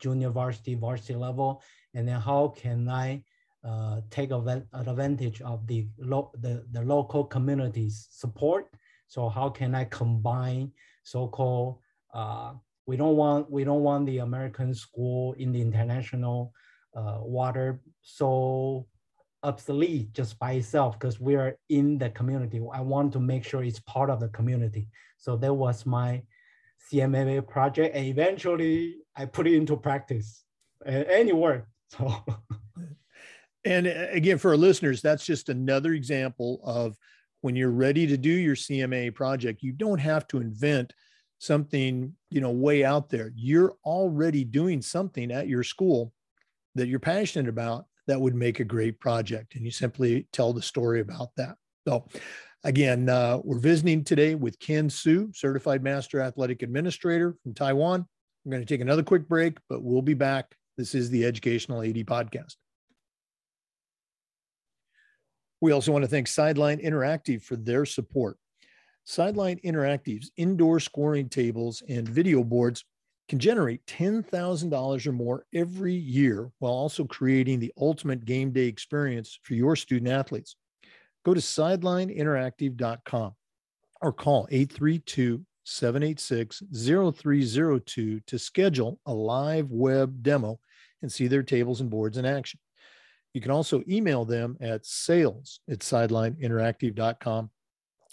junior 0.00 0.30
varsity, 0.30 0.74
varsity 0.74 1.14
level, 1.14 1.62
and 1.94 2.08
then 2.08 2.20
how 2.20 2.48
can 2.48 2.88
I 2.88 3.22
uh, 3.64 4.00
take 4.10 4.32
advantage 4.32 5.40
of 5.42 5.64
the, 5.68 5.86
lo 5.98 6.32
the, 6.40 6.64
the 6.72 6.82
local 6.82 7.22
community's 7.22 8.08
support? 8.10 8.66
So 9.06 9.28
how 9.28 9.48
can 9.48 9.76
I 9.76 9.84
combine 9.84 10.72
so-called, 11.04 11.78
uh, 12.12 12.54
we 12.86 12.96
don't 12.96 13.16
want 13.16 13.50
we 13.50 13.64
don't 13.64 13.82
want 13.82 14.06
the 14.06 14.18
American 14.18 14.74
school 14.74 15.34
in 15.34 15.52
the 15.52 15.60
international 15.60 16.52
uh, 16.98 17.18
water 17.20 17.80
so 18.02 18.86
obsolete 19.42 20.12
just 20.12 20.38
by 20.38 20.52
itself 20.52 20.98
because 20.98 21.20
we 21.20 21.36
are 21.36 21.56
in 21.68 21.98
the 21.98 22.10
community. 22.10 22.60
I 22.72 22.80
want 22.80 23.12
to 23.12 23.20
make 23.20 23.44
sure 23.44 23.62
it's 23.62 23.80
part 23.80 24.10
of 24.10 24.20
the 24.20 24.28
community. 24.28 24.88
So 25.16 25.36
that 25.36 25.54
was 25.54 25.86
my 25.86 26.22
CMAA 26.90 27.46
project. 27.46 27.94
And 27.94 28.06
eventually 28.06 28.96
I 29.16 29.26
put 29.26 29.46
it 29.46 29.54
into 29.54 29.76
practice 29.76 30.44
and 30.86 31.28
it 31.28 31.36
worked. 31.36 31.68
So. 31.90 32.12
and 33.64 33.86
again, 33.86 34.38
for 34.38 34.50
our 34.50 34.56
listeners, 34.56 35.00
that's 35.00 35.24
just 35.24 35.48
another 35.48 35.92
example 35.92 36.60
of 36.64 36.96
when 37.40 37.54
you're 37.54 37.70
ready 37.70 38.06
to 38.08 38.16
do 38.16 38.30
your 38.30 38.56
CMA 38.56 39.14
project, 39.14 39.62
you 39.62 39.72
don't 39.72 40.00
have 40.00 40.26
to 40.28 40.38
invent 40.38 40.92
something, 41.38 42.12
you 42.30 42.40
know, 42.40 42.50
way 42.50 42.84
out 42.84 43.08
there. 43.08 43.32
You're 43.36 43.76
already 43.84 44.42
doing 44.42 44.82
something 44.82 45.30
at 45.30 45.46
your 45.46 45.62
school 45.62 46.12
that 46.78 46.88
you're 46.88 46.98
passionate 46.98 47.48
about 47.48 47.86
that 48.06 48.20
would 48.20 48.34
make 48.34 48.60
a 48.60 48.64
great 48.64 48.98
project. 48.98 49.54
And 49.54 49.64
you 49.64 49.70
simply 49.70 50.26
tell 50.32 50.52
the 50.52 50.62
story 50.62 51.00
about 51.00 51.28
that. 51.36 51.56
So, 51.86 52.06
again, 52.64 53.08
uh, 53.08 53.38
we're 53.44 53.58
visiting 53.58 54.02
today 54.02 54.34
with 54.34 54.58
Ken 54.58 54.90
Su, 54.90 55.30
Certified 55.34 55.82
Master 55.82 56.20
Athletic 56.20 56.62
Administrator 56.62 57.36
from 57.42 57.54
Taiwan. 57.54 58.06
We're 58.44 58.52
going 58.52 58.62
to 58.62 58.74
take 58.74 58.80
another 58.80 59.02
quick 59.02 59.28
break, 59.28 59.58
but 59.68 59.82
we'll 59.82 60.02
be 60.02 60.14
back. 60.14 60.54
This 60.76 60.94
is 60.94 61.10
the 61.10 61.24
Educational 61.24 61.82
AD 61.82 61.96
Podcast. 62.06 62.54
We 65.60 65.72
also 65.72 65.92
want 65.92 66.04
to 66.04 66.08
thank 66.08 66.28
Sideline 66.28 66.78
Interactive 66.78 67.42
for 67.42 67.56
their 67.56 67.84
support. 67.84 68.38
Sideline 69.04 69.58
Interactive's 69.64 70.30
indoor 70.36 70.80
scoring 70.80 71.28
tables 71.28 71.82
and 71.88 72.08
video 72.08 72.44
boards 72.44 72.84
can 73.28 73.38
generate 73.38 73.84
$10,000 73.86 75.06
or 75.06 75.12
more 75.12 75.44
every 75.54 75.94
year 75.94 76.50
while 76.58 76.72
also 76.72 77.04
creating 77.04 77.60
the 77.60 77.72
ultimate 77.78 78.24
game 78.24 78.50
day 78.52 78.66
experience 78.66 79.38
for 79.42 79.54
your 79.54 79.76
student 79.76 80.10
athletes. 80.10 80.56
Go 81.24 81.34
to 81.34 81.40
sidelineinteractive.com 81.40 83.32
or 84.00 84.12
call 84.12 84.48
832 84.50 85.44
786 85.64 86.62
0302 86.72 88.20
to 88.20 88.38
schedule 88.38 88.98
a 89.04 89.12
live 89.12 89.70
web 89.70 90.22
demo 90.22 90.58
and 91.02 91.12
see 91.12 91.26
their 91.26 91.42
tables 91.42 91.82
and 91.82 91.90
boards 91.90 92.16
in 92.16 92.24
action. 92.24 92.58
You 93.34 93.42
can 93.42 93.50
also 93.50 93.82
email 93.86 94.24
them 94.24 94.56
at 94.60 94.86
sales 94.86 95.60
at 95.70 95.80
sidelineinteractive.com 95.80 97.50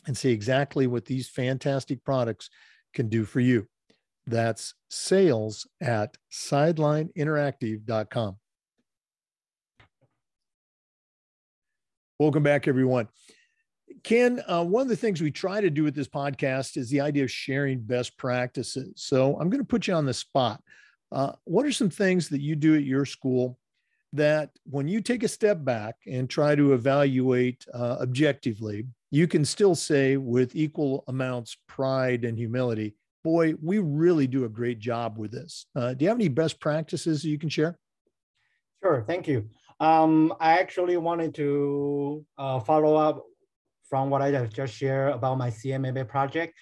and 0.07 0.17
see 0.17 0.31
exactly 0.31 0.87
what 0.87 1.05
these 1.05 1.29
fantastic 1.29 2.03
products 2.03 2.49
can 2.93 3.07
do 3.07 3.23
for 3.23 3.39
you. 3.39 3.67
That's 4.27 4.73
sales 4.89 5.67
at 5.81 6.17
sidelineinteractive.com. 6.31 8.37
Welcome 12.17 12.43
back, 12.43 12.67
everyone. 12.67 13.09
Ken, 14.03 14.41
uh, 14.47 14.63
one 14.63 14.83
of 14.83 14.87
the 14.87 14.95
things 14.95 15.21
we 15.21 15.31
try 15.31 15.61
to 15.61 15.69
do 15.69 15.83
with 15.83 15.95
this 15.95 16.07
podcast 16.07 16.77
is 16.77 16.89
the 16.89 17.01
idea 17.01 17.23
of 17.23 17.31
sharing 17.31 17.81
best 17.81 18.17
practices. 18.17 18.93
So 18.95 19.37
I'm 19.39 19.49
going 19.49 19.61
to 19.61 19.67
put 19.67 19.87
you 19.87 19.93
on 19.93 20.05
the 20.05 20.13
spot. 20.13 20.61
Uh, 21.11 21.33
what 21.43 21.65
are 21.65 21.71
some 21.71 21.89
things 21.89 22.29
that 22.29 22.41
you 22.41 22.55
do 22.55 22.75
at 22.75 22.83
your 22.83 23.05
school 23.05 23.59
that 24.13 24.51
when 24.63 24.87
you 24.87 25.01
take 25.01 25.23
a 25.23 25.27
step 25.27 25.63
back 25.63 25.95
and 26.07 26.29
try 26.29 26.55
to 26.55 26.73
evaluate 26.73 27.65
uh, 27.73 27.97
objectively, 27.99 28.85
you 29.11 29.27
can 29.27 29.43
still 29.43 29.75
say 29.75 30.17
with 30.17 30.55
equal 30.55 31.03
amounts 31.07 31.57
pride 31.67 32.25
and 32.25 32.37
humility, 32.37 32.95
boy, 33.25 33.55
we 33.59 33.79
really 33.79 34.27
do 34.27 34.45
a 34.45 34.49
great 34.49 34.77
job 34.77 35.17
with 35.17 35.31
this. 35.31 35.65
Uh, 35.75 35.95
do 35.95 36.05
you 36.05 36.09
have 36.09 36.17
any 36.17 36.29
best 36.29 36.59
practices 36.59 37.25
you 37.25 37.39
can 37.39 37.49
share? 37.49 37.75
Sure, 38.83 39.03
thank 39.07 39.27
you. 39.27 39.49
Um, 39.79 40.31
I 40.39 40.59
actually 40.59 40.95
wanted 40.97 41.33
to 41.35 42.23
uh, 42.37 42.59
follow 42.59 42.95
up 42.95 43.23
from 43.89 44.11
what 44.11 44.21
I 44.21 44.29
have 44.29 44.53
just 44.53 44.75
shared 44.75 45.11
about 45.13 45.39
my 45.39 45.49
CMAA 45.49 46.07
project. 46.07 46.53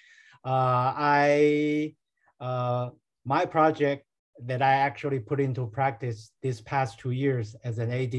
Uh, 0.42 0.88
I 0.96 1.94
uh, 2.40 2.88
my 3.26 3.44
project 3.44 4.06
that 4.46 4.62
I 4.62 4.72
actually 4.72 5.20
put 5.20 5.40
into 5.40 5.66
practice 5.66 6.32
this 6.42 6.62
past 6.62 6.98
two 6.98 7.10
years 7.12 7.54
as 7.62 7.78
an 7.78 7.90
AD 7.92 8.16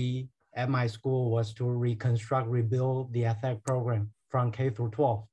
at 0.55 0.69
my 0.69 0.85
school 0.85 1.31
was 1.31 1.51
to 1.55 1.65
reconstruct, 1.65 2.47
rebuild 2.47 3.11
the 3.11 3.25
athletic 3.25 3.63
program 3.63 4.11
from 4.29 4.51
K 4.51 4.69
through 4.69 4.91
12. 4.91 5.23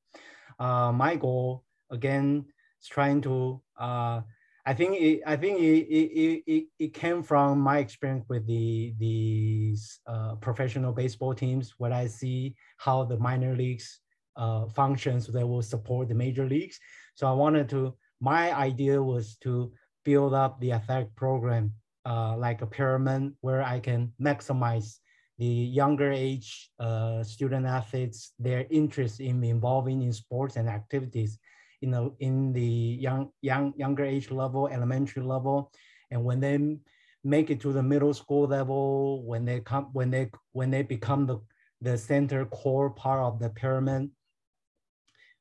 Uh, 0.58 0.92
my 0.92 1.14
goal, 1.14 1.64
again, 1.90 2.46
is 2.82 2.88
trying 2.88 3.20
to, 3.22 3.60
uh, 3.78 4.20
I 4.64 4.74
think 4.74 5.00
it, 5.00 5.22
I 5.26 5.36
think 5.36 5.58
it, 5.58 5.86
it, 5.88 6.42
it, 6.46 6.64
it 6.78 6.94
came 6.94 7.22
from 7.22 7.60
my 7.60 7.78
experience 7.78 8.24
with 8.28 8.46
the, 8.46 8.94
the 8.98 9.76
uh, 10.06 10.36
professional 10.36 10.92
baseball 10.92 11.34
teams 11.34 11.74
when 11.78 11.92
I 11.92 12.06
see 12.06 12.54
how 12.76 13.04
the 13.04 13.18
minor 13.18 13.56
leagues 13.56 14.00
uh, 14.36 14.66
functions 14.66 15.26
that 15.26 15.46
will 15.46 15.62
support 15.62 16.08
the 16.08 16.14
major 16.14 16.46
leagues. 16.46 16.78
So 17.14 17.26
I 17.26 17.32
wanted 17.32 17.68
to, 17.70 17.94
my 18.20 18.54
idea 18.54 19.02
was 19.02 19.36
to 19.42 19.72
build 20.04 20.34
up 20.34 20.60
the 20.60 20.72
athletic 20.72 21.14
program 21.16 21.72
uh, 22.06 22.36
like 22.36 22.62
a 22.62 22.66
pyramid 22.66 23.34
where 23.40 23.62
I 23.62 23.78
can 23.80 24.12
maximize 24.20 24.98
the 25.38 25.46
younger 25.46 26.10
age 26.12 26.70
uh, 26.78 27.22
student 27.22 27.66
athletes, 27.66 28.32
their 28.38 28.66
interest 28.70 29.20
in 29.20 29.42
involving 29.42 30.02
in 30.02 30.12
sports 30.12 30.56
and 30.56 30.68
activities 30.68 31.38
in 31.82 31.90
the, 31.90 32.12
in 32.20 32.52
the 32.52 32.62
young, 32.62 33.30
young, 33.42 33.74
younger 33.76 34.04
age 34.04 34.30
level, 34.30 34.68
elementary 34.68 35.22
level. 35.22 35.70
And 36.10 36.24
when 36.24 36.40
they 36.40 36.78
make 37.24 37.50
it 37.50 37.60
to 37.60 37.72
the 37.72 37.82
middle 37.82 38.14
school 38.14 38.46
level, 38.46 39.24
when 39.24 39.44
they 39.44 39.60
come, 39.60 39.88
when 39.92 40.10
they, 40.10 40.30
when 40.52 40.70
they 40.70 40.82
become 40.82 41.26
the, 41.26 41.38
the 41.80 41.98
center 41.98 42.44
core 42.46 42.90
part 42.90 43.20
of 43.20 43.38
the 43.38 43.50
pyramid, 43.50 44.10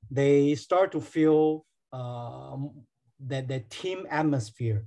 they 0.09 0.55
start 0.55 0.91
to 0.91 0.99
feel 0.99 1.65
uh, 1.93 2.57
that 3.27 3.47
the 3.47 3.59
team 3.69 4.05
atmosphere, 4.09 4.85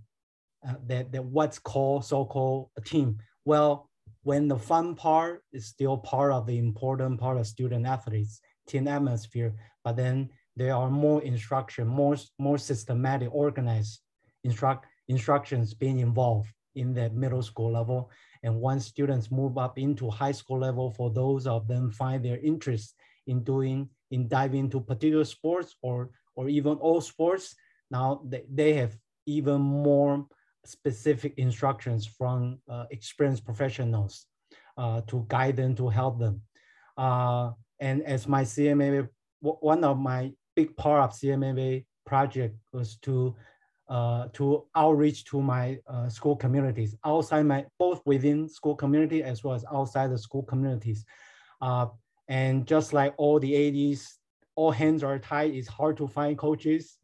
uh, 0.69 0.75
that, 0.87 1.13
that 1.13 1.25
what's 1.25 1.59
called 1.59 2.05
so-called 2.05 2.71
a 2.77 2.81
team. 2.81 3.19
Well, 3.45 3.89
when 4.23 4.49
the 4.49 4.59
fun 4.59 4.95
part 4.95 5.43
is 5.53 5.67
still 5.67 5.99
part 5.99 6.33
of 6.33 6.47
the 6.47 6.59
important 6.59 7.21
part 7.21 7.39
of 7.39 7.47
student 7.47 7.87
athletes, 7.87 8.41
team 8.67 8.89
atmosphere, 8.89 9.55
but 9.85 9.97
then 9.97 10.31
there 10.57 10.75
are 10.75 10.91
more 10.91 11.23
instruction, 11.23 11.87
more, 11.87 12.17
more 12.39 12.59
systematic, 12.59 13.29
organized 13.33 14.01
instruct, 14.45 14.87
instructions 15.09 15.75
being 15.75 15.99
involved 15.99 16.49
in 16.75 16.95
the 16.95 17.11
middle 17.11 17.43
school 17.43 17.73
level. 17.73 18.11
And 18.43 18.61
once 18.61 18.87
students 18.87 19.31
move 19.31 19.59
up 19.59 19.79
into 19.79 20.11
high 20.11 20.33
school 20.33 20.59
level, 20.59 20.91
for 20.91 21.11
those 21.11 21.47
of 21.47 21.67
them 21.67 21.91
find 21.91 22.25
their 22.25 22.39
interest 22.39 22.95
in 23.27 23.43
doing, 23.43 23.89
in 24.11 24.29
diving 24.29 24.61
into 24.61 24.81
particular 24.81 25.25
sports 25.25 25.75
or, 25.83 26.11
or 26.37 26.49
even 26.49 26.75
all 26.75 27.01
sports, 27.01 27.55
now 27.91 28.23
they, 28.25 28.45
they 28.53 28.75
have 28.75 28.97
even 29.27 29.61
more 29.61 30.27
specific 30.65 31.35
instructions 31.37 32.07
from 32.07 32.59
uh, 32.69 32.85
experienced 32.91 33.45
professionals 33.45 34.27
uh, 34.77 35.01
to 35.07 35.25
guide 35.29 35.57
them, 35.57 35.75
to 35.75 35.89
help 35.89 36.19
them. 36.19 36.43
Uh, 36.97 37.51
and 37.81 38.03
as 38.03 38.29
my 38.29 38.43
CMA, 38.43 39.09
one 39.41 39.85
of 39.85 39.99
my 39.99 40.33
big 40.57 40.77
part 40.77 41.03
of 41.03 41.17
CMA 41.17 41.85
project 42.07 42.57
was 42.73 42.97
to 42.97 43.35
uh, 43.89 44.29
to 44.33 44.65
outreach 44.75 45.25
to 45.27 45.43
my 45.43 45.79
uh, 45.87 46.09
school 46.09 46.35
communities 46.35 46.97
outside 47.05 47.43
my 47.43 47.67
both 47.79 48.01
within 48.07 48.49
school 48.49 48.75
community 48.75 49.23
as 49.23 49.45
well 49.45 49.55
as 49.55 49.65
outside 49.71 50.11
the 50.11 50.19
school 50.19 50.43
communities. 50.43 51.05
Uh, 51.61 51.87
and 52.29 52.67
just 52.67 52.93
like 52.95 53.13
all 53.19 53.39
the 53.39 53.93
ADs, 53.93 54.19
all 54.57 54.71
hands 54.71 55.05
are 55.05 55.19
tied. 55.19 55.55
It's 55.55 55.69
hard 55.69 55.97
to 55.99 56.09
find 56.09 56.39
coaches. 56.39 56.97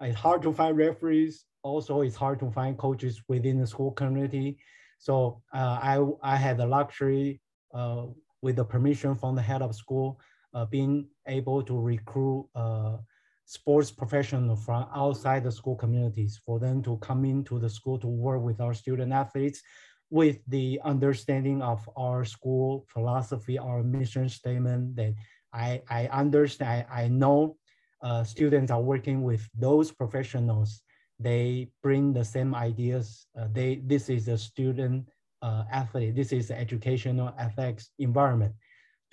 It's 0.00 0.18
hard 0.18 0.42
to 0.42 0.52
find 0.52 0.76
referees. 0.76 1.44
Also, 1.62 2.00
it's 2.00 2.16
hard 2.16 2.40
to 2.40 2.50
find 2.50 2.76
coaches 2.76 3.22
within 3.28 3.60
the 3.60 3.66
school 3.66 3.92
community. 3.92 4.58
So 4.98 5.42
uh, 5.54 5.78
I, 5.82 6.04
I 6.22 6.36
had 6.36 6.56
the 6.56 6.66
luxury 6.66 7.40
uh, 7.74 8.06
with 8.42 8.56
the 8.56 8.64
permission 8.64 9.14
from 9.14 9.34
the 9.34 9.42
head 9.42 9.62
of 9.62 9.74
school, 9.74 10.20
being 10.64 11.08
able 11.26 11.62
to 11.62 11.78
recruit 11.78 12.48
uh, 12.54 12.96
sports 13.44 13.90
professionals 13.90 14.64
from 14.64 14.86
outside 14.94 15.44
the 15.44 15.52
school 15.52 15.76
communities 15.76 16.40
for 16.44 16.58
them 16.58 16.82
to 16.82 16.96
come 16.98 17.24
into 17.24 17.58
the 17.58 17.68
school 17.68 17.98
to 17.98 18.08
work 18.08 18.42
with 18.42 18.60
our 18.60 18.74
student 18.74 19.12
athletes 19.12 19.62
with 20.10 20.38
the 20.46 20.80
understanding 20.84 21.62
of 21.62 21.88
our 21.96 22.24
school 22.24 22.86
philosophy, 22.88 23.58
our 23.58 23.82
mission 23.82 24.28
statement 24.28 24.96
that 24.96 25.14
I, 25.52 25.82
I 25.88 26.06
understand, 26.08 26.86
I, 26.90 27.02
I 27.02 27.08
know 27.08 27.56
uh, 28.02 28.24
students 28.24 28.70
are 28.70 28.80
working 28.80 29.22
with 29.22 29.48
those 29.54 29.90
professionals. 29.90 30.82
They 31.18 31.70
bring 31.82 32.12
the 32.12 32.24
same 32.24 32.54
ideas. 32.54 33.26
Uh, 33.38 33.48
they 33.50 33.76
this 33.84 34.08
is 34.08 34.28
a 34.28 34.38
student 34.38 35.08
uh, 35.42 35.64
athlete. 35.72 36.14
This 36.14 36.32
is 36.32 36.50
educational 36.50 37.34
ethics 37.38 37.90
environment 37.98 38.54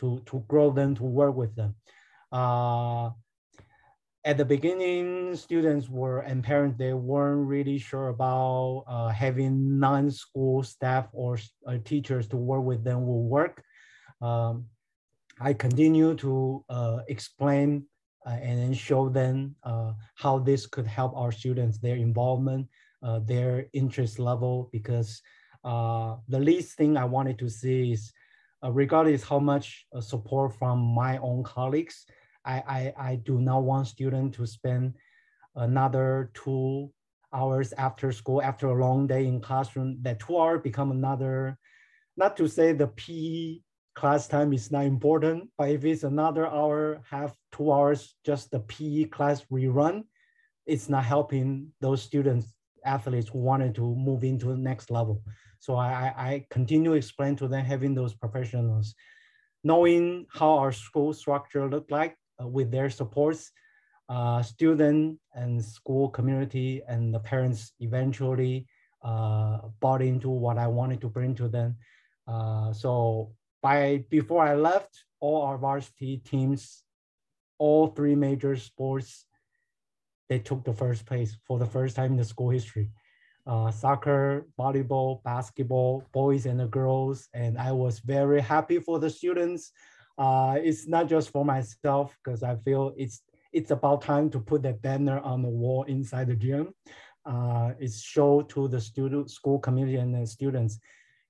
to 0.04 0.22
to 0.26 0.44
grow 0.48 0.72
them 0.72 0.94
to 0.96 1.04
work 1.04 1.36
with 1.36 1.56
them. 1.56 1.76
Uh, 2.32 3.12
at 4.26 4.38
the 4.38 4.46
beginning, 4.46 5.36
students 5.36 5.90
were 5.90 6.20
and 6.20 6.44
parents 6.44 6.78
they 6.78 6.94
weren't 6.94 7.48
really 7.48 7.80
sure 7.80 8.10
about 8.10 8.84
uh, 8.88 9.10
having 9.10 9.80
non-school 9.80 10.64
staff 10.64 11.08
or 11.14 11.40
uh, 11.68 11.78
teachers 11.84 12.28
to 12.28 12.38
work 12.38 12.64
with 12.64 12.84
them 12.84 13.08
will 13.08 13.24
work. 13.24 13.64
Um, 14.22 14.66
I 15.40 15.54
continue 15.54 16.16
to 16.16 16.64
explain 17.08 17.86
uh, 18.26 18.40
and 18.42 18.60
then 18.60 18.74
show 18.74 19.10
them 19.10 19.56
uh, 19.64 19.92
how 20.16 20.40
this 20.40 20.66
could 20.66 20.88
help 20.88 21.14
our 21.16 21.32
students, 21.32 21.78
their 21.78 21.98
involvement, 21.98 22.68
uh, 23.02 23.20
their 23.20 23.68
interest 23.74 24.18
level, 24.18 24.70
because 24.72 25.22
the 25.64 26.40
least 26.40 26.78
thing 26.78 26.96
I 26.96 27.06
wanted 27.06 27.38
to 27.40 27.50
see 27.50 27.92
is 27.92 28.14
uh, 28.16 28.23
regardless 28.72 29.24
how 29.24 29.40
much 29.40 29.86
uh, 29.96 30.02
support 30.02 30.56
from 30.56 30.80
my 30.80 31.18
own 31.18 31.44
colleagues, 31.44 32.06
I, 32.46 32.56
I, 32.68 33.10
I 33.12 33.16
do 33.16 33.40
not 33.40 33.64
want 33.64 33.88
students 33.88 34.38
to 34.38 34.46
spend 34.46 34.96
another 35.56 36.32
two 36.34 36.92
hours 37.34 37.74
after 37.74 38.12
school, 38.12 38.42
after 38.42 38.68
a 38.68 38.80
long 38.80 39.08
day 39.08 39.26
in 39.28 39.42
classroom, 39.42 39.98
that 40.02 40.20
two 40.20 40.38
hours 40.38 40.62
become 40.62 40.92
another, 40.92 41.58
not 42.16 42.38
to 42.38 42.48
say 42.48 42.74
the 42.74 42.88
PE 42.88 43.60
class 43.96 44.28
time 44.28 44.54
is 44.54 44.72
not 44.72 44.86
important, 44.86 45.50
but 45.58 45.70
if 45.70 45.84
it's 45.86 46.04
another 46.04 46.48
hour, 46.48 47.02
half 47.10 47.36
two 47.52 47.72
hours, 47.72 48.16
just 48.26 48.52
the 48.52 48.60
PE 48.60 49.06
class 49.06 49.46
rerun, 49.52 50.04
it's 50.66 50.90
not 50.90 51.04
helping 51.04 51.70
those 51.82 52.02
students, 52.02 52.54
athletes 52.86 53.30
who 53.30 53.40
wanted 53.40 53.76
to 53.76 53.96
move 53.96 54.24
into 54.24 54.48
the 54.48 54.58
next 54.58 54.92
level. 54.92 55.22
So 55.64 55.78
I, 55.78 56.12
I 56.18 56.46
continue 56.50 56.92
to 56.92 56.98
explain 56.98 57.38
to 57.38 57.48
them 57.48 57.64
having 57.64 57.96
those 57.96 58.14
professionals, 58.14 58.96
knowing 59.64 60.26
how 60.30 60.58
our 60.58 60.74
school 60.74 61.14
structure 61.14 61.70
look 61.70 61.90
like 61.90 62.18
uh, 62.38 62.50
with 62.50 62.70
their 62.70 62.90
supports, 62.90 63.50
uh, 64.10 64.44
student 64.44 65.20
and 65.34 65.64
school 65.64 66.10
community 66.10 66.82
and 66.86 67.14
the 67.14 67.20
parents 67.20 67.72
eventually 67.80 68.68
uh, 69.06 69.60
bought 69.80 70.02
into 70.02 70.30
what 70.30 70.58
I 70.58 70.68
wanted 70.68 71.00
to 71.00 71.08
bring 71.08 71.34
to 71.36 71.48
them. 71.48 71.78
Uh, 72.28 72.74
so 72.74 73.32
by 73.62 74.04
before 74.10 74.44
I 74.44 74.56
left, 74.56 75.06
all 75.22 75.44
our 75.44 75.58
varsity 75.58 76.18
teams, 76.18 76.84
all 77.58 77.88
three 77.88 78.16
major 78.16 78.58
sports, 78.58 79.26
they 80.28 80.40
took 80.40 80.66
the 80.66 80.74
first 80.74 81.06
place 81.06 81.38
for 81.48 81.58
the 81.58 81.66
first 81.66 81.96
time 81.96 82.12
in 82.12 82.18
the 82.18 82.26
school 82.26 82.50
history 82.50 82.90
uh, 83.46 83.72
soccer, 83.72 84.46
volleyball, 84.58 85.24
basketball, 85.24 86.04
boys 86.14 86.46
and 86.46 86.70
girls. 86.72 87.28
And 87.34 87.58
I 87.58 87.72
was 87.72 88.00
very 88.00 88.42
happy 88.42 88.80
for 88.80 89.00
the 89.00 89.10
students. 89.10 89.72
Uh, 90.18 90.58
it's 90.62 90.88
not 90.88 91.08
just 91.08 91.30
for 91.32 91.44
myself 91.44 92.18
because 92.24 92.44
I 92.44 92.56
feel 92.58 92.94
it's 92.98 93.22
it's 93.52 93.72
about 93.72 94.02
time 94.02 94.30
to 94.32 94.40
put 94.40 94.64
that 94.64 94.82
banner 94.82 95.20
on 95.20 95.44
the 95.44 95.50
wall 95.50 95.84
inside 95.84 96.28
the 96.28 96.36
gym. 96.36 96.74
Uh, 97.26 97.74
it's 97.80 98.02
show 98.02 98.42
to 98.42 98.68
the 98.68 98.82
student, 98.82 99.30
school 99.30 99.60
community 99.60 99.98
and 99.98 100.14
the 100.14 100.26
students, 100.26 100.80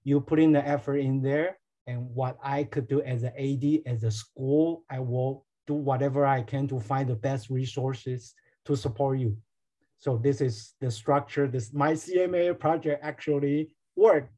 you 0.04 0.22
put 0.22 0.40
in 0.40 0.54
the 0.54 0.66
effort 0.66 0.98
in 0.98 1.22
there 1.22 1.58
and 1.88 2.10
what 2.14 2.38
I 2.42 2.64
could 2.64 2.88
do 2.88 3.02
as 3.02 3.24
an 3.24 3.34
AD, 3.38 3.94
as 3.94 4.04
a 4.04 4.12
school, 4.12 4.84
I 4.90 5.00
will 5.00 5.46
do 5.68 5.74
whatever 5.74 6.26
I 6.26 6.42
can 6.42 6.68
to 6.70 6.80
find 6.80 7.10
the 7.10 7.16
best 7.16 7.50
resources 7.50 8.34
to 8.66 8.76
support 8.76 9.20
you. 9.20 9.38
So 10.04 10.18
this 10.18 10.42
is 10.42 10.74
the 10.82 10.92
structure. 10.92 11.48
This 11.48 11.72
my 11.72 11.94
CMA 11.94 12.60
project 12.60 13.00
actually 13.02 13.72
worked, 13.96 14.34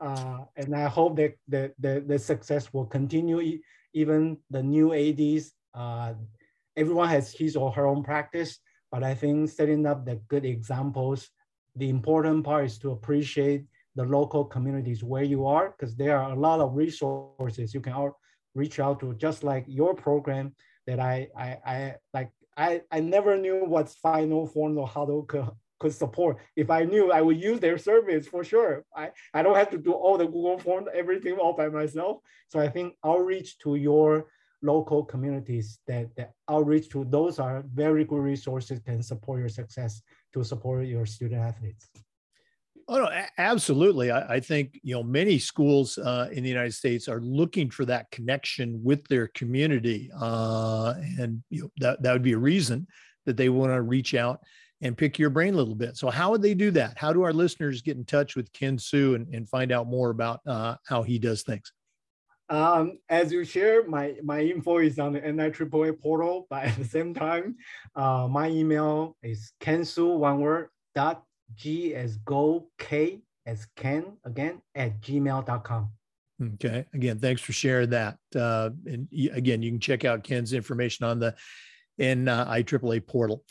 uh, 0.00 0.38
and 0.56 0.74
I 0.74 0.88
hope 0.88 1.16
that 1.16 1.34
the, 1.46 1.70
the, 1.78 2.02
the 2.06 2.18
success 2.18 2.72
will 2.72 2.86
continue. 2.86 3.58
Even 3.92 4.38
the 4.48 4.62
new 4.62 4.94
ADs, 4.94 5.52
uh, 5.74 6.14
everyone 6.78 7.10
has 7.10 7.30
his 7.30 7.56
or 7.56 7.70
her 7.72 7.86
own 7.86 8.02
practice, 8.02 8.58
but 8.90 9.02
I 9.02 9.12
think 9.14 9.50
setting 9.50 9.84
up 9.84 10.06
the 10.06 10.16
good 10.28 10.46
examples. 10.46 11.28
The 11.76 11.90
important 11.90 12.42
part 12.42 12.64
is 12.64 12.78
to 12.78 12.92
appreciate 12.92 13.66
the 13.94 14.04
local 14.04 14.46
communities 14.46 15.04
where 15.04 15.24
you 15.24 15.46
are, 15.46 15.74
because 15.76 15.94
there 15.94 16.16
are 16.16 16.32
a 16.32 16.40
lot 16.40 16.60
of 16.60 16.74
resources 16.74 17.74
you 17.74 17.82
can 17.82 18.12
reach 18.54 18.80
out 18.80 19.00
to, 19.00 19.12
just 19.16 19.44
like 19.44 19.64
your 19.68 19.92
program 19.94 20.54
that 20.86 20.98
I 21.00 21.28
I, 21.36 21.48
I 21.66 21.94
like 22.14 22.30
I, 22.56 22.82
I 22.90 23.00
never 23.00 23.36
knew 23.36 23.64
what 23.64 23.88
Final 23.88 24.46
Form 24.46 24.76
or 24.78 24.88
Hudl 24.88 25.26
could, 25.26 25.48
could 25.80 25.94
support. 25.94 26.38
If 26.56 26.70
I 26.70 26.84
knew, 26.84 27.10
I 27.10 27.22
would 27.22 27.40
use 27.40 27.60
their 27.60 27.78
service 27.78 28.26
for 28.26 28.44
sure. 28.44 28.84
I, 28.94 29.10
I 29.34 29.42
don't 29.42 29.56
have 29.56 29.70
to 29.70 29.78
do 29.78 29.92
all 29.92 30.18
the 30.18 30.26
Google 30.26 30.58
Form, 30.58 30.88
everything 30.94 31.38
all 31.38 31.54
by 31.54 31.68
myself. 31.68 32.18
So 32.48 32.60
I 32.60 32.68
think 32.68 32.94
outreach 33.04 33.58
to 33.60 33.76
your 33.76 34.26
local 34.62 35.04
communities, 35.04 35.78
that, 35.86 36.14
that 36.16 36.32
outreach 36.48 36.88
to 36.90 37.04
those 37.08 37.38
are 37.38 37.64
very 37.74 38.04
good 38.04 38.20
resources 38.20 38.78
can 38.80 39.02
support 39.02 39.40
your 39.40 39.48
success 39.48 40.02
to 40.34 40.44
support 40.44 40.86
your 40.86 41.04
student 41.04 41.42
athletes. 41.42 41.88
Oh 42.92 42.98
no, 42.98 43.10
absolutely. 43.38 44.10
I, 44.10 44.34
I, 44.34 44.40
think 44.40 44.78
you 44.82 44.94
know 44.94 45.02
many 45.02 45.38
schools 45.38 45.96
uh, 45.96 46.28
in 46.30 46.42
the 46.42 46.48
United 46.50 46.74
States 46.74 47.08
are 47.08 47.22
looking 47.22 47.70
for 47.70 47.86
that 47.86 48.10
connection 48.10 48.78
with 48.84 49.02
their 49.08 49.28
community, 49.28 50.10
uh, 50.20 50.92
and 51.18 51.42
you 51.48 51.62
know, 51.62 51.70
that 51.78 52.02
that 52.02 52.12
would 52.12 52.22
be 52.22 52.32
a 52.32 52.38
reason 52.38 52.86
that 53.24 53.38
they 53.38 53.48
want 53.48 53.72
to 53.72 53.80
reach 53.80 54.14
out 54.14 54.40
and 54.82 54.94
pick 54.98 55.18
your 55.18 55.30
brain 55.30 55.54
a 55.54 55.56
little 55.56 55.74
bit. 55.74 55.96
So, 55.96 56.10
how 56.10 56.32
would 56.32 56.42
they 56.42 56.52
do 56.52 56.70
that? 56.72 56.98
How 56.98 57.14
do 57.14 57.22
our 57.22 57.32
listeners 57.32 57.80
get 57.80 57.96
in 57.96 58.04
touch 58.04 58.36
with 58.36 58.52
Ken 58.52 58.76
Su 58.76 59.14
and, 59.14 59.26
and 59.34 59.48
find 59.48 59.72
out 59.72 59.86
more 59.86 60.10
about 60.10 60.40
uh, 60.46 60.76
how 60.86 61.02
he 61.02 61.18
does 61.18 61.44
things? 61.44 61.72
Um, 62.50 62.98
as 63.08 63.32
you 63.32 63.42
share, 63.44 63.88
my, 63.88 64.16
my 64.22 64.40
info 64.40 64.76
is 64.76 64.98
on 64.98 65.14
the 65.14 65.20
NIAAA 65.20 65.98
portal, 65.98 66.46
but 66.50 66.64
at 66.64 66.76
the 66.76 66.84
same 66.84 67.14
time, 67.14 67.56
uh, 67.96 68.28
my 68.30 68.50
email 68.50 69.16
is 69.22 69.54
kensu, 69.62 70.18
one 70.18 70.40
word, 70.40 70.68
dot 70.94 71.22
G 71.54 71.94
as 71.94 72.16
go, 72.18 72.68
K 72.78 73.22
as 73.46 73.66
Ken 73.76 74.16
again 74.24 74.62
at 74.74 75.00
gmail.com. 75.00 75.90
Okay. 76.54 76.84
Again, 76.92 77.18
thanks 77.18 77.40
for 77.40 77.52
sharing 77.52 77.90
that. 77.90 78.18
Uh, 78.34 78.70
and 78.86 79.08
again, 79.32 79.62
you 79.62 79.70
can 79.70 79.80
check 79.80 80.04
out 80.04 80.24
Ken's 80.24 80.52
information 80.52 81.04
on 81.04 81.18
the 81.18 81.34
in 81.98 82.28
uh, 82.28 82.46
IAAA 82.46 83.06
portal. 83.06 83.44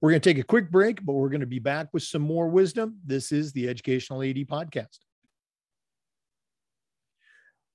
We're 0.00 0.10
going 0.10 0.20
to 0.20 0.28
take 0.28 0.42
a 0.42 0.46
quick 0.46 0.70
break, 0.70 1.04
but 1.04 1.12
we're 1.12 1.28
going 1.28 1.40
to 1.40 1.46
be 1.46 1.58
back 1.58 1.88
with 1.92 2.02
some 2.02 2.22
more 2.22 2.48
wisdom. 2.48 2.98
This 3.04 3.30
is 3.32 3.52
the 3.52 3.68
Educational 3.68 4.22
AD 4.22 4.36
Podcast. 4.36 4.98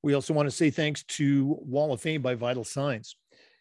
We 0.03 0.13
also 0.13 0.33
want 0.33 0.47
to 0.47 0.55
say 0.55 0.69
thanks 0.69 1.03
to 1.03 1.57
Wall 1.61 1.93
of 1.93 2.01
Fame 2.01 2.21
by 2.21 2.35
Vital 2.35 2.63
Signs. 2.63 3.15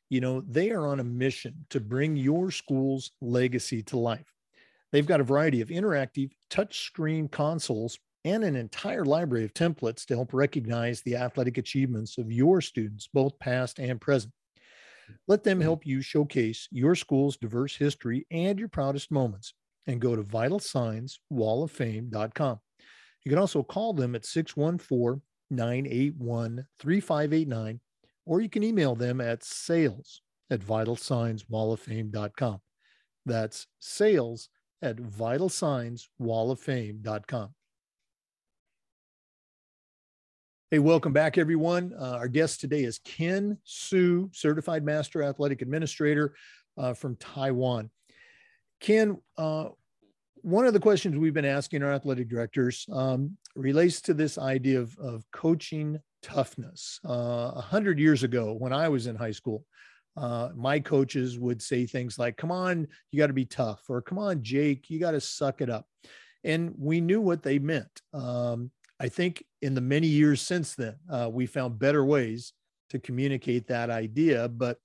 You 0.09 0.21
know, 0.21 0.41
they 0.41 0.71
are 0.71 0.87
on 0.87 1.01
a 1.01 1.05
mission 1.05 1.67
to 1.71 1.81
bring 1.81 2.17
your 2.17 2.51
school's 2.51 3.11
legacy 3.21 3.83
to 3.85 3.99
life. 3.99 4.33
They've 4.97 5.05
got 5.05 5.21
a 5.21 5.25
variety 5.25 5.61
of 5.61 5.69
interactive 5.69 6.31
touchscreen 6.49 7.31
consoles 7.31 7.99
and 8.25 8.43
an 8.43 8.57
entire 8.57 9.05
library 9.05 9.45
of 9.45 9.53
templates 9.53 10.07
to 10.07 10.15
help 10.15 10.33
recognize 10.33 11.03
the 11.03 11.17
athletic 11.17 11.59
achievements 11.59 12.17
of 12.17 12.33
your 12.33 12.63
students, 12.63 13.07
both 13.13 13.39
past 13.39 13.79
and 13.79 14.01
present. 14.01 14.33
Let 15.29 15.45
them 15.45 15.59
hmm. 15.59 15.65
help 15.65 15.85
you 15.85 16.01
showcase 16.01 16.67
your 16.71 16.95
school's 16.95 17.37
diverse 17.37 17.77
history 17.77 18.27
and 18.31 18.59
your 18.59 18.71
proudest 18.71 19.11
moments. 19.11 19.53
And 19.87 20.01
go 20.01 20.17
to 20.17 20.23
vitalsignswalloffame.com. 20.23 22.61
You 23.23 23.29
can 23.29 23.39
also 23.39 23.63
call 23.63 23.93
them 23.93 24.15
at 24.15 24.25
614 24.25 25.21
981 25.51 26.67
3589, 26.79 27.81
or 28.25 28.41
you 28.41 28.49
can 28.49 28.63
email 28.63 28.95
them 28.95 29.21
at 29.21 29.45
sales 29.45 30.23
at 30.51 30.61
vitalsignswalloffame.com. 30.61 32.61
That's 33.27 33.67
sales 33.79 34.49
at 34.83 34.97
vitalsignswalloffame.com. 34.97 37.55
Hey, 40.71 40.81
welcome 40.81 41.13
back, 41.13 41.39
everyone. 41.39 41.95
Uh, 41.99 42.17
our 42.17 42.29
guest 42.29 42.61
today 42.61 42.83
is 42.83 42.99
Ken 43.05 43.57
Su, 43.63 44.29
Certified 44.33 44.85
Master 44.85 45.23
Athletic 45.23 45.63
Administrator 45.63 46.35
uh, 46.77 46.93
from 46.93 47.17
Taiwan. 47.17 47.91
Ken, 48.81 49.17
uh, 49.39 49.69
one 50.43 50.67
of 50.67 50.73
the 50.73 50.81
questions 50.81 51.17
we've 51.17 51.33
been 51.33 51.45
asking 51.45 51.83
our 51.83 51.93
athletic 51.93 52.29
directors 52.29 52.87
um, 52.93 53.37
relates 53.55 54.01
to 54.03 54.15
this 54.15 54.39
idea 54.39 54.81
of, 54.81 54.97
of 54.99 55.25
coaching 55.33 55.99
toughness. 56.21 57.01
Uh, 57.05 57.53
a 57.55 57.61
hundred 57.61 57.99
years 57.99 58.25
ago, 58.25 58.53
when 58.53 58.73
I 58.73 58.89
was 58.89 59.07
in 59.07 59.17
high 59.17 59.31
school, 59.31 59.65
uh, 60.17 60.51
my 60.55 60.81
coaches 60.81 61.39
would 61.39 61.61
say 61.61 61.87
things 61.87 62.19
like, 62.19 62.37
come 62.37 62.51
on, 62.51 62.87
you 63.11 63.19
got 63.19 63.27
to 63.27 63.33
be 63.33 63.45
tough, 63.45 63.83
or 63.89 64.01
come 64.01 64.19
on, 64.19 64.43
Jake, 64.43 64.89
you 64.89 64.99
got 64.99 65.13
to 65.13 65.21
suck 65.21 65.61
it 65.61 65.71
up. 65.71 65.87
And 66.45 66.75
we 66.79 67.01
knew 67.01 67.21
what 67.21 67.43
they 67.43 67.59
meant. 67.59 68.01
Um, 68.15 68.71
I 68.99 69.09
think 69.09 69.45
in 69.63 69.75
the 69.75 69.81
many 69.81 70.07
years 70.07 70.41
since 70.41 70.75
then, 70.75 70.97
uh, 71.11 71.29
we 71.31 71.47
found 71.47 71.79
better 71.79 72.05
ways 72.05 72.53
to 72.91 72.99
communicate 72.99 73.67
that 73.69 73.91
idea. 73.91 74.49
But 74.49 74.79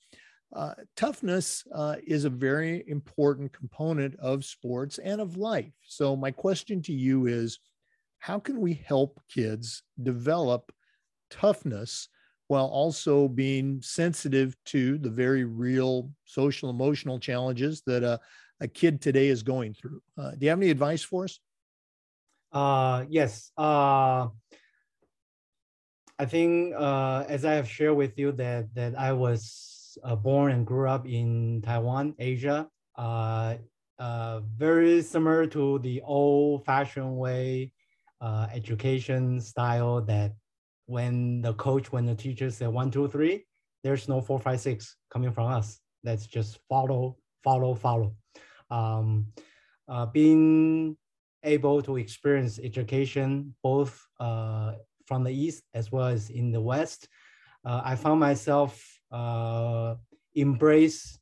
uh, 0.54 0.74
toughness 0.98 1.64
uh, 1.74 1.96
is 2.06 2.26
a 2.26 2.30
very 2.30 2.84
important 2.88 3.54
component 3.54 4.20
of 4.20 4.44
sports 4.44 4.98
and 4.98 5.22
of 5.22 5.38
life. 5.38 5.72
So, 5.84 6.16
my 6.16 6.32
question 6.32 6.82
to 6.84 6.94
you 6.94 7.28
is 7.28 7.60
how 8.20 8.38
can 8.40 8.60
we 8.60 8.74
help 8.74 9.22
kids 9.34 9.84
develop 10.02 10.72
toughness 11.30 12.10
while 12.52 12.66
also 12.66 13.30
being 13.30 13.82
sensitive 13.82 14.58
to 14.66 14.98
the 14.98 15.10
very 15.10 15.46
real 15.46 16.12
social 16.26 16.70
emotional 16.70 17.18
challenges 17.18 17.82
that 17.86 18.04
a, 18.04 18.20
a 18.60 18.68
kid 18.68 19.00
today 19.00 19.30
is 19.30 19.42
going 19.42 19.74
through. 19.74 20.02
Uh, 20.18 20.32
do 20.32 20.40
you 20.42 20.50
have 20.50 20.60
any 20.60 20.70
advice 20.70 21.02
for 21.02 21.24
us? 21.24 21.40
Uh, 22.52 23.06
yes. 23.08 23.54
Uh, 23.58 24.28
I 26.20 26.26
think 26.28 26.76
uh, 26.76 27.24
as 27.30 27.46
I 27.46 27.54
have 27.54 27.70
shared 27.70 27.96
with 27.96 28.20
you 28.20 28.34
that, 28.34 28.68
that 28.76 29.00
I 29.00 29.14
was 29.14 29.98
uh, 30.04 30.18
born 30.18 30.52
and 30.52 30.68
grew 30.68 30.90
up 30.90 31.08
in 31.08 31.62
Taiwan, 31.62 32.16
Asia, 32.20 32.68
uh, 32.98 33.56
very 34.58 35.02
similar 35.02 35.48
to 35.48 35.80
the 35.80 36.02
old 36.02 36.66
fashioned 36.66 37.16
way 37.16 37.72
education 38.52 39.40
style 39.40 40.02
that 40.02 40.34
when 40.92 41.42
the 41.42 41.54
coach, 41.54 41.92
when 41.94 42.06
the 42.06 42.14
teacher 42.14 42.52
said 42.52 42.68
one, 42.68 42.92
two, 42.92 43.08
three, 43.08 43.46
there's 43.82 44.10
no 44.10 44.20
four, 44.20 44.40
five, 44.40 44.60
six 44.60 44.98
coming 45.10 45.32
from 45.32 45.48
us. 45.48 45.80
That's 46.04 46.28
just 46.28 46.60
follow, 46.68 47.16
follow, 47.44 47.74
follow. 47.76 48.14
Um, 48.70 49.28
uh, 49.88 50.08
being 50.08 50.98
able 51.44 51.82
to 51.82 51.96
experience 51.96 52.60
education 52.62 53.56
both 53.64 54.06
uh, 54.20 54.74
from 55.06 55.24
the 55.24 55.32
east 55.32 55.64
as 55.74 55.92
well 55.94 56.08
as 56.08 56.30
in 56.30 56.52
the 56.52 56.62
west, 56.62 57.08
uh, 57.64 57.82
I 57.86 57.96
found 57.96 58.20
myself 58.20 58.84
uh, 59.12 59.96
embrace 60.36 61.18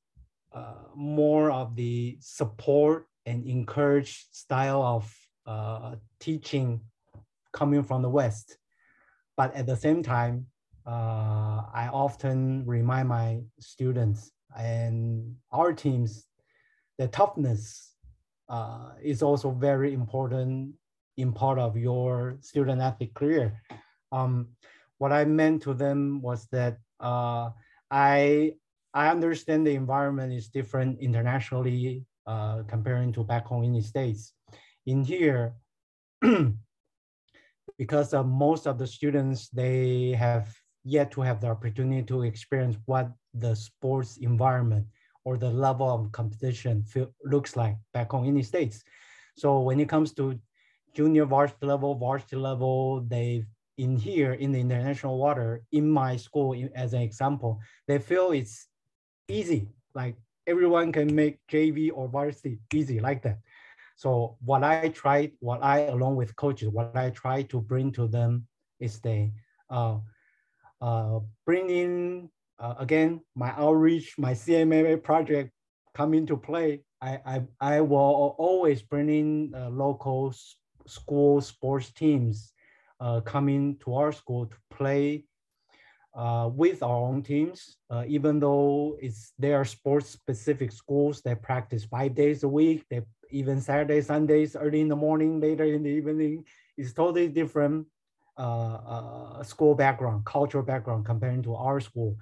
uh, 0.52 0.74
more 0.96 1.52
of 1.52 1.76
the 1.76 2.18
support 2.22 3.06
and 3.28 3.46
encourage 3.46 4.26
style 4.32 4.82
of 4.82 5.16
uh, 5.46 5.96
teaching 6.20 6.82
coming 7.54 7.84
from 7.84 8.02
the 8.02 8.10
west. 8.10 8.58
But 9.40 9.56
at 9.56 9.66
the 9.66 9.78
same 9.78 10.04
time, 10.04 10.48
uh, 10.86 11.64
I 11.72 11.88
often 11.94 12.66
remind 12.68 13.08
my 13.08 13.40
students 13.58 14.34
and 14.60 15.34
our 15.54 15.72
teams 15.72 16.28
that 16.98 17.14
toughness 17.14 17.96
uh, 18.50 19.00
is 19.02 19.24
also 19.24 19.52
very 19.52 19.94
important 19.94 20.76
in 21.16 21.32
part 21.32 21.58
of 21.58 21.78
your 21.78 22.36
student 22.42 22.82
athlete 22.82 23.14
career. 23.14 23.64
Um, 24.12 24.50
what 24.98 25.14
I 25.14 25.24
meant 25.24 25.64
to 25.64 25.74
them 25.74 26.22
was 26.22 26.46
that 26.52 26.76
uh, 27.00 27.52
I 27.90 28.56
I 28.94 29.08
understand 29.08 29.66
the 29.66 29.76
environment 29.76 30.34
is 30.34 30.50
different 30.50 31.00
internationally 31.00 32.04
uh, 32.28 32.64
comparing 32.68 33.14
to 33.14 33.24
back 33.24 33.46
home 33.46 33.64
in 33.64 33.72
the 33.72 33.82
States. 33.82 34.34
In 34.86 35.06
here, 35.06 35.54
because 37.80 38.14
of 38.14 38.28
most 38.28 38.68
of 38.68 38.78
the 38.78 38.86
students, 38.86 39.48
they 39.50 40.12
have 40.12 40.54
yet 40.84 41.10
to 41.12 41.22
have 41.22 41.40
the 41.40 41.48
opportunity 41.48 42.04
to 42.04 42.24
experience 42.24 42.78
what 42.86 43.10
the 43.34 43.56
sports 43.56 44.18
environment 44.18 44.86
or 45.24 45.38
the 45.38 45.50
level 45.50 45.90
of 45.90 46.12
competition 46.12 46.84
feel, 46.84 47.08
looks 47.24 47.56
like 47.56 47.78
back 47.94 48.12
home 48.12 48.26
in 48.26 48.36
the 48.36 48.44
States. 48.44 48.84
So 49.38 49.62
when 49.62 49.80
it 49.80 49.88
comes 49.88 50.14
to 50.16 50.38
junior 50.94 51.26
varsity 51.26 51.66
level, 51.66 51.96
varsity 51.96 52.36
level, 52.36 53.02
they 53.08 53.46
in 53.78 53.96
here 53.96 54.34
in 54.34 54.52
the 54.52 54.60
international 54.60 55.18
water, 55.18 55.64
in 55.72 55.90
my 55.90 56.18
school 56.18 56.54
as 56.76 56.94
an 56.94 57.02
example, 57.02 57.62
they 57.88 57.98
feel 57.98 58.32
it's 58.32 58.68
easy. 59.30 59.70
Like 59.96 60.16
everyone 60.46 60.92
can 60.92 61.16
make 61.16 61.40
JV 61.50 61.92
or 61.94 62.10
varsity 62.10 62.60
easy 62.74 63.00
like 63.00 63.22
that. 63.24 63.38
So 64.00 64.38
what 64.46 64.64
I 64.64 64.88
tried, 64.88 65.34
what 65.42 65.62
I 65.62 65.92
along 65.92 66.16
with 66.16 66.34
coaches, 66.38 66.70
what 66.70 66.96
I 66.96 67.10
try 67.10 67.44
to 67.52 67.60
bring 67.60 67.92
to 68.00 68.08
them 68.08 68.48
is 68.80 69.02
they 69.02 69.34
uh, 69.70 69.98
uh, 70.80 71.20
uh, 71.50 72.76
again 72.80 73.20
my 73.36 73.52
outreach, 73.58 74.16
my 74.18 74.32
CMAA 74.32 75.04
project 75.04 75.52
come 75.94 76.14
into 76.14 76.38
play. 76.38 76.86
I 77.02 77.20
I, 77.26 77.42
I 77.60 77.82
will 77.82 78.36
always 78.40 78.82
bring 78.82 79.10
in 79.10 79.54
uh, 79.54 79.68
local 79.68 80.34
school 80.88 81.42
sports 81.42 81.92
teams 81.92 82.54
uh, 83.02 83.20
coming 83.20 83.76
to 83.84 83.96
our 83.96 84.14
school 84.14 84.46
to 84.46 84.58
play 84.72 85.26
uh, 86.16 86.50
with 86.56 86.84
our 86.84 87.04
own 87.10 87.22
teams, 87.22 87.76
uh, 87.90 88.06
even 88.08 88.40
though 88.40 88.98
it's 89.02 89.34
their 89.38 89.66
sports 89.66 90.10
specific 90.10 90.72
schools 90.72 91.22
that 91.24 91.42
practice 91.42 91.84
five 91.84 92.16
days 92.16 92.44
a 92.44 92.48
week, 92.48 92.86
they 92.90 93.02
even 93.32 93.62
Saturday, 93.62 94.02
Sundays, 94.02 94.56
early 94.56 94.82
in 94.82 94.88
the 94.88 94.96
morning, 94.96 95.40
later 95.40 95.64
in 95.64 95.84
the 95.84 95.90
evening, 95.90 96.46
it's 96.78 96.94
totally 96.94 97.28
different 97.28 97.86
uh, 98.38 98.76
uh, 98.76 99.44
school 99.44 99.76
background, 99.76 100.26
cultural 100.26 100.64
background 100.64 101.06
comparing 101.06 101.44
to 101.44 101.56
our 101.56 101.80
school 101.80 102.16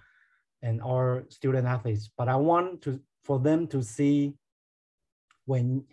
and 0.62 0.82
our 0.82 1.26
student 1.30 1.68
athletes. 1.68 2.10
But 2.18 2.28
I 2.28 2.36
want 2.36 2.82
to 2.84 3.00
for 3.24 3.40
them 3.40 3.68
to 3.68 3.84
see 3.84 4.34
when 5.46 5.84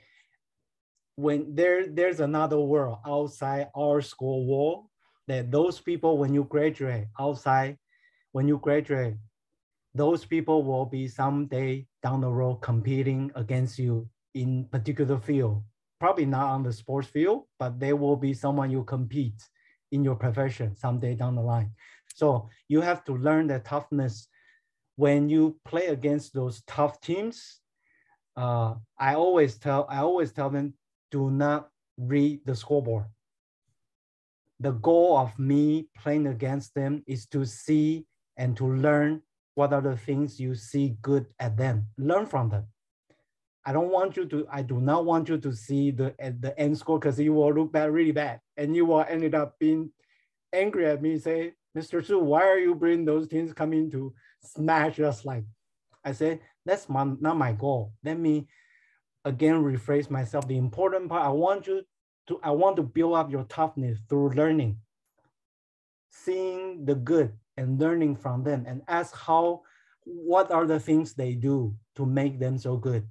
when 1.16 1.54
there 1.54 1.86
there's 1.86 2.20
another 2.20 2.58
world 2.58 2.98
outside 3.06 3.68
our 3.76 4.00
school 4.00 4.46
wall 4.46 4.90
that 5.26 5.50
those 5.50 5.80
people 5.80 6.18
when 6.18 6.34
you 6.34 6.44
graduate 6.44 7.06
outside 7.20 7.78
when 8.32 8.48
you 8.48 8.58
graduate 8.58 9.14
those 9.94 10.24
people 10.24 10.64
will 10.64 10.86
be 10.86 11.06
someday 11.06 11.86
down 12.02 12.20
the 12.20 12.30
road 12.30 12.56
competing 12.56 13.30
against 13.36 13.78
you 13.78 14.08
in 14.34 14.66
particular 14.70 15.18
field 15.18 15.62
probably 16.00 16.26
not 16.26 16.46
on 16.46 16.62
the 16.62 16.72
sports 16.72 17.08
field 17.08 17.44
but 17.58 17.78
there 17.78 17.96
will 17.96 18.16
be 18.16 18.34
someone 18.34 18.70
you 18.70 18.84
compete 18.84 19.42
in 19.92 20.04
your 20.04 20.16
profession 20.16 20.74
someday 20.76 21.14
down 21.14 21.34
the 21.34 21.42
line 21.42 21.70
so 22.14 22.48
you 22.68 22.80
have 22.80 23.04
to 23.04 23.14
learn 23.14 23.46
the 23.46 23.58
toughness 23.60 24.28
when 24.96 25.28
you 25.28 25.58
play 25.64 25.86
against 25.86 26.34
those 26.34 26.62
tough 26.66 27.00
teams 27.00 27.60
uh, 28.36 28.74
i 28.98 29.14
always 29.14 29.56
tell 29.56 29.86
i 29.88 29.98
always 29.98 30.32
tell 30.32 30.50
them 30.50 30.74
do 31.10 31.30
not 31.30 31.70
read 31.96 32.40
the 32.44 32.54
scoreboard. 32.54 33.04
The 34.60 34.72
goal 34.72 35.16
of 35.16 35.38
me 35.38 35.88
playing 35.96 36.26
against 36.26 36.74
them 36.74 37.02
is 37.06 37.26
to 37.26 37.44
see 37.44 38.06
and 38.36 38.56
to 38.56 38.66
learn 38.66 39.22
what 39.54 39.72
are 39.72 39.80
the 39.80 39.96
things 39.96 40.40
you 40.40 40.54
see 40.54 40.96
good 41.02 41.26
at 41.38 41.56
them. 41.56 41.86
Learn 41.98 42.26
from 42.26 42.48
them. 42.48 42.66
I 43.66 43.72
don't 43.72 43.90
want 43.90 44.16
you 44.16 44.26
to, 44.26 44.46
I 44.52 44.62
do 44.62 44.80
not 44.80 45.06
want 45.06 45.28
you 45.28 45.38
to 45.38 45.52
see 45.52 45.90
the 45.90 46.14
the 46.40 46.58
end 46.58 46.76
score 46.76 46.98
because 46.98 47.18
you 47.18 47.32
will 47.32 47.52
look 47.52 47.72
bad, 47.72 47.90
really 47.90 48.12
bad. 48.12 48.40
And 48.56 48.76
you 48.76 48.84
will 48.84 49.04
ended 49.08 49.34
up 49.34 49.58
being 49.58 49.90
angry 50.52 50.86
at 50.86 51.00
me, 51.00 51.18
say, 51.18 51.54
Mr. 51.76 52.04
Su, 52.04 52.18
why 52.18 52.42
are 52.42 52.58
you 52.58 52.74
bringing 52.74 53.04
those 53.04 53.26
teams 53.26 53.52
coming 53.52 53.90
to 53.90 54.14
smash 54.42 55.00
us 55.00 55.24
like? 55.24 55.44
I 56.04 56.12
say, 56.12 56.40
that's 56.66 56.88
my, 56.88 57.04
not 57.20 57.38
my 57.38 57.52
goal. 57.52 57.92
Let 58.04 58.18
me 58.18 58.46
again 59.24 59.62
rephrase 59.62 60.10
myself. 60.10 60.46
The 60.46 60.58
important 60.58 61.08
part, 61.08 61.22
I 61.22 61.30
want 61.30 61.66
you 61.66 61.82
to, 62.28 62.40
I 62.42 62.50
want 62.50 62.76
to 62.76 62.82
build 62.82 63.14
up 63.14 63.30
your 63.30 63.44
toughness 63.44 63.98
through 64.08 64.30
learning, 64.30 64.78
seeing 66.10 66.84
the 66.84 66.94
good 66.94 67.32
and 67.56 67.80
learning 67.80 68.16
from 68.16 68.44
them 68.44 68.64
and 68.66 68.82
ask 68.88 69.16
how, 69.16 69.62
what 70.04 70.50
are 70.50 70.66
the 70.66 70.78
things 70.78 71.14
they 71.14 71.34
do 71.34 71.74
to 71.96 72.04
make 72.04 72.38
them 72.38 72.58
so 72.58 72.76
good? 72.76 73.06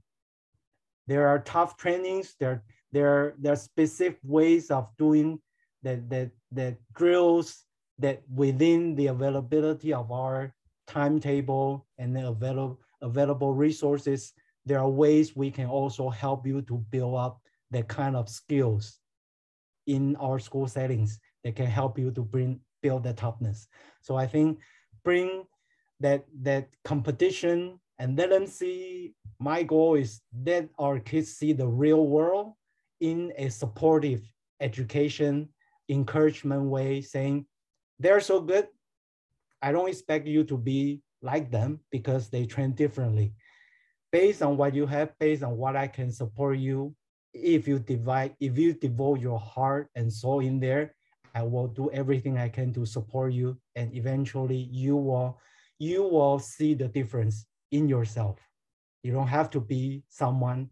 There 1.08 1.28
are 1.28 1.40
tough 1.40 1.78
trainings, 1.78 2.36
there, 2.40 2.64
there, 2.92 3.36
there 3.40 3.54
are 3.54 3.58
specific 3.58 4.20
ways 4.24 4.72
of 4.72 4.88
doing 4.98 5.40
that, 5.84 6.10
that, 6.10 6.32
that 6.52 6.78
drills 6.96 7.66
that 8.00 8.22
within 8.34 8.96
the 8.96 9.08
availability 9.08 9.94
of 9.94 10.12
our 10.12 10.54
timetable 10.88 11.86
and 11.98 12.16
the 12.16 12.28
available, 12.28 12.80
available 13.02 13.54
resources 13.54 14.34
there 14.66 14.80
are 14.80 14.90
ways 14.90 15.36
we 15.36 15.52
can 15.52 15.68
also 15.68 16.10
help 16.10 16.48
you 16.48 16.62
to 16.64 16.78
build 16.90 17.16
up 17.16 17.42
that 17.72 17.88
kind 17.88 18.16
of 18.16 18.30
skills 18.30 19.00
in 19.88 20.16
our 20.18 20.40
school 20.40 20.68
settings 20.68 21.20
that 21.44 21.56
can 21.56 21.66
help 21.66 22.00
you 22.00 22.12
to 22.12 22.22
bring 22.22 22.60
build 22.82 23.04
that 23.04 23.18
toughness. 23.18 23.68
So 24.02 24.16
I 24.16 24.28
think 24.28 24.60
bring 25.04 25.44
that 26.00 26.26
that 26.42 26.70
competition 26.84 27.80
and 28.00 28.18
let 28.18 28.30
them 28.30 28.48
see 28.48 29.14
my 29.40 29.64
goal 29.64 29.96
is 29.96 30.22
that 30.44 30.70
our 30.80 31.00
kids 31.00 31.32
see 31.32 31.54
the 31.54 31.68
real 31.68 32.08
world 32.08 32.54
in 33.00 33.34
a 33.38 33.50
supportive 33.50 34.22
education 34.60 35.50
encouragement 35.90 36.64
way 36.64 37.02
saying 37.02 37.46
they're 38.00 38.22
so 38.22 38.40
good 38.40 38.68
i 39.62 39.72
don't 39.72 39.90
expect 39.90 40.28
you 40.28 40.44
to 40.44 40.58
be 40.58 41.02
like 41.22 41.52
them 41.52 41.80
because 41.92 42.30
they 42.30 42.46
train 42.46 42.72
differently 42.72 43.34
based 44.14 44.44
on 44.44 44.56
what 44.56 44.76
you 44.76 44.86
have, 44.86 45.18
based 45.20 45.42
on 45.42 45.58
what 45.58 45.76
I 45.76 45.88
can 45.88 46.12
support 46.12 46.60
you, 46.60 46.96
if 47.34 47.68
you 47.68 47.80
divide, 47.80 48.36
if 48.40 48.58
you 48.60 48.74
devote 48.74 49.20
your 49.20 49.40
heart 49.40 49.90
and 49.96 50.14
soul 50.14 50.40
in 50.40 50.60
there, 50.60 50.94
I 51.34 51.42
will 51.42 51.68
do 51.68 51.90
everything 51.90 52.38
I 52.38 52.48
can 52.48 52.72
to 52.74 52.86
support 52.86 53.34
you. 53.34 53.58
And 53.76 53.92
eventually 53.96 54.70
you 54.72 54.96
will, 54.96 55.42
you 55.80 56.04
will 56.04 56.38
see 56.38 56.76
the 56.76 56.88
difference 56.88 57.48
in 57.74 57.90
yourself. 57.90 58.40
You 59.04 59.12
don't 59.12 59.28
have 59.28 59.50
to 59.52 59.60
be 59.60 60.04
someone 60.08 60.70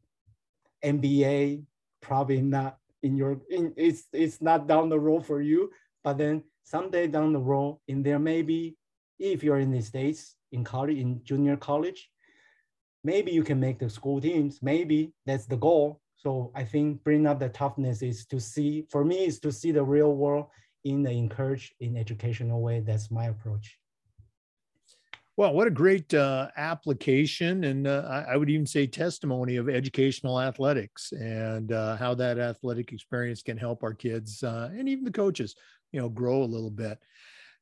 NBA, 0.86 1.66
probably 2.02 2.41
not 2.41 2.78
in 3.04 3.18
your, 3.18 3.41
in, 3.49 3.74
it's, 3.76 4.06
it's 4.14 4.41
not 4.41 4.68
down 4.68 4.88
the 4.88 4.99
road 4.99 5.26
for 5.26 5.41
you, 5.41 5.72
but 6.04 6.18
then 6.18 6.43
someday 6.64 7.08
down 7.08 7.34
the 7.34 7.39
road 7.39 7.80
in 7.88 8.04
there, 8.04 8.20
maybe 8.20 8.78
if 9.20 9.43
you're 9.43 9.60
in 9.60 9.72
the 9.72 9.82
States, 9.82 10.36
in 10.52 10.64
college, 10.64 10.97
in 10.97 11.22
junior 11.24 11.58
college, 11.58 12.10
maybe 13.04 13.32
you 13.32 13.43
can 13.43 13.60
make 13.60 13.80
the 13.80 13.89
school 13.89 14.22
teams. 14.22 14.60
Maybe 14.62 15.12
that's 15.26 15.47
the 15.47 15.58
goal. 15.58 16.02
So 16.16 16.52
I 16.54 16.64
think 16.64 17.04
bring 17.04 17.26
up 17.26 17.39
the 17.39 17.49
toughness 17.49 18.04
is 18.04 18.28
to 18.28 18.39
see, 18.39 18.86
for 18.91 19.04
me, 19.04 19.26
is 19.26 19.39
to 19.39 19.52
see 19.52 19.72
the 19.72 19.84
real 19.84 20.14
world 20.14 20.45
in 20.84 21.02
the 21.02 21.12
encourage 21.12 21.74
in 21.80 21.97
educational 21.97 22.62
way. 22.62 22.80
That's 22.80 23.10
my 23.10 23.26
approach. 23.26 23.80
Well, 25.41 25.55
what 25.55 25.65
a 25.65 25.71
great 25.71 26.13
uh, 26.13 26.49
application, 26.55 27.63
and 27.63 27.87
uh, 27.87 28.23
I, 28.29 28.37
would 28.37 28.51
even 28.51 28.67
say 28.67 28.85
testimony 28.85 29.55
of 29.55 29.69
educational 29.69 30.39
athletics 30.39 31.13
and 31.13 31.71
uh, 31.71 31.95
how 31.95 32.13
that 32.13 32.37
athletic 32.37 32.91
experience 32.91 33.41
can 33.41 33.57
help 33.57 33.81
our 33.81 33.95
kids 33.95 34.43
uh, 34.43 34.69
and 34.71 34.87
even 34.87 35.03
the 35.03 35.09
coaches, 35.09 35.55
you 35.93 35.99
know, 35.99 36.09
grow 36.09 36.43
a 36.43 36.45
little 36.45 36.69
bit. 36.69 36.99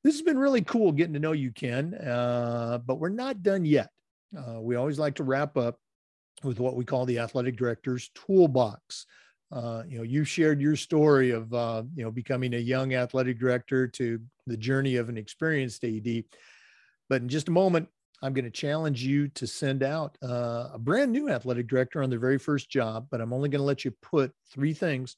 This 0.03 0.15
has 0.15 0.21
been 0.21 0.37
really 0.37 0.61
cool 0.61 0.91
getting 0.91 1.13
to 1.13 1.21
know 1.21 1.31
you, 1.31 1.53
Ken, 1.53 1.93
uh, 1.93 2.79
but 2.85 2.99
we're 2.99 3.07
not 3.07 3.43
done 3.43 3.63
yet. 3.63 3.91
Uh, 4.37 4.59
we 4.59 4.75
always 4.75 4.99
like 4.99 5.15
to 5.15 5.23
wrap 5.23 5.55
up 5.55 5.79
with 6.43 6.59
what 6.59 6.75
we 6.75 6.83
call 6.83 7.05
the 7.05 7.19
athletic 7.19 7.55
director's 7.55 8.11
toolbox. 8.13 9.05
Uh, 9.53 9.83
you 9.87 9.99
know, 9.99 10.03
you 10.03 10.25
shared 10.25 10.59
your 10.59 10.75
story 10.75 11.31
of 11.31 11.53
uh, 11.53 11.83
you 11.95 12.03
know 12.03 12.11
becoming 12.11 12.55
a 12.55 12.57
young 12.57 12.93
athletic 12.93 13.39
director 13.39 13.87
to 13.87 14.19
the 14.47 14.57
journey 14.57 14.97
of 14.97 15.07
an 15.07 15.17
experienced 15.17 15.85
AD. 15.85 16.25
But 17.09 17.21
in 17.21 17.29
just 17.29 17.47
a 17.47 17.51
moment, 17.51 17.89
I'm 18.21 18.33
going 18.33 18.45
to 18.45 18.51
challenge 18.51 19.03
you 19.03 19.29
to 19.29 19.47
send 19.47 19.81
out 19.81 20.17
uh, 20.23 20.69
a 20.73 20.79
brand 20.79 21.11
new 21.11 21.29
athletic 21.29 21.67
director 21.67 22.03
on 22.03 22.09
their 22.09 22.19
very 22.19 22.37
first 22.37 22.69
job. 22.69 23.07
But 23.09 23.21
I'm 23.21 23.33
only 23.33 23.49
going 23.49 23.59
to 23.59 23.65
let 23.65 23.85
you 23.85 23.91
put 24.01 24.31
three 24.51 24.73
things 24.73 25.15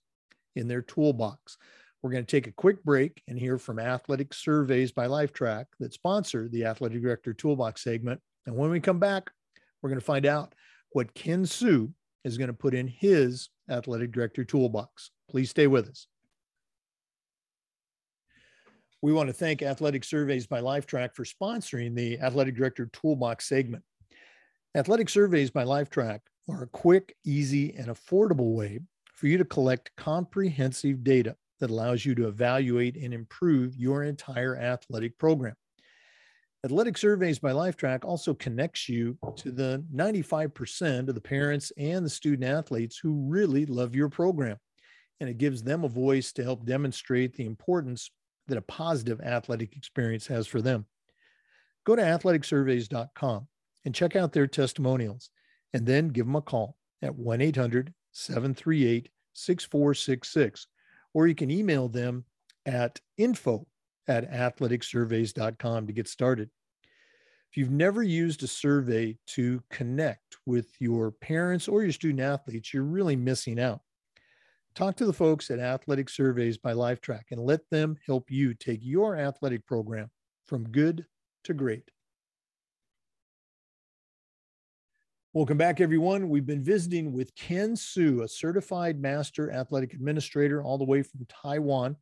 in 0.55 0.67
their 0.67 0.81
toolbox. 0.81 1.57
We're 2.01 2.11
going 2.11 2.25
to 2.25 2.31
take 2.31 2.47
a 2.47 2.53
quick 2.53 2.83
break 2.83 3.21
and 3.27 3.37
hear 3.37 3.57
from 3.57 3.77
Athletic 3.77 4.33
Surveys 4.33 4.91
by 4.91 5.07
Lifetrack 5.07 5.65
that 5.79 5.93
sponsor 5.93 6.49
the 6.49 6.65
Athletic 6.65 7.01
Director 7.01 7.33
Toolbox 7.33 7.83
segment. 7.83 8.19
And 8.47 8.55
when 8.55 8.71
we 8.71 8.79
come 8.79 8.99
back, 8.99 9.29
we're 9.81 9.89
going 9.89 9.99
to 9.99 10.05
find 10.05 10.25
out 10.25 10.55
what 10.93 11.13
Ken 11.13 11.45
Su 11.45 11.93
is 12.23 12.37
going 12.37 12.47
to 12.47 12.53
put 12.53 12.73
in 12.73 12.87
his 12.87 13.49
Athletic 13.69 14.11
Director 14.11 14.43
Toolbox. 14.43 15.11
Please 15.29 15.51
stay 15.51 15.67
with 15.67 15.89
us. 15.89 16.07
We 19.03 19.13
want 19.13 19.29
to 19.29 19.33
thank 19.33 19.63
Athletic 19.63 20.03
Surveys 20.03 20.45
by 20.45 20.61
Lifetrack 20.61 21.15
for 21.15 21.25
sponsoring 21.25 21.95
the 21.95 22.19
Athletic 22.19 22.55
Director 22.55 22.87
Toolbox 22.93 23.49
segment. 23.49 23.83
Athletic 24.75 25.09
Surveys 25.09 25.49
by 25.49 25.63
Lifetrack 25.63 26.19
are 26.47 26.61
a 26.61 26.67
quick, 26.67 27.15
easy, 27.25 27.73
and 27.73 27.87
affordable 27.87 28.53
way 28.53 28.79
for 29.15 29.25
you 29.25 29.39
to 29.39 29.45
collect 29.45 29.89
comprehensive 29.97 31.03
data 31.03 31.35
that 31.59 31.71
allows 31.71 32.05
you 32.05 32.13
to 32.13 32.27
evaluate 32.27 32.95
and 32.95 33.11
improve 33.11 33.75
your 33.75 34.03
entire 34.03 34.55
athletic 34.55 35.17
program. 35.17 35.55
Athletic 36.63 36.95
Surveys 36.95 37.39
by 37.39 37.53
Lifetrack 37.53 38.05
also 38.05 38.35
connects 38.35 38.87
you 38.87 39.17
to 39.37 39.51
the 39.51 39.83
95% 39.91 41.09
of 41.09 41.15
the 41.15 41.21
parents 41.21 41.71
and 41.75 42.05
the 42.05 42.09
student 42.09 42.43
athletes 42.43 42.99
who 42.99 43.25
really 43.27 43.65
love 43.65 43.95
your 43.95 44.09
program. 44.09 44.57
And 45.19 45.27
it 45.27 45.39
gives 45.39 45.63
them 45.63 45.83
a 45.83 45.89
voice 45.89 46.31
to 46.33 46.43
help 46.43 46.67
demonstrate 46.67 47.33
the 47.33 47.47
importance 47.47 48.11
that 48.47 48.57
a 48.57 48.61
positive 48.61 49.21
athletic 49.21 49.75
experience 49.75 50.27
has 50.27 50.47
for 50.47 50.61
them. 50.61 50.85
Go 51.85 51.95
to 51.95 52.01
athleticsurveys.com 52.01 53.47
and 53.85 53.95
check 53.95 54.15
out 54.15 54.33
their 54.33 54.47
testimonials, 54.47 55.29
and 55.73 55.85
then 55.85 56.09
give 56.09 56.25
them 56.25 56.35
a 56.35 56.41
call 56.41 56.77
at 57.01 57.15
1 57.15 57.41
800 57.41 57.93
738 58.11 59.09
6466, 59.33 60.67
or 61.13 61.27
you 61.27 61.35
can 61.35 61.49
email 61.49 61.87
them 61.87 62.25
at 62.65 62.99
info 63.17 63.65
at 64.07 64.29
athleticsurveys.com 64.31 65.87
to 65.87 65.93
get 65.93 66.07
started. 66.07 66.49
If 67.51 67.57
you've 67.57 67.71
never 67.71 68.01
used 68.01 68.43
a 68.43 68.47
survey 68.47 69.17
to 69.27 69.61
connect 69.69 70.37
with 70.45 70.69
your 70.79 71.11
parents 71.11 71.67
or 71.67 71.83
your 71.83 71.91
student 71.91 72.21
athletes, 72.21 72.73
you're 72.73 72.83
really 72.83 73.15
missing 73.15 73.59
out. 73.59 73.81
Talk 74.73 74.95
to 74.95 75.05
the 75.05 75.11
folks 75.11 75.51
at 75.51 75.59
Athletic 75.59 76.07
Surveys 76.07 76.57
by 76.57 76.71
Lifetrack 76.71 77.23
and 77.31 77.41
let 77.41 77.69
them 77.69 77.97
help 78.05 78.31
you 78.31 78.53
take 78.53 78.79
your 78.81 79.17
athletic 79.17 79.65
program 79.65 80.09
from 80.47 80.69
good 80.69 81.05
to 81.43 81.53
great. 81.53 81.91
Welcome 85.33 85.57
back, 85.57 85.81
everyone. 85.81 86.29
We've 86.29 86.45
been 86.45 86.63
visiting 86.63 87.11
with 87.11 87.35
Ken 87.35 87.75
Su, 87.75 88.21
a 88.21 88.29
certified 88.29 88.97
master 88.97 89.51
athletic 89.51 89.93
administrator 89.93 90.63
all 90.63 90.77
the 90.77 90.85
way 90.85 91.03
from 91.03 91.27
Taiwan. 91.27 91.97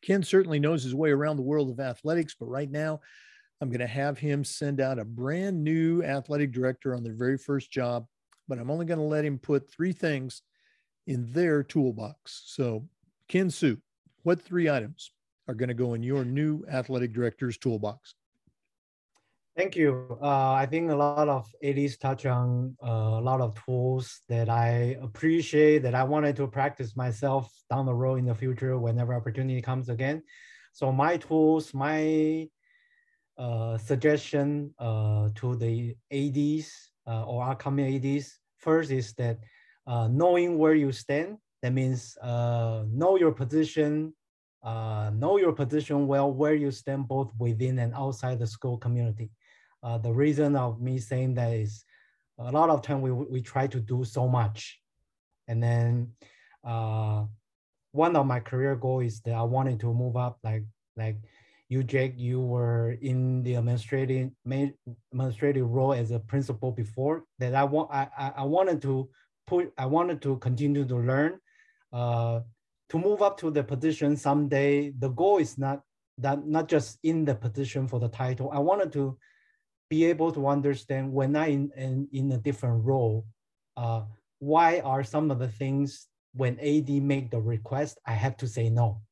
Ken 0.00 0.22
certainly 0.22 0.58
knows 0.58 0.82
his 0.82 0.94
way 0.94 1.10
around 1.10 1.36
the 1.36 1.42
world 1.42 1.68
of 1.68 1.78
athletics, 1.78 2.34
but 2.40 2.46
right 2.46 2.70
now 2.70 3.00
I'm 3.60 3.68
going 3.68 3.80
to 3.80 3.86
have 3.86 4.16
him 4.16 4.44
send 4.44 4.80
out 4.80 4.98
a 4.98 5.04
brand 5.04 5.62
new 5.62 6.02
athletic 6.02 6.52
director 6.52 6.94
on 6.94 7.02
their 7.02 7.14
very 7.14 7.36
first 7.36 7.70
job, 7.70 8.06
but 8.48 8.58
I'm 8.58 8.70
only 8.70 8.86
going 8.86 8.98
to 8.98 9.04
let 9.04 9.26
him 9.26 9.38
put 9.38 9.70
three 9.70 9.92
things 9.92 10.40
in 11.06 11.32
their 11.32 11.62
toolbox. 11.62 12.42
So, 12.46 12.86
Ken 13.28 13.50
Su, 13.50 13.78
what 14.22 14.40
three 14.40 14.68
items 14.70 15.10
are 15.48 15.54
going 15.54 15.68
to 15.68 15.74
go 15.74 15.94
in 15.94 16.02
your 16.02 16.24
new 16.24 16.64
athletic 16.70 17.12
director's 17.12 17.58
toolbox? 17.58 18.14
Thank 19.54 19.76
you. 19.76 20.16
Uh, 20.22 20.52
I 20.52 20.64
think 20.64 20.90
a 20.90 20.96
lot 20.96 21.28
of 21.28 21.46
ADs 21.62 21.98
touch 21.98 22.24
on 22.24 22.74
uh, 22.82 22.86
a 22.86 23.20
lot 23.20 23.42
of 23.42 23.54
tools 23.66 24.22
that 24.30 24.48
I 24.48 24.96
appreciate 25.02 25.82
that 25.82 25.94
I 25.94 26.04
wanted 26.04 26.36
to 26.36 26.46
practice 26.46 26.96
myself 26.96 27.52
down 27.68 27.84
the 27.84 27.92
road 27.92 28.18
in 28.18 28.24
the 28.24 28.34
future 28.34 28.78
whenever 28.78 29.12
opportunity 29.14 29.60
comes 29.60 29.90
again. 29.90 30.22
So 30.72 30.90
my 30.90 31.18
tools, 31.18 31.74
my 31.74 32.48
uh, 33.36 33.76
suggestion 33.76 34.72
uh, 34.78 35.28
to 35.34 35.56
the 35.56 35.96
ADs 36.10 36.72
uh, 37.06 37.24
or 37.24 37.44
upcoming 37.44 37.94
ADs, 37.96 38.38
first 38.56 38.90
is 38.90 39.12
that 39.14 39.40
uh, 39.86 40.08
knowing 40.08 40.58
where 40.58 40.74
you 40.74 40.92
stand, 40.92 41.38
that 41.62 41.72
means 41.72 42.16
know 42.22 43.16
your 43.18 43.32
position, 43.32 44.14
know 44.64 45.38
your 45.38 45.52
position 45.52 46.06
well, 46.06 46.32
where 46.32 46.54
you 46.54 46.70
stand 46.70 47.08
both 47.08 47.30
within 47.38 47.78
and 47.78 47.94
outside 47.94 48.38
the 48.38 48.46
school 48.46 48.76
community. 48.78 49.30
Uh, 49.82 49.98
the 49.98 50.12
reason 50.12 50.54
of 50.54 50.80
me 50.80 50.98
saying 50.98 51.34
that 51.34 51.52
is 51.52 51.84
a 52.38 52.52
lot 52.52 52.70
of 52.70 52.82
time 52.82 53.02
we, 53.02 53.10
we 53.10 53.40
try 53.40 53.66
to 53.66 53.80
do 53.80 54.04
so 54.04 54.28
much. 54.28 54.80
And 55.48 55.62
then 55.62 56.12
uh, 56.64 57.24
one 57.90 58.14
of 58.16 58.26
my 58.26 58.40
career 58.40 58.76
goal 58.76 59.00
is 59.00 59.20
that 59.22 59.34
I 59.34 59.42
wanted 59.42 59.80
to 59.80 59.92
move 59.92 60.16
up 60.16 60.38
like, 60.44 60.64
like 60.96 61.16
you, 61.68 61.82
Jake, 61.82 62.14
you 62.16 62.40
were 62.40 62.92
in 63.00 63.42
the 63.42 63.54
administrative 63.54 64.30
administrative 65.12 65.68
role 65.68 65.94
as 65.94 66.10
a 66.10 66.18
principal 66.18 66.70
before 66.70 67.24
that 67.38 67.54
I 67.54 67.64
want, 67.64 67.90
I, 67.90 68.32
I 68.36 68.44
wanted 68.44 68.82
to 68.82 69.08
I 69.78 69.86
wanted 69.86 70.22
to 70.22 70.36
continue 70.38 70.84
to 70.86 70.96
learn, 70.96 71.38
uh, 71.92 72.40
to 72.88 72.98
move 72.98 73.22
up 73.22 73.38
to 73.38 73.50
the 73.50 73.62
position 73.62 74.16
someday. 74.16 74.90
The 74.98 75.08
goal 75.08 75.38
is 75.38 75.58
not 75.58 75.82
that, 76.18 76.46
not 76.46 76.68
just 76.68 76.98
in 77.02 77.24
the 77.24 77.34
position 77.34 77.88
for 77.88 78.00
the 78.00 78.08
title. 78.08 78.50
I 78.52 78.58
wanted 78.58 78.92
to 78.92 79.18
be 79.90 80.04
able 80.06 80.32
to 80.32 80.46
understand 80.46 81.12
when 81.12 81.36
I 81.36 81.48
in, 81.48 81.70
in, 81.76 82.08
in 82.12 82.32
a 82.32 82.38
different 82.38 82.84
role, 82.84 83.26
uh, 83.76 84.02
why 84.38 84.80
are 84.80 85.04
some 85.04 85.30
of 85.30 85.38
the 85.38 85.48
things 85.48 86.08
when 86.34 86.58
AD 86.60 86.88
make 86.88 87.30
the 87.30 87.40
request, 87.40 87.98
I 88.06 88.12
have 88.12 88.36
to 88.38 88.46
say 88.46 88.70
no. 88.70 89.02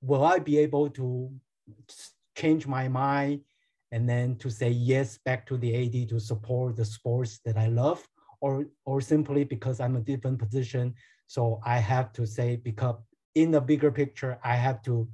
Will 0.00 0.24
I 0.24 0.38
be 0.38 0.58
able 0.58 0.88
to 0.90 1.30
change 2.34 2.66
my 2.66 2.88
mind 2.88 3.42
and 3.92 4.08
then 4.08 4.36
to 4.36 4.50
say 4.50 4.70
yes 4.70 5.18
back 5.18 5.46
to 5.46 5.58
the 5.58 5.74
AD 5.84 6.08
to 6.08 6.18
support 6.18 6.76
the 6.76 6.84
sports 6.84 7.40
that 7.44 7.58
I 7.58 7.66
love 7.66 8.06
or, 8.40 8.66
or 8.84 9.00
simply 9.00 9.44
because 9.44 9.80
I'm 9.80 9.96
a 9.96 10.00
different 10.00 10.38
position. 10.38 10.94
So 11.26 11.60
I 11.64 11.78
have 11.78 12.12
to 12.14 12.26
say, 12.26 12.56
because 12.56 12.96
in 13.34 13.50
the 13.50 13.60
bigger 13.60 13.92
picture, 13.92 14.38
I 14.42 14.54
have 14.56 14.82
to 14.82 15.08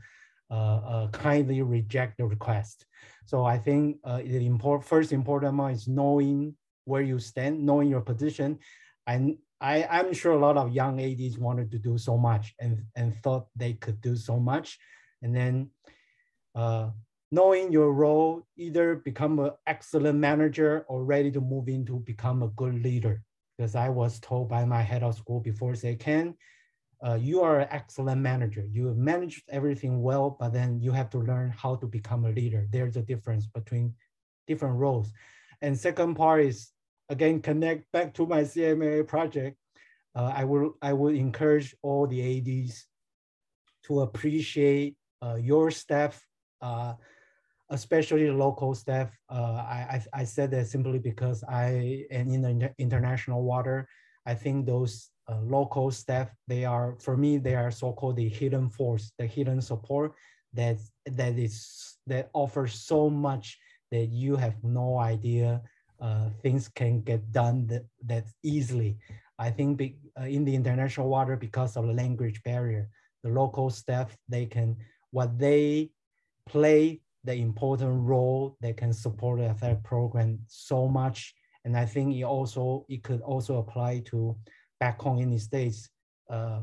uh, 0.51 0.55
uh, 0.55 1.09
kindly 1.09 1.63
reject 1.63 2.19
the 2.19 2.25
request. 2.25 2.87
So 3.25 3.45
I 3.45 3.59
think 3.59 3.99
uh, 4.05 4.19
the 4.19 4.47
import, 4.47 4.85
first 4.85 5.13
important 5.13 5.57
one 5.57 5.73
is 5.73 5.89
knowing 5.89 6.55
where 6.85 7.03
you 7.03 7.19
stand, 7.19 7.65
knowing 7.65 7.89
your 7.89 8.01
position. 8.01 8.59
And 9.07 9.39
I, 9.61 9.85
I'm 9.91 10.13
sure 10.13 10.33
a 10.33 10.39
lot 10.39 10.57
of 10.57 10.73
young 10.73 11.01
ADs 11.01 11.39
wanted 11.39 11.71
to 11.73 11.79
do 11.79 11.99
so 11.99 12.17
much 12.17 12.55
and, 12.61 12.85
and 12.95 13.15
thought 13.23 13.47
they 13.57 13.73
could 13.75 14.01
do 14.01 14.17
so 14.17 14.39
much. 14.39 14.79
And 15.23 15.35
then 15.35 15.71
uh, 16.55 16.91
knowing 17.31 17.73
your 17.73 17.93
role, 17.93 18.47
either 18.57 18.97
become 18.97 19.39
an 19.39 19.51
excellent 19.67 20.19
manager 20.19 20.85
or 20.89 21.05
ready 21.05 21.31
to 21.33 21.41
move 21.41 21.69
into 21.69 21.99
become 22.01 22.43
a 22.43 22.49
good 22.49 22.83
leader. 22.83 23.23
Because 23.57 23.75
I 23.75 23.89
was 23.89 24.21
told 24.21 24.49
by 24.49 24.65
my 24.65 24.83
head 24.83 25.03
of 25.03 25.17
school 25.17 25.41
before, 25.41 25.75
say, 25.75 25.97
Ken, 25.97 26.35
uh, 27.05 27.15
you 27.15 27.43
are 27.43 27.61
an 27.61 27.69
excellent 27.71 28.21
manager. 28.21 28.67
You 28.71 28.95
manage 28.95 29.43
everything 29.49 30.03
well, 30.03 30.37
but 30.39 30.53
then 30.53 30.81
you 30.81 30.93
have 30.93 31.11
to 31.11 31.19
learn 31.19 31.51
how 31.51 31.77
to 31.77 31.87
become 31.87 32.25
a 32.25 32.31
leader. 32.31 32.67
There's 32.71 32.97
a 32.97 33.03
difference 33.03 33.47
between 33.47 33.95
different 34.47 34.77
roles. 34.77 35.13
And 35.63 35.79
second 35.79 36.15
part 36.15 36.45
is, 36.45 36.71
again, 37.09 37.41
connect 37.41 37.91
back 37.93 38.15
to 38.15 38.27
my 38.27 38.43
CMA 38.43 39.07
project. 39.07 39.57
Uh, 40.15 40.33
I 40.35 40.45
will 40.45 40.75
I 40.81 40.95
will 40.95 41.15
encourage 41.15 41.75
all 41.83 42.07
the 42.07 42.21
ADs 42.39 42.87
to 43.85 44.01
appreciate 44.01 44.97
uh, 45.23 45.37
your 45.37 45.71
staff, 45.71 46.21
uh, 46.61 46.95
especially 47.71 48.31
local 48.31 48.75
staff. 48.75 49.11
Uh, 49.31 49.65
I, 49.67 50.03
I, 50.15 50.21
I 50.21 50.25
said 50.25 50.51
that 50.53 50.67
simply 50.67 50.99
because 50.99 51.43
I 51.49 52.07
am 52.11 52.31
in 52.31 52.43
the 52.43 52.75
international 52.79 53.43
water. 53.43 53.89
I 54.27 54.35
think 54.35 54.67
those 54.67 55.11
uh, 55.29 55.41
local 55.41 55.91
staff, 55.91 56.31
they 56.47 56.65
are, 56.65 56.97
for 57.01 57.17
me, 57.17 57.39
they 57.39 57.55
are 57.55 57.71
so-called 57.71 58.17
the 58.17 58.29
hidden 58.29 58.71
force, 58.71 59.13
the 59.19 59.27
hidden 59.27 59.61
support 59.61 60.15
that, 60.53 60.79
that 61.07 61.39
is, 61.39 61.97
that 62.07 62.31
offers 62.33 62.75
so 62.75 63.11
much 63.11 63.59
that 63.91 64.07
you 64.07 64.37
have 64.37 64.63
no 64.63 64.99
idea 64.99 65.63
uh, 66.01 66.29
things 66.43 66.69
can 66.69 67.01
get 67.01 67.33
done 67.33 67.67
that, 67.67 67.85
that 68.05 68.25
easily. 68.43 68.99
I 69.39 69.51
think 69.51 69.79
be, 69.79 69.97
uh, 70.19 70.25
in 70.25 70.45
the 70.45 70.55
international 70.55 71.09
water, 71.09 71.37
because 71.37 71.77
of 71.77 71.87
the 71.87 71.93
language 71.93 72.43
barrier, 72.43 72.89
the 73.23 73.31
local 73.31 73.71
staff, 73.71 74.17
they 74.29 74.47
can, 74.47 74.77
what 75.11 75.39
they 75.39 75.91
play 76.47 77.01
the 77.27 77.35
important 77.35 78.01
role 78.03 78.57
they 78.61 78.73
can 78.73 78.93
support 78.93 79.41
the 79.41 79.47
athletic 79.47 79.83
program 79.83 80.39
so 80.47 80.89
much. 80.89 81.35
And 81.65 81.77
I 81.77 81.85
think 81.85 82.15
it 82.15 82.23
also 82.23 82.87
it 82.89 83.03
could 83.03 83.21
also 83.21 83.59
apply 83.59 84.03
to 84.07 84.37
back 84.79 85.01
home 85.01 85.19
in 85.19 85.31
the 85.31 85.39
states. 85.39 85.89
Uh, 86.31 86.63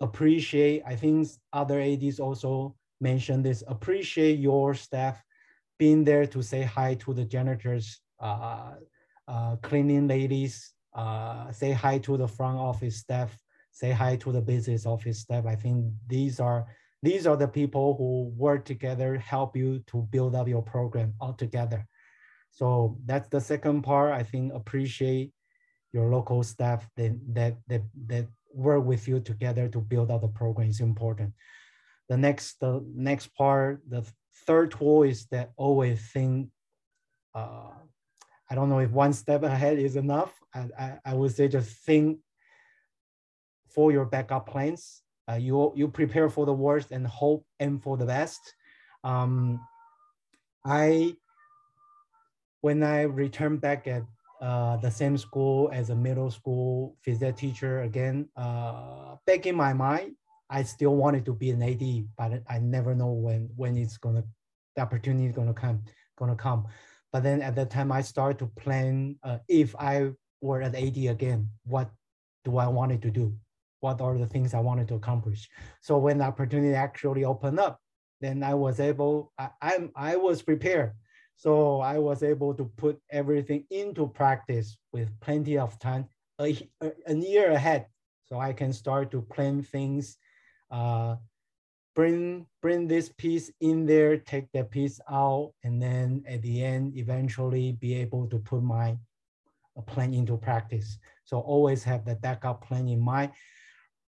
appreciate. 0.00 0.82
I 0.86 0.94
think 0.96 1.28
other 1.52 1.80
ads 1.80 2.20
also 2.20 2.76
mentioned 3.00 3.44
this. 3.44 3.64
Appreciate 3.66 4.38
your 4.38 4.74
staff 4.74 5.22
being 5.78 6.04
there 6.04 6.26
to 6.26 6.42
say 6.42 6.62
hi 6.62 6.94
to 6.94 7.14
the 7.14 7.24
janitors, 7.24 8.00
uh, 8.20 8.74
uh, 9.26 9.56
cleaning 9.62 10.06
ladies, 10.06 10.74
uh, 10.94 11.50
say 11.50 11.72
hi 11.72 11.98
to 11.98 12.16
the 12.16 12.28
front 12.28 12.58
office 12.58 12.98
staff, 12.98 13.36
say 13.70 13.90
hi 13.90 14.16
to 14.16 14.32
the 14.32 14.40
business 14.40 14.84
office 14.86 15.20
staff. 15.20 15.46
I 15.46 15.56
think 15.56 15.86
these 16.06 16.38
are 16.38 16.66
these 17.02 17.26
are 17.26 17.36
the 17.36 17.48
people 17.48 17.96
who 17.96 18.32
work 18.36 18.64
together, 18.64 19.18
help 19.18 19.56
you 19.56 19.82
to 19.88 20.02
build 20.10 20.36
up 20.36 20.46
your 20.46 20.62
program 20.62 21.14
all 21.20 21.32
together. 21.32 21.86
So 22.50 22.98
that's 23.04 23.28
the 23.28 23.40
second 23.40 23.82
part. 23.82 24.12
I 24.12 24.22
think 24.22 24.52
appreciate 24.52 25.32
your 25.92 26.10
local 26.10 26.42
staff 26.42 26.88
that 26.96 27.18
that 27.34 27.56
that, 27.66 27.82
that 28.06 28.26
work 28.54 28.84
with 28.84 29.08
you 29.08 29.20
together 29.20 29.68
to 29.68 29.80
build 29.80 30.10
out 30.10 30.20
the 30.20 30.28
program 30.28 30.68
is 30.68 30.80
important. 30.80 31.34
The 32.08 32.16
next 32.16 32.60
the 32.60 32.84
next 32.94 33.34
part, 33.34 33.82
the 33.88 34.04
third 34.46 34.70
tool 34.70 35.02
is 35.02 35.26
that 35.26 35.50
always 35.56 36.00
think. 36.12 36.48
Uh, 37.34 37.70
I 38.50 38.54
don't 38.54 38.68
know 38.68 38.80
if 38.80 38.90
one 38.90 39.14
step 39.14 39.44
ahead 39.44 39.78
is 39.78 39.96
enough. 39.96 40.30
I, 40.54 40.68
I, 40.78 40.98
I 41.06 41.14
would 41.14 41.34
say 41.34 41.48
just 41.48 41.70
think 41.86 42.18
for 43.70 43.90
your 43.90 44.04
backup 44.04 44.46
plans 44.46 45.01
uh, 45.30 45.34
you 45.34 45.72
you 45.76 45.88
prepare 45.88 46.28
for 46.28 46.46
the 46.46 46.52
worst 46.52 46.90
and 46.90 47.06
hope 47.06 47.44
and 47.60 47.82
for 47.82 47.96
the 47.96 48.06
best. 48.06 48.54
Um, 49.04 49.60
I 50.64 51.16
when 52.60 52.82
I 52.82 53.02
returned 53.02 53.60
back 53.60 53.86
at 53.86 54.02
uh, 54.40 54.76
the 54.78 54.90
same 54.90 55.16
school 55.18 55.70
as 55.72 55.90
a 55.90 55.94
middle 55.94 56.30
school 56.30 56.96
phys 57.06 57.36
teacher 57.36 57.82
again, 57.82 58.28
uh, 58.36 59.16
back 59.26 59.46
in 59.46 59.54
my 59.54 59.72
mind, 59.72 60.16
I 60.50 60.62
still 60.64 60.96
wanted 60.96 61.24
to 61.26 61.34
be 61.34 61.50
an 61.50 61.62
AD, 61.62 62.06
but 62.16 62.42
I 62.48 62.58
never 62.58 62.94
know 62.94 63.12
when 63.12 63.48
when 63.56 63.76
it's 63.76 63.96
gonna 63.96 64.24
the 64.76 64.82
opportunity 64.82 65.26
is 65.26 65.34
gonna 65.34 65.54
come 65.54 65.82
gonna 66.18 66.36
come. 66.36 66.66
But 67.12 67.22
then 67.22 67.42
at 67.42 67.54
that 67.56 67.70
time, 67.70 67.92
I 67.92 68.00
started 68.00 68.38
to 68.38 68.46
plan 68.46 69.16
uh, 69.22 69.38
if 69.48 69.76
I 69.76 70.12
were 70.40 70.62
at 70.62 70.74
AD 70.74 70.96
again, 71.06 71.50
what 71.64 71.90
do 72.44 72.56
I 72.56 72.66
wanted 72.66 73.02
to 73.02 73.10
do? 73.10 73.36
What 73.82 74.00
are 74.00 74.16
the 74.16 74.26
things 74.26 74.54
I 74.54 74.60
wanted 74.60 74.86
to 74.88 74.94
accomplish. 74.94 75.48
So 75.80 75.98
when 75.98 76.18
the 76.18 76.24
opportunity 76.24 76.74
actually 76.74 77.24
opened 77.24 77.58
up, 77.58 77.80
then 78.20 78.44
I 78.44 78.54
was 78.54 78.78
able, 78.78 79.32
I, 79.36 79.48
I'm, 79.60 79.90
I 79.96 80.16
was 80.16 80.40
prepared. 80.40 80.92
So 81.34 81.80
I 81.80 81.98
was 81.98 82.22
able 82.22 82.54
to 82.54 82.64
put 82.76 83.00
everything 83.10 83.64
into 83.70 84.06
practice 84.06 84.78
with 84.92 85.08
plenty 85.18 85.58
of 85.58 85.76
time, 85.80 86.06
a, 86.40 86.56
a 87.08 87.14
year 87.14 87.50
ahead. 87.50 87.86
So 88.26 88.38
I 88.38 88.52
can 88.52 88.72
start 88.72 89.10
to 89.10 89.20
plan 89.20 89.62
things, 89.62 90.16
uh, 90.70 91.16
bring, 91.96 92.46
bring 92.60 92.86
this 92.86 93.10
piece 93.18 93.50
in 93.60 93.84
there, 93.84 94.16
take 94.16 94.46
that 94.52 94.70
piece 94.70 95.00
out, 95.10 95.54
and 95.64 95.82
then 95.82 96.22
at 96.28 96.40
the 96.42 96.62
end, 96.62 96.96
eventually 96.96 97.72
be 97.72 97.94
able 97.94 98.28
to 98.28 98.38
put 98.38 98.62
my 98.62 98.96
plan 99.88 100.14
into 100.14 100.36
practice. 100.36 100.98
So 101.24 101.40
always 101.40 101.82
have 101.82 102.04
the 102.04 102.14
backup 102.14 102.64
plan 102.64 102.86
in 102.86 103.00
mind 103.00 103.32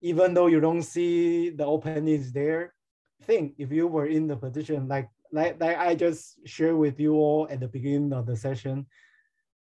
even 0.00 0.34
though 0.34 0.46
you 0.46 0.60
don't 0.60 0.82
see 0.82 1.50
the 1.50 1.64
openings 1.64 2.32
there, 2.32 2.74
think 3.22 3.54
if 3.58 3.72
you 3.72 3.86
were 3.86 4.06
in 4.06 4.26
the 4.26 4.36
position 4.36 4.88
like 4.88 5.08
like, 5.32 5.60
like 5.60 5.76
I 5.76 5.94
just 5.94 6.38
shared 6.46 6.76
with 6.76 6.98
you 6.98 7.14
all 7.14 7.46
at 7.50 7.60
the 7.60 7.68
beginning 7.68 8.12
of 8.12 8.26
the 8.26 8.36
session, 8.36 8.86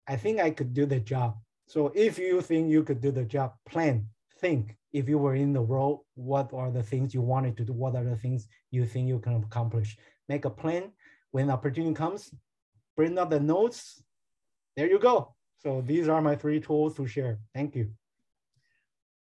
I 0.06 0.16
think 0.16 0.40
I 0.40 0.50
could 0.50 0.72
do 0.72 0.86
the 0.86 1.00
job. 1.00 1.36
So 1.66 1.92
if 1.94 2.18
you 2.18 2.40
think 2.40 2.70
you 2.70 2.82
could 2.82 3.00
do 3.00 3.10
the 3.10 3.24
job, 3.24 3.52
plan, 3.68 4.06
think 4.40 4.76
if 4.92 5.08
you 5.08 5.18
were 5.18 5.34
in 5.34 5.52
the 5.52 5.60
role, 5.60 6.06
what 6.14 6.52
are 6.52 6.70
the 6.70 6.82
things 6.82 7.12
you 7.12 7.20
wanted 7.20 7.56
to 7.58 7.64
do? 7.64 7.72
What 7.72 7.96
are 7.96 8.04
the 8.04 8.16
things 8.16 8.48
you 8.70 8.86
think 8.86 9.08
you 9.08 9.18
can 9.18 9.42
accomplish? 9.42 9.98
Make 10.28 10.44
a 10.44 10.50
plan. 10.50 10.92
When 11.30 11.50
opportunity 11.50 11.94
comes, 11.94 12.32
bring 12.96 13.18
up 13.18 13.30
the 13.30 13.40
notes. 13.40 14.02
There 14.76 14.88
you 14.88 14.98
go. 14.98 15.34
So 15.58 15.82
these 15.84 16.08
are 16.08 16.22
my 16.22 16.36
three 16.36 16.60
tools 16.60 16.94
to 16.96 17.06
share. 17.06 17.40
Thank 17.54 17.74
you. 17.74 17.90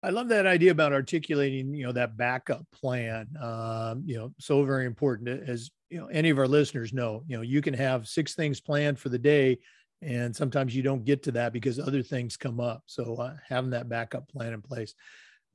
I 0.02 0.10
love 0.10 0.28
that 0.28 0.46
idea 0.46 0.70
about 0.70 0.92
articulating, 0.92 1.74
you 1.74 1.84
know, 1.84 1.92
that 1.92 2.16
backup 2.16 2.64
plan. 2.72 3.26
Um, 3.42 4.02
you 4.06 4.16
know, 4.16 4.32
so 4.38 4.64
very 4.64 4.86
important. 4.86 5.28
As 5.28 5.70
you 5.90 5.98
know, 5.98 6.06
any 6.06 6.30
of 6.30 6.38
our 6.38 6.46
listeners 6.46 6.92
know, 6.92 7.24
you 7.26 7.36
know, 7.36 7.42
you 7.42 7.60
can 7.60 7.74
have 7.74 8.06
six 8.06 8.34
things 8.34 8.60
planned 8.60 8.98
for 8.98 9.08
the 9.08 9.18
day, 9.18 9.58
and 10.00 10.34
sometimes 10.34 10.74
you 10.74 10.82
don't 10.82 11.04
get 11.04 11.24
to 11.24 11.32
that 11.32 11.52
because 11.52 11.80
other 11.80 12.02
things 12.02 12.36
come 12.36 12.60
up. 12.60 12.82
So 12.86 13.16
uh, 13.16 13.34
having 13.48 13.70
that 13.70 13.88
backup 13.88 14.28
plan 14.28 14.52
in 14.52 14.62
place, 14.62 14.94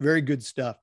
very 0.01 0.21
good 0.21 0.43
stuff. 0.43 0.77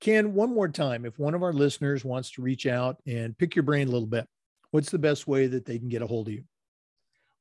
Ken, 0.00 0.32
one 0.32 0.54
more 0.54 0.68
time, 0.68 1.04
if 1.04 1.18
one 1.18 1.34
of 1.34 1.42
our 1.42 1.52
listeners 1.52 2.04
wants 2.04 2.30
to 2.32 2.42
reach 2.42 2.66
out 2.66 2.96
and 3.06 3.36
pick 3.36 3.56
your 3.56 3.64
brain 3.64 3.88
a 3.88 3.90
little 3.90 4.06
bit, 4.06 4.26
what's 4.70 4.90
the 4.90 4.98
best 4.98 5.26
way 5.26 5.48
that 5.48 5.64
they 5.66 5.78
can 5.78 5.88
get 5.88 6.02
a 6.02 6.06
hold 6.06 6.28
of 6.28 6.34
you? 6.34 6.44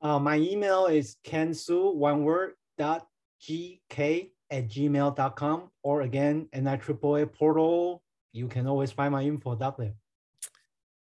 Uh, 0.01 0.19
my 0.19 0.37
email 0.37 0.87
is 0.87 1.17
kensu 1.23 1.95
one 1.95 2.23
word 2.23 2.53
dot 2.77 3.07
gk 3.41 4.31
at 4.51 4.67
gmail.com 4.67 5.69
or 5.83 6.01
again, 6.01 6.47
NIAAA 6.53 7.31
portal. 7.33 8.03
You 8.33 8.47
can 8.47 8.67
always 8.67 8.91
find 8.91 9.11
my 9.11 9.23
info 9.23 9.57
up 9.57 9.77
there. 9.77 9.93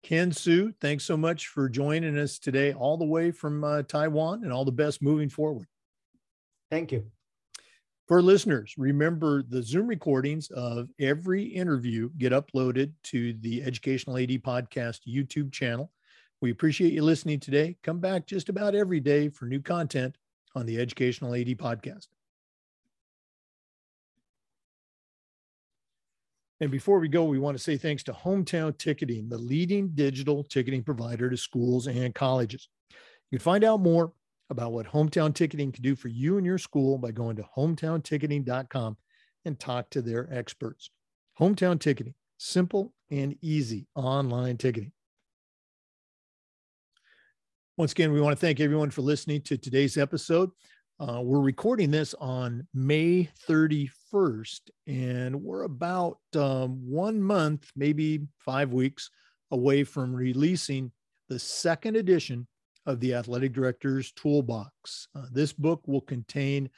Ken 0.04 0.32
Su, 0.34 0.74
thanks 0.82 1.06
so 1.06 1.16
much 1.16 1.48
for 1.48 1.70
joining 1.70 2.18
us 2.18 2.38
today, 2.38 2.74
all 2.74 2.98
the 2.98 3.06
way 3.06 3.32
from 3.32 3.64
uh, 3.64 3.84
Taiwan, 3.84 4.44
and 4.44 4.52
all 4.52 4.66
the 4.66 4.72
best 4.72 5.02
moving 5.02 5.30
forward. 5.30 5.66
Thank 6.70 6.92
you. 6.92 7.06
For 8.10 8.22
listeners, 8.22 8.74
remember 8.78 9.44
the 9.44 9.64
Zoom 9.64 9.88
recordings 9.88 10.52
of 10.52 10.90
every 11.00 11.44
interview 11.44 12.10
get 12.18 12.34
uploaded 12.34 12.92
to 13.04 13.34
the 13.40 13.64
Educational 13.64 14.18
AD 14.18 14.30
Podcast 14.44 15.00
YouTube 15.08 15.54
channel. 15.54 15.90
We 16.42 16.52
appreciate 16.52 16.92
you 16.92 17.02
listening 17.02 17.40
today. 17.40 17.78
Come 17.82 18.02
back 18.02 18.28
just 18.28 18.50
about 18.50 18.76
every 18.76 19.00
day 19.00 19.30
for 19.30 19.46
new 19.46 19.62
content 19.62 20.18
on 20.54 20.66
the 20.66 20.78
Educational 20.82 21.34
AD 21.34 21.48
Podcast. 21.58 22.08
And 26.60 26.72
before 26.72 27.00
we 27.00 27.08
go, 27.08 27.26
we 27.26 27.40
want 27.40 27.58
to 27.58 27.64
say 27.64 27.78
thanks 27.78 28.04
to 28.04 28.14
Hometown 28.14 28.78
Ticketing, 28.78 29.28
the 29.28 29.38
leading 29.38 29.90
digital 29.90 30.44
ticketing 30.44 30.84
provider 30.84 31.30
to 31.30 31.38
schools 31.38 31.88
and 31.88 32.14
colleges. 32.14 32.70
You 33.32 33.40
can 33.40 33.44
find 33.44 33.64
out 33.64 33.82
more 33.82 34.14
about 34.50 34.72
what 34.72 34.86
Hometown 34.86 35.34
Ticketing 35.34 35.72
can 35.72 35.82
do 35.82 35.96
for 35.96 36.10
you 36.10 36.38
and 36.38 36.46
your 36.46 36.58
school 36.58 36.98
by 36.98 37.12
going 37.12 37.36
to 37.38 37.46
hometownticketing.com 37.58 38.98
and 39.46 39.60
talk 39.60 39.90
to 39.90 40.02
their 40.02 40.32
experts. 40.32 40.92
Hometown 41.40 41.80
Ticketing, 41.80 42.14
simple 42.38 42.94
and 43.10 43.36
easy 43.42 43.88
online 43.96 44.58
ticketing. 44.58 44.92
Once 47.78 47.92
again, 47.92 48.12
we 48.12 48.22
want 48.22 48.38
to 48.38 48.40
thank 48.40 48.60
everyone 48.60 48.92
for 48.92 49.02
listening 49.02 49.42
to 49.42 49.58
today's 49.58 49.98
episode. 49.98 50.52
Uh, 51.00 51.20
we're 51.24 51.42
recording 51.42 51.90
this 51.90 52.14
on 52.20 52.68
May 52.74 53.28
31st, 53.50 53.90
and 54.86 55.36
we're 55.36 55.64
about 55.64 56.20
um, 56.36 56.80
one 56.88 57.22
month, 57.22 57.72
maybe 57.76 58.28
five 58.38 58.72
weeks 58.72 59.10
away 59.52 59.84
from 59.84 60.14
releasing 60.14 60.92
the 61.30 61.40
second 61.40 61.96
edition 61.96 62.48
of 62.86 63.00
the 63.00 63.16
Athletic 63.16 63.54
Director's 63.54 64.12
Toolbox. 64.12 65.08
Uh, 65.16 65.26
this 65.32 65.52
book 65.52 65.82
will 65.88 66.02
contain 66.02 66.70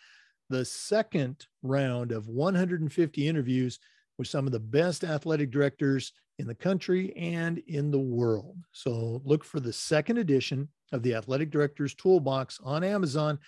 the 0.49 0.63
second 0.63 1.45
round 1.61 2.13
of 2.13 2.29
150 2.29 3.27
interviews 3.27 3.79
with 4.17 4.27
some 4.27 4.45
of 4.45 4.53
the 4.53 4.59
best 4.59 5.03
athletic 5.03 5.51
directors 5.51 6.13
in 6.39 6.47
the 6.47 6.55
country 6.55 7.13
and 7.17 7.57
in 7.67 7.91
the 7.91 7.99
world. 7.99 8.57
So 8.71 9.21
look 9.25 9.43
for 9.43 9.59
the 9.59 9.73
second 9.73 10.19
edition 10.19 10.69
of 10.93 11.03
the 11.03 11.15
Athletic 11.15 11.51
Director's 11.51 11.95
Toolbox 11.95 12.59
on 12.63 12.83
Amazon 12.83 13.39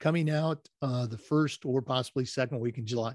coming 0.00 0.30
out 0.30 0.66
uh, 0.82 1.06
the 1.06 1.18
first 1.18 1.64
or 1.64 1.82
possibly 1.82 2.24
second 2.24 2.58
week 2.60 2.78
in 2.78 2.86
July. 2.86 3.14